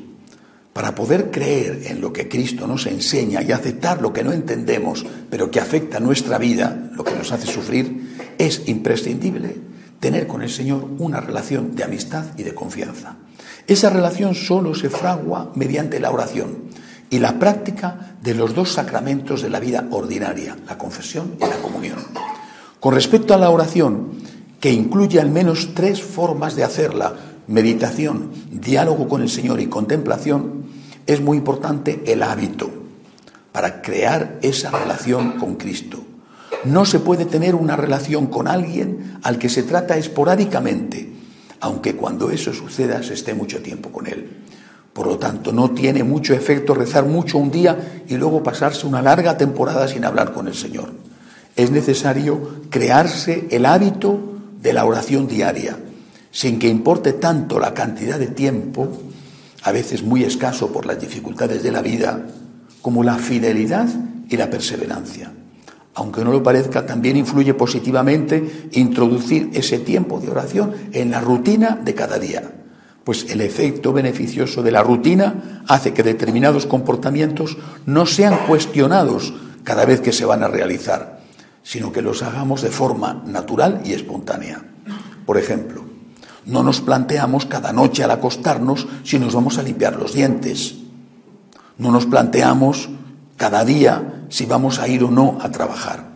para 0.72 0.94
poder 0.94 1.30
creer 1.30 1.82
en 1.86 2.00
lo 2.00 2.12
que 2.12 2.28
Cristo 2.28 2.66
nos 2.66 2.86
enseña 2.86 3.42
y 3.42 3.52
aceptar 3.52 4.02
lo 4.02 4.12
que 4.12 4.24
no 4.24 4.32
entendemos, 4.32 5.06
pero 5.30 5.50
que 5.50 5.60
afecta 5.60 6.00
nuestra 6.00 6.38
vida, 6.38 6.90
lo 6.92 7.04
que 7.04 7.14
nos 7.14 7.32
hace 7.32 7.46
sufrir, 7.46 8.34
es 8.38 8.62
imprescindible 8.66 9.56
tener 10.00 10.26
con 10.26 10.42
el 10.42 10.50
Señor 10.50 10.88
una 10.98 11.20
relación 11.20 11.74
de 11.74 11.84
amistad 11.84 12.26
y 12.36 12.42
de 12.42 12.54
confianza. 12.54 13.16
Esa 13.66 13.88
relación 13.88 14.34
solo 14.34 14.74
se 14.74 14.90
fragua 14.90 15.52
mediante 15.54 15.98
la 15.98 16.10
oración 16.10 16.63
y 17.14 17.20
la 17.20 17.38
práctica 17.38 18.16
de 18.20 18.34
los 18.34 18.56
dos 18.56 18.72
sacramentos 18.72 19.40
de 19.40 19.48
la 19.48 19.60
vida 19.60 19.86
ordinaria, 19.92 20.56
la 20.66 20.76
confesión 20.76 21.36
y 21.38 21.46
la 21.46 21.58
comunión. 21.58 21.98
Con 22.80 22.92
respecto 22.92 23.32
a 23.34 23.36
la 23.36 23.50
oración, 23.50 24.14
que 24.58 24.72
incluye 24.72 25.20
al 25.20 25.30
menos 25.30 25.74
tres 25.74 26.02
formas 26.02 26.56
de 26.56 26.64
hacerla, 26.64 27.14
meditación, 27.46 28.32
diálogo 28.50 29.06
con 29.06 29.22
el 29.22 29.28
Señor 29.28 29.60
y 29.60 29.68
contemplación, 29.68 30.64
es 31.06 31.20
muy 31.20 31.38
importante 31.38 32.02
el 32.04 32.20
hábito 32.24 32.68
para 33.52 33.80
crear 33.80 34.40
esa 34.42 34.72
relación 34.72 35.38
con 35.38 35.54
Cristo. 35.54 36.02
No 36.64 36.84
se 36.84 36.98
puede 36.98 37.26
tener 37.26 37.54
una 37.54 37.76
relación 37.76 38.26
con 38.26 38.48
alguien 38.48 39.20
al 39.22 39.38
que 39.38 39.48
se 39.48 39.62
trata 39.62 39.96
esporádicamente, 39.96 41.12
aunque 41.60 41.94
cuando 41.94 42.32
eso 42.32 42.52
suceda 42.52 43.04
se 43.04 43.14
esté 43.14 43.34
mucho 43.34 43.62
tiempo 43.62 43.92
con 43.92 44.08
él. 44.08 44.43
Por 44.94 45.08
lo 45.08 45.18
tanto, 45.18 45.52
no 45.52 45.72
tiene 45.72 46.04
mucho 46.04 46.34
efecto 46.34 46.72
rezar 46.72 47.04
mucho 47.04 47.36
un 47.36 47.50
día 47.50 48.04
y 48.08 48.16
luego 48.16 48.44
pasarse 48.44 48.86
una 48.86 49.02
larga 49.02 49.36
temporada 49.36 49.88
sin 49.88 50.04
hablar 50.04 50.32
con 50.32 50.46
el 50.46 50.54
Señor. 50.54 50.92
Es 51.56 51.72
necesario 51.72 52.62
crearse 52.70 53.48
el 53.50 53.66
hábito 53.66 54.20
de 54.62 54.72
la 54.72 54.84
oración 54.84 55.26
diaria, 55.26 55.76
sin 56.30 56.60
que 56.60 56.68
importe 56.68 57.12
tanto 57.12 57.58
la 57.58 57.74
cantidad 57.74 58.20
de 58.20 58.28
tiempo, 58.28 58.88
a 59.64 59.72
veces 59.72 60.04
muy 60.04 60.22
escaso 60.22 60.72
por 60.72 60.86
las 60.86 61.00
dificultades 61.00 61.64
de 61.64 61.72
la 61.72 61.82
vida, 61.82 62.26
como 62.80 63.02
la 63.02 63.16
fidelidad 63.16 63.88
y 64.28 64.36
la 64.36 64.48
perseverancia. 64.48 65.32
Aunque 65.94 66.24
no 66.24 66.30
lo 66.30 66.42
parezca, 66.42 66.86
también 66.86 67.16
influye 67.16 67.54
positivamente 67.54 68.68
introducir 68.72 69.50
ese 69.54 69.80
tiempo 69.80 70.20
de 70.20 70.30
oración 70.30 70.72
en 70.92 71.10
la 71.10 71.20
rutina 71.20 71.80
de 71.82 71.94
cada 71.94 72.18
día, 72.18 72.63
pues 73.04 73.30
el 73.30 73.42
efecto 73.42 73.92
beneficioso 73.92 74.62
de 74.62 74.72
la 74.72 74.82
rutina 74.82 75.62
hace 75.68 75.92
que 75.92 76.02
determinados 76.02 76.66
comportamientos 76.66 77.56
no 77.86 78.06
sean 78.06 78.38
cuestionados 78.46 79.34
cada 79.62 79.84
vez 79.84 80.00
que 80.00 80.12
se 80.12 80.24
van 80.24 80.42
a 80.42 80.48
realizar, 80.48 81.20
sino 81.62 81.92
que 81.92 82.02
los 82.02 82.22
hagamos 82.22 82.62
de 82.62 82.70
forma 82.70 83.22
natural 83.26 83.82
y 83.84 83.92
espontánea. 83.92 84.64
Por 85.26 85.38
ejemplo, 85.38 85.84
no 86.46 86.62
nos 86.62 86.80
planteamos 86.80 87.46
cada 87.46 87.72
noche 87.72 88.04
al 88.04 88.10
acostarnos 88.10 88.86
si 89.02 89.18
nos 89.18 89.34
vamos 89.34 89.58
a 89.58 89.62
limpiar 89.62 89.96
los 89.96 90.12
dientes. 90.12 90.74
No 91.78 91.90
nos 91.90 92.06
planteamos 92.06 92.88
cada 93.36 93.64
día 93.64 94.26
si 94.28 94.46
vamos 94.46 94.78
a 94.78 94.88
ir 94.88 95.04
o 95.04 95.10
no 95.10 95.38
a 95.40 95.50
trabajar. 95.50 96.14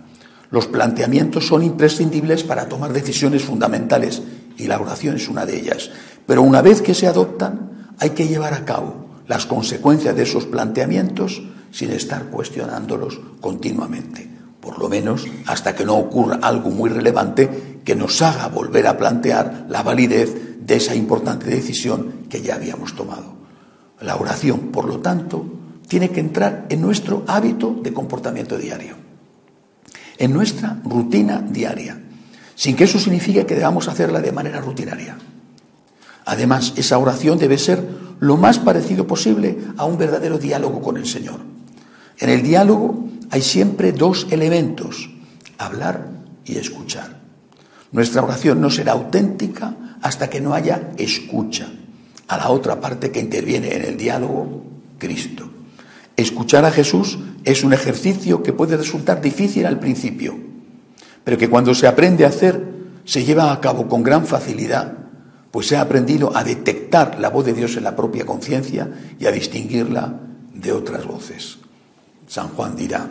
Los 0.51 0.67
planteamientos 0.67 1.47
son 1.47 1.63
imprescindibles 1.63 2.43
para 2.43 2.69
tomar 2.69 2.93
decisiones 2.93 3.43
fundamentales 3.43 4.23
y 4.57 4.67
la 4.67 4.81
oración 4.81 5.17
es 5.17 5.29
una 5.29 5.45
de 5.45 5.59
ellas. 5.59 5.91
Pero 6.29 6.43
una 6.43 6.63
vez 6.63 6.81
que 6.81 6.95
se 6.95 7.09
adoptan, 7.09 7.95
hay 7.99 8.11
que 8.11 8.29
llevar 8.29 8.55
a 8.55 8.65
cabo 8.65 9.09
las 9.27 9.47
consecuencias 9.47 10.15
de 10.15 10.23
esos 10.23 10.47
planteamientos 10.47 11.43
sin 11.73 11.91
estar 11.91 12.27
cuestionándolos 12.27 13.21
continuamente 13.41 14.39
por 14.69 14.79
lo 14.79 14.91
menos 14.91 15.27
hasta 15.47 15.75
que 15.75 15.87
no 15.87 15.97
ocurra 15.97 16.41
algo 16.43 16.71
muy 16.71 16.91
relevante 16.91 17.81
que 17.85 17.97
nos 17.97 18.21
haga 18.21 18.49
volver 18.49 18.87
a 18.87 18.99
plantear 18.99 19.65
la 19.71 19.83
validez 19.83 20.59
de 20.61 20.77
esa 20.77 20.95
importante 20.95 21.47
decisión 21.47 22.27
que 22.29 22.43
ya 22.43 22.57
habíamos 22.57 22.95
tomado. 22.95 23.33
La 24.03 24.17
oración, 24.17 24.69
por 24.71 24.85
lo 24.87 24.99
tanto, 25.01 25.47
tiene 25.89 26.11
que 26.11 26.21
entrar 26.21 26.67
en 26.69 26.83
nuestro 26.83 27.25
hábito 27.27 27.79
de 27.83 27.95
comportamiento 27.95 28.59
diario, 28.59 28.97
en 30.19 30.35
nuestra 30.35 30.79
rutina 30.85 31.41
diaria, 31.41 31.99
sin 32.55 32.77
que 32.77 32.85
eso 32.85 32.99
signifique 32.99 33.47
que 33.47 33.55
debamos 33.55 33.89
hacerla 33.89 34.21
de 34.21 34.33
manera 34.33 34.61
rutinaria. 34.61 35.17
Además, 36.29 36.75
esa 36.77 36.99
oración 36.99 37.39
debe 37.39 37.57
ser 37.57 37.83
lo 38.21 38.37
más 38.37 38.59
parecido 38.59 39.07
posible 39.07 39.57
a 39.79 39.87
un 39.87 39.97
verdadero 39.97 40.37
diálogo 40.37 40.83
con 40.83 40.99
el 40.99 41.07
Señor. 41.07 41.41
En 42.19 42.29
el 42.29 42.43
diálogo 42.43 43.09
hay 43.31 43.41
siempre 43.41 43.93
dos 43.93 44.27
elementos, 44.31 45.09
hablar 45.57 46.07
y 46.45 46.59
escuchar. 46.59 47.19
Nuestra 47.93 48.23
oración 48.23 48.61
no 48.61 48.69
será 48.69 48.93
auténtica 48.93 49.75
hasta 50.03 50.29
que 50.29 50.43
no 50.43 50.53
haya 50.53 50.91
escucha 50.99 51.71
a 52.27 52.37
la 52.37 52.51
otra 52.51 52.79
parte 52.79 53.11
que 53.11 53.21
interviene 53.21 53.75
en 53.75 53.87
el 53.87 53.97
diálogo, 53.97 54.65
Cristo. 54.99 55.49
Escuchar 56.15 56.67
a 56.67 56.71
Jesús 56.71 57.19
es 57.45 57.65
un 57.65 57.73
ejercicio 57.73 58.43
que 58.43 58.53
puede 58.53 58.77
resultar 58.77 59.23
difícil 59.23 59.65
al 59.65 59.79
principio, 59.79 60.39
pero 61.25 61.39
que 61.39 61.49
cuando 61.49 61.75
se 61.75 61.87
aprende 61.87 62.27
a 62.27 62.29
hacer 62.29 62.63
se 63.07 63.25
lleva 63.25 63.51
a 63.51 63.61
cabo 63.63 63.89
con 63.89 64.03
gran 64.03 64.27
facilidad, 64.27 64.98
pues 65.51 65.73
ha 65.73 65.81
aprendido 65.81 66.37
a 66.37 66.45
detectar 66.45 67.19
la 67.19 67.31
voz 67.31 67.47
de 67.47 67.55
Dios 67.55 67.77
en 67.77 67.85
la 67.85 67.97
propia 67.97 68.27
conciencia 68.27 68.89
y 69.19 69.27
a 69.27 69.33
distinguirla 69.33 70.21
de 70.53 70.73
otras 70.73 71.07
voces. 71.07 71.59
San 72.27 72.49
Juan 72.49 72.77
dirá, 72.77 73.09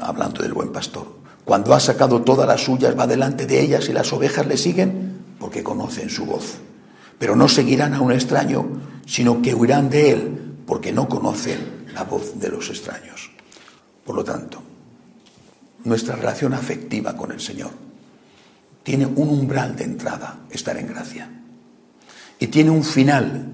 hablando 0.00 0.42
del 0.42 0.52
buen 0.52 0.72
pastor, 0.72 1.18
cuando 1.44 1.74
ha 1.74 1.80
sacado 1.80 2.22
todas 2.22 2.46
las 2.46 2.62
suyas 2.62 2.98
va 2.98 3.06
delante 3.06 3.46
de 3.46 3.60
ellas 3.60 3.88
y 3.88 3.92
las 3.92 4.12
ovejas 4.12 4.46
le 4.46 4.56
siguen 4.56 5.18
porque 5.38 5.62
conocen 5.62 6.10
su 6.10 6.26
voz. 6.26 6.58
Pero 7.18 7.36
no 7.36 7.48
seguirán 7.48 7.94
a 7.94 8.00
un 8.00 8.12
extraño, 8.12 8.66
sino 9.06 9.40
que 9.40 9.54
huirán 9.54 9.88
de 9.90 10.10
él 10.10 10.54
porque 10.66 10.92
no 10.92 11.08
conocen 11.08 11.86
la 11.94 12.04
voz 12.04 12.38
de 12.38 12.48
los 12.48 12.68
extraños. 12.68 13.30
Por 14.04 14.16
lo 14.16 14.24
tanto, 14.24 14.62
nuestra 15.84 16.16
relación 16.16 16.54
afectiva 16.54 17.16
con 17.16 17.32
el 17.32 17.40
Señor 17.40 17.87
tiene 18.88 19.04
un 19.04 19.28
umbral 19.28 19.76
de 19.76 19.84
entrada, 19.84 20.40
estar 20.50 20.76
en 20.78 20.86
gracia, 20.86 21.28
y 22.38 22.46
tiene 22.46 22.70
un 22.70 22.82
final, 22.82 23.52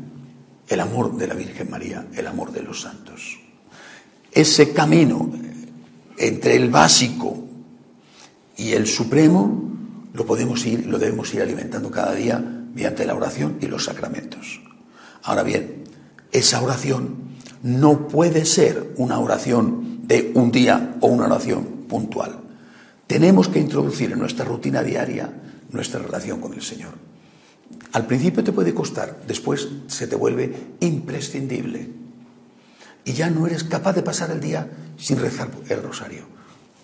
el 0.69 0.81
amor 0.81 1.17
de 1.17 1.27
la 1.27 1.35
Virgen 1.35 1.69
María, 1.71 2.07
el 2.15 2.27
amor 2.27 2.53
de 2.53 2.63
los 2.63 2.83
santos 2.83 3.41
ese 4.35 4.73
camino 4.73 5.31
entre 6.19 6.57
el 6.57 6.69
básico 6.69 7.45
y 8.57 8.73
el 8.73 8.87
supremo 8.87 9.71
lo 10.13 10.27
podemos 10.27 10.67
ir, 10.67 10.87
lo 10.87 10.99
debemos 10.99 11.33
ir 11.35 11.43
alimentando 11.43 11.91
cada 11.91 12.15
día 12.15 12.39
mediante 12.39 13.07
la 13.07 13.15
oración 13.15 13.59
y 13.61 13.67
los 13.67 13.85
sacramentos. 13.85 14.61
Ahora 15.23 15.43
bien, 15.43 15.85
esa 16.33 16.61
oración 16.61 17.17
no 17.63 18.09
puede 18.09 18.45
ser 18.45 18.95
una 18.97 19.19
oración 19.19 20.01
de 20.07 20.33
un 20.35 20.51
día 20.51 20.97
o 21.01 21.07
una 21.07 21.27
oración 21.27 21.65
puntual. 21.89 22.41
Tenemos 23.07 23.49
que 23.49 23.61
introducir 23.61 24.13
en 24.13 24.19
nuestra 24.19 24.45
rutina 24.45 24.83
diaria 24.83 25.31
nuestra 25.71 26.01
relación 26.01 26.41
con 26.41 26.55
el 26.55 26.63
Señor. 26.63 26.93
Al 27.93 28.07
principio 28.07 28.43
te 28.43 28.53
puede 28.53 28.75
costar, 28.75 29.21
después 29.27 29.69
se 29.87 30.07
te 30.07 30.17
vuelve 30.17 30.53
imprescindible 30.81 31.89
y 33.05 33.13
ya 33.13 33.31
no 33.31 33.47
eres 33.47 33.65
capaz 33.65 33.93
de 33.93 34.03
pasar 34.03 34.31
el 34.31 34.41
día 34.41 34.69
sin 34.97 35.19
rezar 35.19 35.51
el 35.69 35.83
rosario. 35.83 36.25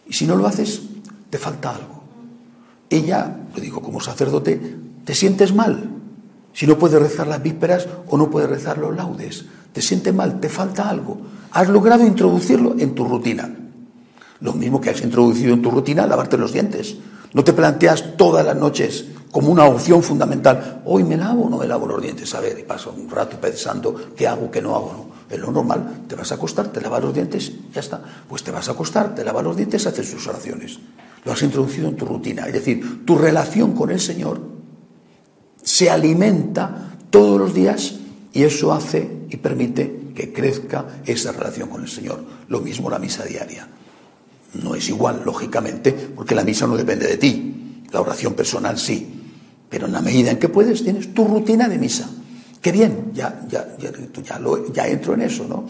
Y 0.07 0.13
si 0.13 0.27
no 0.27 0.37
lo 0.37 0.47
haces, 0.47 0.83
te 1.31 1.39
falta 1.39 1.75
algo. 1.75 2.03
Ella, 2.91 3.37
lo 3.55 3.61
digo 3.61 3.81
como 3.81 4.01
sacerdote, 4.01 4.61
te 5.05 5.15
sientes 5.15 5.55
mal. 5.55 5.89
Si 6.53 6.67
no 6.67 6.79
puedes 6.79 7.01
rezar 7.01 7.27
las 7.27 7.43
vísperas 7.43 7.89
o 8.09 8.19
no 8.19 8.31
puedes 8.31 8.51
rezar 8.51 8.79
los 8.79 8.95
laudes, 8.95 9.47
te 9.73 9.81
sientes 9.81 10.13
mal, 10.13 10.41
te 10.41 10.49
falta 10.49 10.91
algo. 10.91 11.19
Has 11.53 11.69
logrado 11.69 12.05
introducirlo 12.05 12.77
en 12.79 12.95
tu 12.95 13.05
rutina. 13.05 13.55
Lo 14.41 14.53
mismo 14.53 14.81
que 14.81 14.91
has 14.91 15.01
introducido 15.03 15.55
en 15.55 15.63
tu 15.63 15.71
rutina 15.71 16.07
lavarte 16.07 16.37
los 16.37 16.53
dientes. 16.53 16.97
No 17.33 17.45
te 17.45 17.53
planteas 17.53 18.17
todas 18.17 18.45
las 18.45 18.57
noches 18.57 19.05
como 19.31 19.51
una 19.51 19.65
opción 19.65 20.03
fundamental. 20.03 20.83
Hoy 20.85 21.05
me 21.05 21.17
lavo 21.17 21.45
o 21.45 21.51
no 21.51 21.59
me 21.59 21.67
lavo 21.67 21.87
los 21.87 22.03
dientes. 22.03 22.35
A 22.35 22.41
ver, 22.41 22.59
y 22.59 22.63
paso 22.63 22.95
un 22.97 23.09
rato 23.09 23.41
pensando 23.41 23.95
qué 24.17 24.27
hago, 24.27 24.51
qué 24.51 24.61
no 24.61 24.75
hago. 24.75 24.93
No. 24.93 25.11
Lo 25.37 25.53
normal. 25.53 26.03
Te 26.09 26.17
vas 26.17 26.33
a 26.33 26.35
acostar, 26.35 26.69
te 26.69 26.81
lavas 26.81 27.03
los 27.03 27.15
dientes, 27.15 27.53
ya 27.73 27.81
está. 27.81 28.03
Pues 28.29 28.43
te 28.43 28.51
vas 28.51 28.69
a 28.69 28.73
acostar, 28.73 29.15
te 29.15 29.25
lavas 29.25 29.45
los 29.45 29.57
dientes, 29.57 29.87
haces 29.87 30.11
tus 30.11 30.27
oraciones. 30.27 30.81
Lo 31.25 31.33
has 31.33 31.43
introducido 31.43 31.89
en 31.89 31.97
tu 31.97 32.05
rutina. 32.05 32.47
Es 32.47 32.53
decir, 32.53 33.05
tu 33.05 33.17
relación 33.17 33.73
con 33.73 33.91
el 33.91 34.01
Señor 34.01 34.41
se 35.63 35.89
alimenta 35.89 36.97
todos 37.11 37.39
los 37.39 37.55
días 37.55 37.95
y 38.33 38.43
eso 38.43 38.73
hace 38.73 39.27
y 39.29 39.37
permite 39.37 40.13
que 40.15 40.33
crezca 40.33 40.87
esa 41.07 41.31
relación 41.31 41.69
con 41.69 41.83
el 41.83 41.89
Señor. 41.89 42.25
Lo 42.49 42.61
mismo 42.61 42.91
la 42.91 42.99
misa 42.99 43.25
diaria. 43.25 43.69
No 44.55 44.75
es 44.75 44.89
igual, 44.89 45.23
lógicamente, 45.25 45.93
porque 45.93 46.35
la 46.35 46.45
misa 46.45 46.67
no 46.67 46.77
depende 46.77 47.07
de 47.07 47.17
ti. 47.17 47.83
La 47.93 48.01
oración 48.01 48.35
personal 48.35 48.79
sí. 48.79 49.21
Pero 49.69 49.87
en 49.87 49.93
la 49.93 50.01
medida 50.01 50.31
en 50.31 50.39
que 50.39 50.49
puedes, 50.49 50.83
tienes 50.83 51.15
tu 51.15 51.25
rutina 51.25 51.69
de 51.69 51.79
misa. 51.79 52.11
Qué 52.61 52.73
bien, 52.73 53.13
ya, 53.15 53.47
ya, 53.49 53.77
ya, 53.79 53.91
ya 54.73 54.87
entro 54.89 55.15
en 55.15 55.23
eso, 55.23 55.47
¿no? 55.49 55.67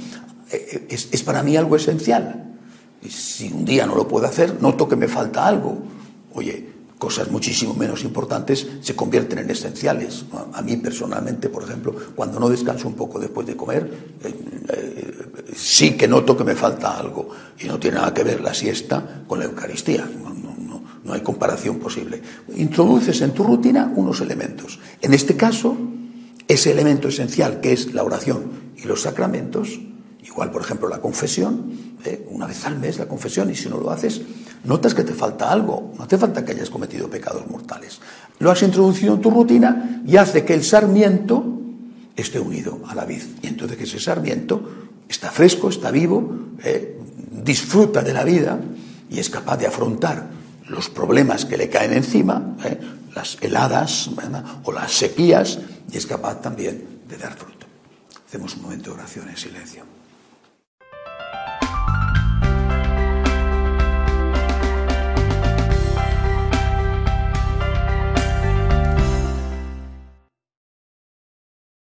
Eh, 0.50 0.86
eh, 0.90 1.08
es, 1.10 1.22
para 1.22 1.42
mí 1.42 1.56
algo 1.56 1.76
esencial. 1.76 2.56
Y 3.02 3.08
si 3.08 3.52
un 3.52 3.64
día 3.64 3.86
no 3.86 3.94
lo 3.94 4.08
puedo 4.08 4.26
hacer, 4.26 4.60
noto 4.60 4.88
que 4.88 4.96
me 4.96 5.06
falta 5.06 5.46
algo. 5.46 5.78
Oye, 6.34 6.69
cosas 7.00 7.30
muchísimo 7.30 7.72
menos 7.72 8.04
importantes 8.04 8.68
se 8.82 8.94
convierten 8.94 9.38
en 9.38 9.50
esenciales. 9.50 10.26
A 10.52 10.60
mí 10.60 10.76
personalmente, 10.76 11.48
por 11.48 11.64
ejemplo, 11.64 11.96
cuando 12.14 12.38
no 12.38 12.50
descanso 12.50 12.86
un 12.86 12.94
poco 12.94 13.18
después 13.18 13.46
de 13.46 13.56
comer, 13.56 13.90
eh, 14.22 15.12
sí 15.56 15.96
que 15.96 16.06
noto 16.06 16.36
que 16.36 16.44
me 16.44 16.54
falta 16.54 16.98
algo. 16.98 17.30
Y 17.58 17.66
no 17.66 17.80
tiene 17.80 17.96
nada 17.96 18.12
que 18.12 18.22
ver 18.22 18.42
la 18.42 18.52
siesta 18.52 19.24
con 19.26 19.38
la 19.38 19.46
Eucaristía. 19.46 20.06
No 21.02 21.14
hay 21.14 21.22
comparación 21.22 21.78
posible. 21.78 22.22
Introduces 22.56 23.20
en 23.22 23.32
tu 23.32 23.44
rutina 23.44 23.92
unos 23.96 24.20
elementos. 24.20 24.78
En 25.00 25.14
este 25.14 25.34
caso, 25.36 25.76
ese 26.46 26.70
elemento 26.70 27.08
esencial 27.08 27.60
que 27.60 27.72
es 27.72 27.94
la 27.94 28.04
oración 28.04 28.72
y 28.76 28.86
los 28.86 29.02
sacramentos, 29.02 29.80
igual 30.22 30.50
por 30.50 30.62
ejemplo 30.62 30.88
la 30.88 31.00
confesión, 31.00 31.72
¿eh? 32.04 32.26
una 32.30 32.46
vez 32.46 32.64
al 32.66 32.78
mes 32.78 32.98
la 32.98 33.08
confesión 33.08 33.50
y 33.50 33.54
si 33.54 33.68
no 33.68 33.78
lo 33.78 33.90
haces, 33.90 34.20
notas 34.64 34.94
que 34.94 35.04
te 35.04 35.14
falta 35.14 35.50
algo, 35.50 35.92
no 35.98 36.06
te 36.06 36.18
falta 36.18 36.44
que 36.44 36.52
hayas 36.52 36.70
cometido 36.70 37.08
pecados 37.08 37.48
mortales. 37.48 38.00
Lo 38.38 38.50
has 38.50 38.62
introducido 38.62 39.14
en 39.14 39.20
tu 39.20 39.30
rutina 39.30 40.02
y 40.06 40.16
hace 40.16 40.44
que 40.44 40.54
el 40.54 40.64
sarmiento 40.64 41.44
esté 42.16 42.38
unido 42.38 42.80
a 42.86 42.94
la 42.94 43.04
vid. 43.04 43.22
Y 43.42 43.46
entonces 43.48 43.76
que 43.76 43.84
ese 43.84 44.00
sarmiento 44.00 44.88
está 45.08 45.30
fresco, 45.30 45.68
está 45.68 45.90
vivo, 45.90 46.36
¿eh? 46.62 46.98
disfruta 47.44 48.02
de 48.02 48.12
la 48.12 48.24
vida 48.24 48.58
y 49.08 49.18
es 49.18 49.30
capaz 49.30 49.56
de 49.56 49.66
afrontar 49.66 50.28
los 50.68 50.88
problemas 50.88 51.44
que 51.44 51.56
le 51.56 51.68
caen 51.68 51.92
encima, 51.92 52.56
¿eh? 52.64 52.78
las 53.14 53.38
heladas 53.40 54.10
o 54.64 54.72
las 54.72 54.92
sequías, 54.92 55.58
y 55.90 55.96
es 55.96 56.06
capaz 56.06 56.40
también 56.40 57.00
de 57.08 57.16
dar 57.16 57.34
fruto. 57.34 57.66
Hacemos 58.26 58.54
un 58.54 58.62
momento 58.62 58.90
de 58.90 58.96
oración 58.96 59.28
en 59.28 59.36
silencio. 59.36 59.99